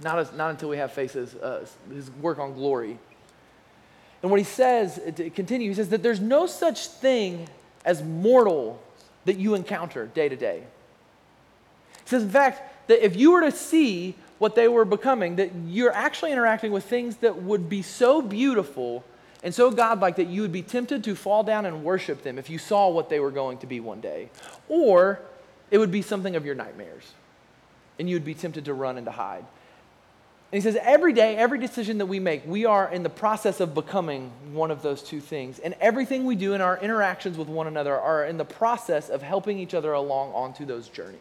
not, 0.00 0.18
as, 0.18 0.32
not 0.32 0.50
Until 0.50 0.68
We 0.68 0.76
Have 0.76 0.92
Faces, 0.92 1.34
uh, 1.34 1.66
his 1.92 2.10
work 2.12 2.38
on 2.38 2.54
glory. 2.54 2.98
And 4.22 4.30
what 4.30 4.40
he 4.40 4.44
says, 4.44 5.00
continue, 5.34 5.68
he 5.68 5.74
says 5.74 5.90
that 5.90 6.02
there's 6.02 6.20
no 6.20 6.46
such 6.46 6.86
thing 6.86 7.48
as 7.84 8.02
mortal 8.02 8.82
that 9.24 9.38
you 9.38 9.54
encounter 9.54 10.06
day 10.06 10.28
to 10.28 10.36
day. 10.36 10.62
He 12.04 12.08
says, 12.08 12.22
in 12.22 12.30
fact, 12.30 12.88
that 12.88 13.04
if 13.04 13.16
you 13.16 13.32
were 13.32 13.42
to 13.42 13.52
see 13.52 14.14
what 14.38 14.54
they 14.54 14.68
were 14.68 14.84
becoming, 14.84 15.36
that 15.36 15.50
you're 15.66 15.92
actually 15.92 16.32
interacting 16.32 16.72
with 16.72 16.84
things 16.84 17.16
that 17.18 17.42
would 17.42 17.68
be 17.68 17.82
so 17.82 18.22
beautiful 18.22 19.04
and 19.42 19.54
so 19.54 19.70
godlike 19.70 20.16
that 20.16 20.26
you 20.26 20.42
would 20.42 20.52
be 20.52 20.62
tempted 20.62 21.04
to 21.04 21.14
fall 21.14 21.44
down 21.44 21.66
and 21.66 21.84
worship 21.84 22.22
them 22.22 22.38
if 22.38 22.50
you 22.50 22.58
saw 22.58 22.88
what 22.88 23.08
they 23.08 23.20
were 23.20 23.30
going 23.30 23.58
to 23.58 23.66
be 23.66 23.78
one 23.78 24.00
day. 24.00 24.30
Or 24.68 25.20
it 25.70 25.78
would 25.78 25.92
be 25.92 26.02
something 26.02 26.34
of 26.34 26.44
your 26.44 26.54
nightmares, 26.54 27.12
and 27.98 28.08
you 28.08 28.16
would 28.16 28.24
be 28.24 28.34
tempted 28.34 28.64
to 28.64 28.74
run 28.74 28.96
and 28.96 29.06
to 29.06 29.12
hide. 29.12 29.44
And 30.50 30.62
he 30.62 30.62
says, 30.62 30.78
every 30.80 31.12
day, 31.12 31.36
every 31.36 31.58
decision 31.58 31.98
that 31.98 32.06
we 32.06 32.20
make, 32.20 32.46
we 32.46 32.64
are 32.64 32.90
in 32.90 33.02
the 33.02 33.10
process 33.10 33.60
of 33.60 33.74
becoming 33.74 34.30
one 34.52 34.70
of 34.70 34.80
those 34.80 35.02
two 35.02 35.20
things. 35.20 35.58
And 35.58 35.74
everything 35.78 36.24
we 36.24 36.36
do 36.36 36.54
in 36.54 36.62
our 36.62 36.78
interactions 36.78 37.36
with 37.36 37.48
one 37.48 37.66
another 37.66 37.94
are 37.94 38.24
in 38.24 38.38
the 38.38 38.46
process 38.46 39.10
of 39.10 39.20
helping 39.20 39.58
each 39.58 39.74
other 39.74 39.92
along 39.92 40.32
onto 40.32 40.64
those 40.64 40.88
journeys. 40.88 41.18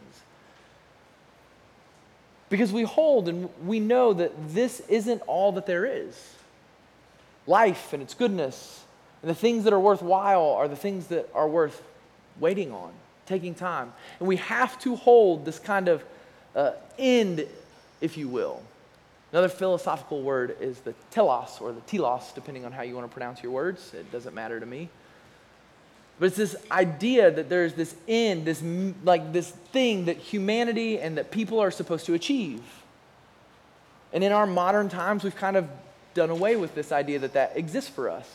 Because 2.50 2.72
we 2.72 2.84
hold 2.84 3.28
and 3.28 3.50
we 3.66 3.82
know 3.82 4.14
that 4.14 4.32
this 4.54 4.80
isn't 4.88 5.22
all 5.28 5.52
that 5.54 5.66
there 5.66 5.86
is. 5.86 6.34
Life 7.46 7.92
and 7.92 8.02
its 8.02 8.14
goodness 8.14 8.86
and 9.22 9.30
the 9.30 9.36
things 9.36 9.66
that 9.66 9.74
are 9.74 9.80
worthwhile 9.80 10.52
are 10.52 10.70
the 10.70 10.76
things 10.78 11.08
that 11.08 11.30
are 11.34 11.50
worth 11.50 11.82
waiting 12.40 12.72
on, 12.72 12.94
taking 13.26 13.56
time. 13.56 13.92
And 14.20 14.28
we 14.28 14.38
have 14.38 14.80
to 14.80 14.96
hold 14.96 15.44
this 15.44 15.60
kind 15.60 15.90
of 15.90 16.04
uh, 16.56 16.72
end, 16.98 17.46
if 18.00 18.18
you 18.18 18.30
will. 18.30 18.62
Another 19.38 19.50
philosophical 19.50 20.24
word 20.24 20.58
is 20.60 20.80
the 20.80 20.96
telos 21.12 21.60
or 21.62 21.72
the 21.72 21.82
telos, 21.82 22.32
depending 22.34 22.66
on 22.66 22.72
how 22.72 22.82
you 22.82 22.96
want 22.96 23.08
to 23.08 23.14
pronounce 23.14 23.44
your 23.44 23.52
words. 23.52 23.94
It 23.94 24.12
doesn't 24.12 24.34
matter 24.34 24.60
to 24.60 24.66
me. 24.66 24.90
But 26.20 26.26
it's 26.26 26.38
this 26.38 26.56
idea 26.72 27.30
that 27.30 27.48
there's 27.48 27.76
this 27.76 27.94
end, 28.08 28.46
this 28.46 28.64
like 29.04 29.34
this 29.34 29.52
thing 29.52 30.06
that 30.06 30.18
humanity 30.18 31.00
and 31.00 31.20
that 31.20 31.30
people 31.30 31.60
are 31.60 31.70
supposed 31.70 32.08
to 32.08 32.16
achieve. 32.16 32.64
And 34.12 34.24
in 34.24 34.32
our 34.32 34.48
modern 34.48 34.90
times, 34.90 35.24
we've 35.24 35.36
kind 35.36 35.56
of 35.56 35.70
done 36.16 36.32
away 36.32 36.56
with 36.56 36.74
this 36.74 36.92
idea 36.92 37.20
that 37.20 37.34
that 37.34 37.56
exists 37.56 37.92
for 37.92 38.10
us. 38.10 38.28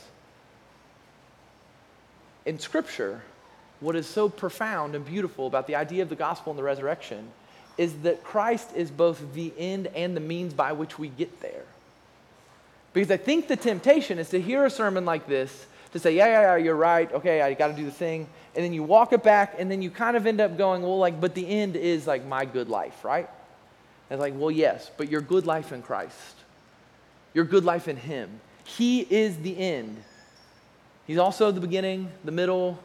In 2.47 2.61
Scripture, 2.61 3.23
what 3.81 3.97
is 3.97 4.07
so 4.07 4.29
profound 4.29 4.95
and 4.95 5.05
beautiful 5.05 5.49
about 5.49 5.67
the 5.67 5.75
idea 5.75 6.05
of 6.05 6.11
the 6.11 6.15
gospel 6.15 6.53
and 6.53 6.59
the 6.61 6.63
resurrection 6.63 7.33
is 7.79 7.95
that 8.03 8.23
Christ 8.23 8.71
is 8.75 8.91
both 8.91 9.35
the 9.35 9.53
end 9.59 9.89
and 9.89 10.17
the 10.17 10.21
means 10.21 10.53
by 10.55 10.73
which 10.73 10.99
we 10.99 11.09
get 11.09 11.41
there. 11.41 11.65
Because 12.93 13.11
I 13.11 13.17
think 13.17 13.49
the 13.49 13.57
temptation 13.57 14.19
is 14.19 14.31
to 14.31 14.41
hear 14.41 14.65
a 14.67 14.71
sermon 14.71 15.05
like 15.05 15.27
this 15.27 15.67
to 15.93 15.99
say, 15.99 16.15
yeah, 16.15 16.27
yeah, 16.27 16.41
yeah, 16.41 16.57
you're 16.57 16.77
right. 16.77 17.11
Okay, 17.13 17.41
I 17.43 17.55
got 17.55 17.69
to 17.69 17.75
do 17.75 17.85
the 17.85 17.91
thing. 17.91 18.27
And 18.55 18.65
then 18.65 18.73
you 18.73 18.83
walk 18.83 19.13
it 19.13 19.23
back, 19.23 19.55
and 19.59 19.71
then 19.71 19.81
you 19.81 19.91
kind 19.91 20.17
of 20.17 20.27
end 20.27 20.41
up 20.41 20.59
going, 20.59 20.83
well, 20.83 20.99
like, 20.99 21.21
but 21.21 21.35
the 21.35 21.47
end 21.47 21.77
is 21.77 22.07
like 22.07 22.27
my 22.27 22.45
good 22.45 22.69
life, 22.69 23.05
right? 23.05 23.29
And 24.11 24.19
it's 24.19 24.21
like, 24.21 24.35
well, 24.37 24.51
yes, 24.51 24.91
but 24.97 25.11
your 25.11 25.23
good 25.23 25.47
life 25.47 25.73
in 25.73 25.83
Christ, 25.83 26.35
your 27.33 27.47
good 27.47 27.65
life 27.65 27.89
in 27.89 27.97
Him. 27.97 28.41
He 28.65 29.01
is 29.01 29.39
the 29.39 29.57
end. 29.57 30.03
He's 31.07 31.19
also 31.19 31.51
the 31.51 31.61
beginning, 31.61 32.11
the 32.25 32.33
middle, 32.33 32.79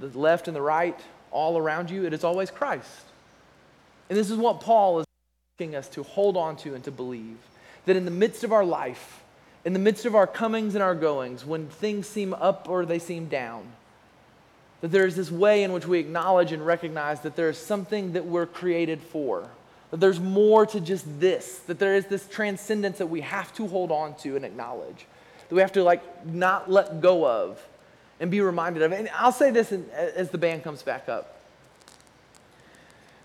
the 0.00 0.18
left 0.18 0.48
and 0.48 0.56
the 0.56 0.62
right, 0.62 0.98
all 1.30 1.58
around 1.58 1.90
you. 1.90 2.06
It 2.06 2.12
is 2.12 2.24
always 2.24 2.50
Christ. 2.50 2.88
And 4.08 4.18
this 4.18 4.30
is 4.30 4.36
what 4.36 4.60
Paul 4.60 5.00
is 5.00 5.06
asking 5.54 5.74
us 5.74 5.88
to 5.90 6.02
hold 6.02 6.36
on 6.36 6.56
to 6.58 6.74
and 6.74 6.84
to 6.84 6.90
believe 6.90 7.38
that 7.86 7.96
in 7.96 8.04
the 8.04 8.10
midst 8.10 8.44
of 8.44 8.52
our 8.52 8.64
life, 8.64 9.22
in 9.64 9.72
the 9.72 9.78
midst 9.78 10.04
of 10.04 10.14
our 10.14 10.26
comings 10.26 10.74
and 10.74 10.82
our 10.82 10.94
goings, 10.94 11.44
when 11.44 11.68
things 11.68 12.06
seem 12.06 12.34
up 12.34 12.68
or 12.68 12.84
they 12.84 12.98
seem 12.98 13.26
down, 13.26 13.64
that 14.80 14.88
there's 14.88 15.16
this 15.16 15.30
way 15.30 15.62
in 15.62 15.72
which 15.72 15.86
we 15.86 15.98
acknowledge 15.98 16.52
and 16.52 16.64
recognize 16.64 17.20
that 17.22 17.36
there 17.36 17.48
is 17.48 17.58
something 17.58 18.12
that 18.12 18.26
we're 18.26 18.46
created 18.46 19.00
for, 19.00 19.48
that 19.90 19.98
there's 19.98 20.20
more 20.20 20.66
to 20.66 20.80
just 20.80 21.04
this, 21.18 21.60
that 21.60 21.78
there 21.78 21.94
is 21.94 22.06
this 22.06 22.28
transcendence 22.28 22.98
that 22.98 23.06
we 23.06 23.22
have 23.22 23.52
to 23.54 23.66
hold 23.66 23.90
on 23.90 24.14
to 24.16 24.36
and 24.36 24.44
acknowledge, 24.44 25.06
that 25.48 25.54
we 25.54 25.60
have 25.60 25.72
to 25.72 25.82
like 25.82 26.26
not 26.26 26.70
let 26.70 27.00
go 27.00 27.26
of 27.26 27.60
and 28.20 28.30
be 28.30 28.40
reminded 28.40 28.82
of. 28.82 28.92
And 28.92 29.08
I'll 29.16 29.32
say 29.32 29.50
this 29.50 29.72
as 29.72 30.30
the 30.30 30.38
band 30.38 30.62
comes 30.64 30.82
back 30.82 31.08
up. 31.08 31.35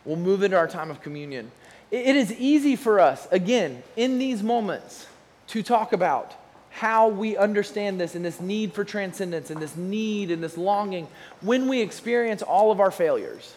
We'll 0.06 0.18
move 0.18 0.44
into 0.44 0.58
our 0.58 0.68
time 0.68 0.90
of 0.90 1.02
communion. 1.02 1.52
It 1.92 2.16
is 2.16 2.32
easy 2.34 2.76
for 2.76 3.00
us, 3.00 3.28
again, 3.32 3.84
in 3.96 4.18
these 4.18 4.42
moments, 4.42 5.06
to 5.48 5.62
talk 5.62 5.94
about 5.94 6.34
how 6.70 7.10
we 7.10 7.36
understand 7.36 8.00
this 8.00 8.16
and 8.16 8.24
this 8.24 8.40
need 8.40 8.74
for 8.74 8.86
transcendence 8.86 9.50
and 9.50 9.62
this 9.62 9.76
need 9.76 10.32
and 10.32 10.42
this 10.42 10.58
longing 10.58 11.08
when 11.42 11.68
we 11.68 11.82
experience 11.82 12.42
all 12.42 12.72
of 12.72 12.80
our 12.80 12.92
failures. 12.92 13.54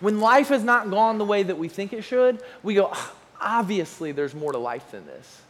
When 0.00 0.20
life 0.20 0.48
has 0.48 0.64
not 0.64 0.90
gone 0.90 1.18
the 1.18 1.24
way 1.24 1.44
that 1.44 1.56
we 1.56 1.68
think 1.68 1.92
it 1.92 2.02
should, 2.02 2.42
we 2.64 2.74
go, 2.74 2.90
ah, 2.92 3.14
obviously, 3.40 4.10
there's 4.10 4.34
more 4.34 4.50
to 4.50 4.58
life 4.58 4.90
than 4.90 5.06
this. 5.06 5.40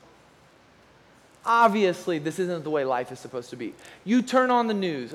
Obviously, 1.47 2.19
this 2.19 2.39
isn't 2.39 2.63
the 2.63 2.71
way 2.71 2.85
life 2.85 3.11
is 3.11 3.19
supposed 3.19 3.49
to 3.51 3.57
be. 3.57 3.73
You 4.05 4.21
turn 4.21 4.51
on 4.51 4.67
the 4.67 4.75
news, 4.75 5.15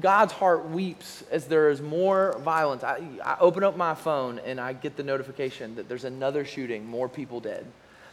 God's 0.00 0.32
heart 0.32 0.68
weeps 0.68 1.22
as 1.30 1.46
there 1.46 1.70
is 1.70 1.80
more 1.80 2.36
violence. 2.40 2.84
I, 2.84 3.02
I, 3.24 3.36
open 3.40 3.64
up 3.64 3.76
my 3.76 3.94
phone 3.94 4.38
and 4.40 4.60
I 4.60 4.72
get 4.72 4.96
the 4.96 5.02
notification 5.02 5.76
that 5.76 5.88
there's 5.88 6.04
another 6.04 6.44
shooting, 6.44 6.86
more 6.86 7.08
people 7.08 7.40
dead. 7.40 7.64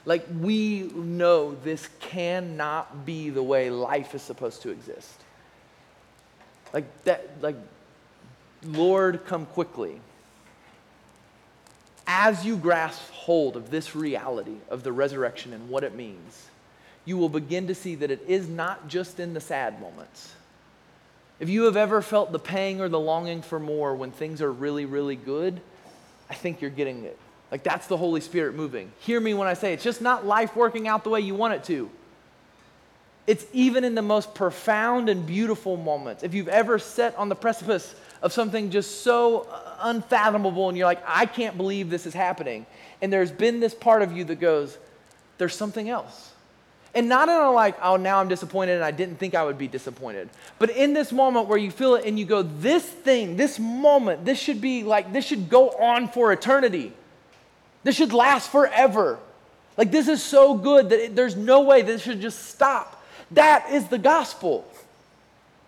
Like, 0.06 0.26
we 0.40 0.92
know 0.94 1.56
this 1.64 1.90
cannot 2.00 3.06
be 3.06 3.30
the 3.30 3.44
way 3.44 3.70
life 3.70 4.14
is 4.16 4.22
supposed 4.22 4.62
to 4.64 4.70
exist. 4.70 5.22
Like, 6.74 7.04
that, 7.04 7.30
like, 7.42 7.56
Lord, 8.66 9.26
come 9.26 9.46
quickly. 9.46 10.00
As 12.06 12.46
you 12.46 12.58
grasp 12.58 13.10
hold 13.12 13.56
of 13.56 13.72
this 13.72 13.96
reality 13.96 14.58
of 14.70 14.84
the 14.84 14.92
resurrection 14.92 15.54
and 15.54 15.70
what 15.70 15.84
it 15.84 15.96
means, 15.96 16.48
you 17.06 17.18
will 17.18 17.30
begin 17.30 17.68
to 17.68 17.76
see 17.76 17.96
that 17.96 18.12
it 18.12 18.24
is 18.28 18.48
not 18.48 18.88
just 18.88 19.20
in 19.20 19.34
the 19.34 19.42
sad 19.42 19.80
moments. 19.80 20.34
If 21.44 21.50
you 21.50 21.64
have 21.64 21.76
ever 21.76 22.02
felt 22.02 22.32
the 22.32 22.40
pang 22.40 22.80
or 22.80 22.88
the 22.88 22.98
longing 22.98 23.42
for 23.42 23.60
more 23.60 23.94
when 23.98 24.12
things 24.12 24.42
are 24.42 24.50
really, 24.50 24.86
really 24.86 25.18
good, 25.18 25.60
I 26.30 26.36
think 26.36 26.62
you're 26.62 26.72
getting 26.72 27.04
it. 27.04 27.20
Like 27.52 27.64
that's 27.64 27.88
the 27.88 27.98
Holy 27.98 28.22
Spirit 28.22 28.56
moving. 28.56 28.94
Hear 29.00 29.20
me 29.20 29.34
when 29.34 29.50
I 29.50 29.54
say 29.54 29.74
it's 29.74 29.84
just 29.84 30.02
not 30.02 30.26
life 30.26 30.56
working 30.56 30.88
out 30.88 31.04
the 31.04 31.10
way 31.10 31.20
you 31.20 31.36
want 31.36 31.56
it 31.56 31.66
to. 31.66 31.90
It's 33.28 33.46
even 33.52 33.84
in 33.84 33.94
the 33.94 34.02
most 34.02 34.34
profound 34.34 35.10
and 35.10 35.28
beautiful 35.28 35.76
moments. 35.76 36.24
If 36.24 36.34
you've 36.34 36.48
ever 36.48 36.80
sat 36.80 37.14
on 37.18 37.28
the 37.28 37.36
precipice 37.36 37.94
of 38.22 38.32
something 38.32 38.70
just 38.70 39.02
so 39.02 39.46
unfathomable 39.82 40.70
and 40.70 40.78
you're 40.78 40.88
like, 40.88 41.04
I 41.06 41.26
can't 41.26 41.58
believe 41.58 41.90
this 41.90 42.06
is 42.06 42.14
happening, 42.14 42.66
and 43.02 43.12
there's 43.12 43.32
been 43.32 43.60
this 43.60 43.74
part 43.74 44.02
of 44.02 44.14
you 44.14 44.24
that 44.24 44.40
goes, 44.40 44.78
there's 45.40 45.58
something 45.58 45.90
else. 45.90 46.33
And 46.96 47.10
not 47.10 47.28
in 47.28 47.36
a 47.36 47.52
like, 47.52 47.76
oh, 47.82 47.96
now 47.96 48.20
I'm 48.20 48.28
disappointed 48.28 48.76
and 48.76 48.84
I 48.84 48.92
didn't 48.92 49.16
think 49.16 49.34
I 49.34 49.44
would 49.44 49.58
be 49.58 49.68
disappointed. 49.68 50.30
But 50.60 50.70
in 50.70 50.94
this 50.94 51.12
moment 51.12 51.48
where 51.48 51.58
you 51.58 51.72
feel 51.72 51.96
it 51.96 52.06
and 52.06 52.20
you 52.20 52.26
go, 52.26 52.44
this 52.44 52.86
thing, 52.86 53.36
this 53.36 53.58
moment, 53.58 54.26
this 54.26 54.40
should 54.40 54.62
be 54.62 54.84
like, 54.84 55.12
this 55.12 55.26
should 55.26 55.50
go 55.50 55.70
on 55.70 56.08
for 56.08 56.32
eternity. 56.32 56.94
This 57.84 57.96
should 57.96 58.14
last 58.14 58.52
forever. 58.52 59.18
Like, 59.76 59.90
this 59.90 60.08
is 60.08 60.22
so 60.22 60.54
good 60.54 60.90
that 60.90 61.00
it, 61.00 61.16
there's 61.16 61.36
no 61.36 61.62
way 61.62 61.82
this 61.82 62.04
should 62.04 62.22
just 62.22 62.50
stop. 62.50 63.04
That 63.32 63.72
is 63.72 63.88
the 63.88 63.98
gospel. 63.98 64.68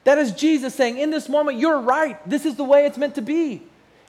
That 0.03 0.19
is 0.19 0.31
Jesus 0.31 0.75
saying, 0.75 0.99
in 0.99 1.09
this 1.09 1.27
moment, 1.27 1.57
you're 1.57 1.79
right. 1.79 2.17
This 2.29 2.45
is 2.45 2.55
the 2.55 2.63
way 2.63 2.85
it's 2.85 2.97
meant 2.97 3.15
to 3.15 3.23
be. 3.23 3.63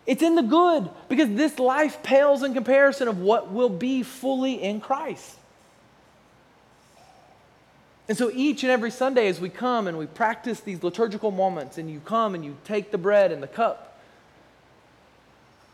It's 0.06 0.22
in 0.22 0.34
the 0.34 0.42
good 0.42 0.90
because 1.08 1.30
this 1.30 1.58
life 1.58 2.02
pales 2.02 2.42
in 2.42 2.52
comparison 2.52 3.08
of 3.08 3.18
what 3.18 3.50
will 3.50 3.70
be 3.70 4.02
fully 4.02 4.62
in 4.62 4.80
Christ. 4.80 5.36
And 8.08 8.16
so 8.16 8.30
each 8.32 8.62
and 8.62 8.70
every 8.70 8.90
Sunday, 8.90 9.26
as 9.28 9.40
we 9.40 9.48
come 9.48 9.88
and 9.88 9.98
we 9.98 10.06
practice 10.06 10.60
these 10.60 10.82
liturgical 10.82 11.30
moments, 11.30 11.76
and 11.76 11.90
you 11.90 12.00
come 12.00 12.34
and 12.34 12.44
you 12.44 12.56
take 12.64 12.92
the 12.92 12.98
bread 12.98 13.32
and 13.32 13.42
the 13.42 13.48
cup, 13.48 13.98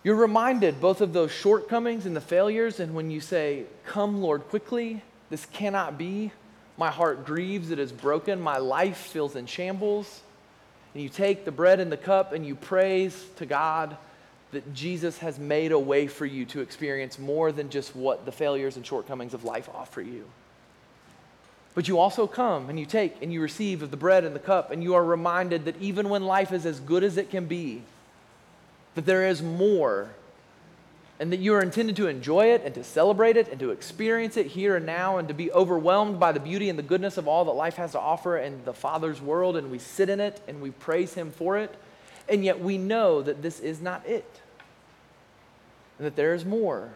you're 0.03 0.17
reminded 0.17 0.81
both 0.81 1.01
of 1.01 1.13
those 1.13 1.31
shortcomings 1.31 2.07
and 2.07 2.17
the 2.17 2.21
failures. 2.21 2.81
And 2.81 2.95
when 2.95 3.11
you 3.11 3.21
say, 3.21 3.65
Come, 3.85 4.21
Lord, 4.21 4.49
quickly, 4.49 5.03
this 5.31 5.47
cannot 5.47 5.99
be. 5.99 6.33
My 6.79 6.91
heart 6.91 7.27
grieves, 7.27 7.71
it 7.71 7.79
is 7.79 7.93
broken, 7.93 8.41
my 8.41 8.59
life 8.59 8.97
feels 8.97 9.37
in 9.37 9.47
shambles. 9.47 10.23
And 10.95 11.03
you 11.03 11.09
take 11.09 11.45
the 11.45 11.53
bread 11.53 11.81
and 11.81 11.93
the 11.93 11.97
cup 11.97 12.33
and 12.33 12.45
you 12.45 12.55
praise 12.55 13.25
to 13.37 13.47
God 13.47 13.97
that 14.53 14.75
Jesus 14.75 15.19
has 15.19 15.39
made 15.39 15.73
a 15.73 15.79
way 15.79 16.07
for 16.07 16.27
you 16.27 16.45
to 16.47 16.61
experience 16.61 17.19
more 17.19 17.53
than 17.53 17.71
just 17.71 17.95
what 17.95 18.27
the 18.27 18.33
failures 18.33 18.77
and 18.77 18.85
shortcomings 18.85 19.33
of 19.33 19.45
life 19.45 19.69
offer 19.75 20.03
you. 20.03 20.27
But 21.75 21.89
you 21.89 21.99
also 21.99 22.27
come 22.27 22.69
and 22.69 22.79
you 22.79 22.85
take 22.85 23.23
and 23.23 23.33
you 23.33 23.41
receive 23.41 23.83
of 23.83 23.91
the 23.91 23.97
bread 23.97 24.25
and 24.25 24.35
the 24.35 24.41
cup, 24.41 24.71
and 24.71 24.83
you 24.83 24.95
are 24.95 25.05
reminded 25.05 25.65
that 25.65 25.81
even 25.81 26.09
when 26.09 26.25
life 26.25 26.53
is 26.53 26.67
as 26.67 26.81
good 26.81 27.03
as 27.03 27.17
it 27.17 27.31
can 27.31 27.47
be, 27.47 27.83
that 28.95 29.07
there 29.07 29.27
is 29.27 29.43
more, 29.43 30.11
and 31.19 31.33
that 31.33 31.41
you 31.41 31.55
are 31.55 31.63
intended 31.63 31.97
to 31.97 32.09
enjoy 32.09 32.47
it 32.53 32.63
and 32.65 32.75
to 32.75 32.85
celebrate 32.85 33.37
it 33.37 33.49
and 33.49 33.59
to 33.61 33.71
experience 33.71 34.37
it 34.37 34.47
here 34.47 34.77
and 34.77 34.85
now 34.85 35.17
and 35.19 35.29
to 35.29 35.35
be 35.35 35.53
overwhelmed 35.53 36.19
by 36.21 36.33
the 36.33 36.41
beauty 36.41 36.69
and 36.69 36.79
the 36.79 36.83
goodness 36.83 37.17
of 37.17 37.29
all 37.29 37.45
that 37.45 37.53
life 37.53 37.77
has 37.77 37.93
to 37.93 38.01
offer 38.01 38.37
in 38.37 38.63
the 38.65 38.75
Father's 38.75 39.21
world, 39.23 39.57
and 39.57 39.71
we 39.71 39.79
sit 39.79 40.11
in 40.11 40.21
it 40.21 40.41
and 40.47 40.61
we 40.61 40.71
praise 40.73 41.15
Him 41.15 41.31
for 41.31 41.57
it, 41.57 41.75
and 42.29 42.45
yet 42.45 42.61
we 42.61 42.77
know 42.77 43.23
that 43.23 43.41
this 43.41 43.61
is 43.61 43.81
not 43.81 44.07
it, 44.07 44.41
and 45.99 46.07
that 46.07 46.17
there 46.17 46.35
is 46.35 46.45
more 46.45 46.91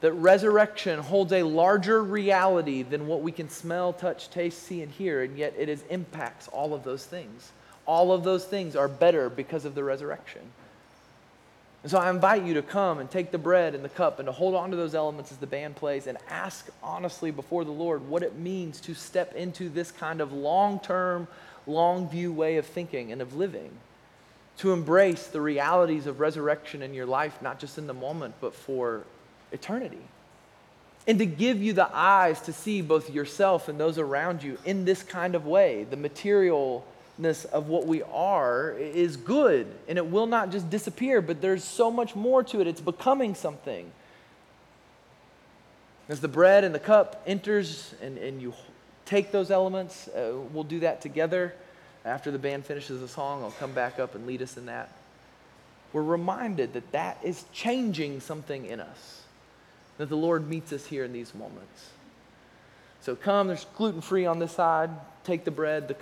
that 0.00 0.12
resurrection 0.12 0.98
holds 0.98 1.32
a 1.32 1.42
larger 1.42 2.02
reality 2.02 2.82
than 2.82 3.06
what 3.06 3.22
we 3.22 3.32
can 3.32 3.50
smell, 3.50 3.92
touch, 3.92 4.30
taste, 4.30 4.62
see, 4.62 4.82
and 4.82 4.90
hear, 4.90 5.22
and 5.22 5.36
yet 5.36 5.54
it 5.58 5.68
is, 5.68 5.82
impacts 5.90 6.48
all 6.48 6.72
of 6.72 6.84
those 6.84 7.04
things. 7.04 7.52
All 7.86 8.12
of 8.12 8.24
those 8.24 8.44
things 8.44 8.76
are 8.76 8.88
better 8.88 9.28
because 9.28 9.64
of 9.64 9.74
the 9.74 9.84
resurrection. 9.84 10.42
And 11.82 11.90
so 11.90 11.98
I 11.98 12.10
invite 12.10 12.44
you 12.44 12.54
to 12.54 12.62
come 12.62 12.98
and 12.98 13.10
take 13.10 13.30
the 13.30 13.38
bread 13.38 13.74
and 13.74 13.82
the 13.82 13.88
cup 13.88 14.18
and 14.18 14.26
to 14.26 14.32
hold 14.32 14.54
on 14.54 14.70
to 14.70 14.76
those 14.76 14.94
elements 14.94 15.32
as 15.32 15.38
the 15.38 15.46
band 15.46 15.76
plays 15.76 16.06
and 16.06 16.18
ask 16.28 16.68
honestly 16.82 17.30
before 17.30 17.64
the 17.64 17.70
Lord 17.70 18.06
what 18.06 18.22
it 18.22 18.36
means 18.36 18.80
to 18.82 18.94
step 18.94 19.34
into 19.34 19.68
this 19.70 19.90
kind 19.90 20.20
of 20.20 20.32
long 20.32 20.78
term, 20.80 21.26
long 21.66 22.08
view 22.08 22.32
way 22.32 22.58
of 22.58 22.66
thinking 22.66 23.12
and 23.12 23.22
of 23.22 23.34
living. 23.34 23.70
To 24.58 24.72
embrace 24.72 25.28
the 25.28 25.40
realities 25.40 26.06
of 26.06 26.20
resurrection 26.20 26.82
in 26.82 26.92
your 26.92 27.06
life, 27.06 27.40
not 27.40 27.58
just 27.58 27.78
in 27.78 27.86
the 27.86 27.94
moment, 27.94 28.34
but 28.42 28.54
for 28.54 29.04
eternity. 29.52 30.00
And 31.06 31.18
to 31.18 31.26
give 31.26 31.62
you 31.62 31.72
the 31.72 31.88
eyes 31.92 32.40
to 32.42 32.52
see 32.52 32.82
both 32.82 33.10
yourself 33.10 33.68
and 33.68 33.80
those 33.80 33.98
around 33.98 34.42
you 34.42 34.58
in 34.64 34.84
this 34.84 35.02
kind 35.02 35.34
of 35.34 35.46
way. 35.46 35.84
The 35.84 35.96
materialness 35.96 37.46
of 37.46 37.68
what 37.68 37.86
we 37.86 38.02
are 38.02 38.72
is 38.78 39.16
good 39.16 39.66
and 39.88 39.98
it 39.98 40.06
will 40.06 40.26
not 40.26 40.52
just 40.52 40.68
disappear, 40.68 41.20
but 41.20 41.40
there's 41.40 41.64
so 41.64 41.90
much 41.90 42.14
more 42.14 42.42
to 42.44 42.60
it. 42.60 42.66
It's 42.66 42.80
becoming 42.80 43.34
something. 43.34 43.90
As 46.08 46.20
the 46.20 46.28
bread 46.28 46.64
and 46.64 46.74
the 46.74 46.80
cup 46.80 47.22
enters 47.26 47.94
and, 48.02 48.18
and 48.18 48.42
you 48.42 48.52
take 49.06 49.32
those 49.32 49.50
elements, 49.50 50.08
uh, 50.08 50.34
we'll 50.52 50.64
do 50.64 50.80
that 50.80 51.00
together. 51.00 51.54
After 52.04 52.30
the 52.30 52.38
band 52.38 52.66
finishes 52.66 53.00
the 53.00 53.08
song, 53.08 53.42
I'll 53.42 53.50
come 53.52 53.72
back 53.72 53.98
up 53.98 54.14
and 54.14 54.26
lead 54.26 54.42
us 54.42 54.56
in 54.56 54.66
that. 54.66 54.92
We're 55.92 56.02
reminded 56.02 56.74
that 56.74 56.92
that 56.92 57.18
is 57.22 57.44
changing 57.52 58.20
something 58.20 58.66
in 58.66 58.80
us 58.80 59.19
that 60.00 60.08
the 60.08 60.16
Lord 60.16 60.48
meets 60.48 60.72
us 60.72 60.86
here 60.86 61.04
in 61.04 61.12
these 61.12 61.34
moments. 61.34 61.90
So 63.02 63.14
come, 63.14 63.48
there's 63.48 63.66
gluten 63.76 64.00
free 64.00 64.24
on 64.24 64.38
this 64.38 64.52
side. 64.52 64.88
Take 65.24 65.44
the 65.44 65.50
bread, 65.50 65.88
the 65.88 65.94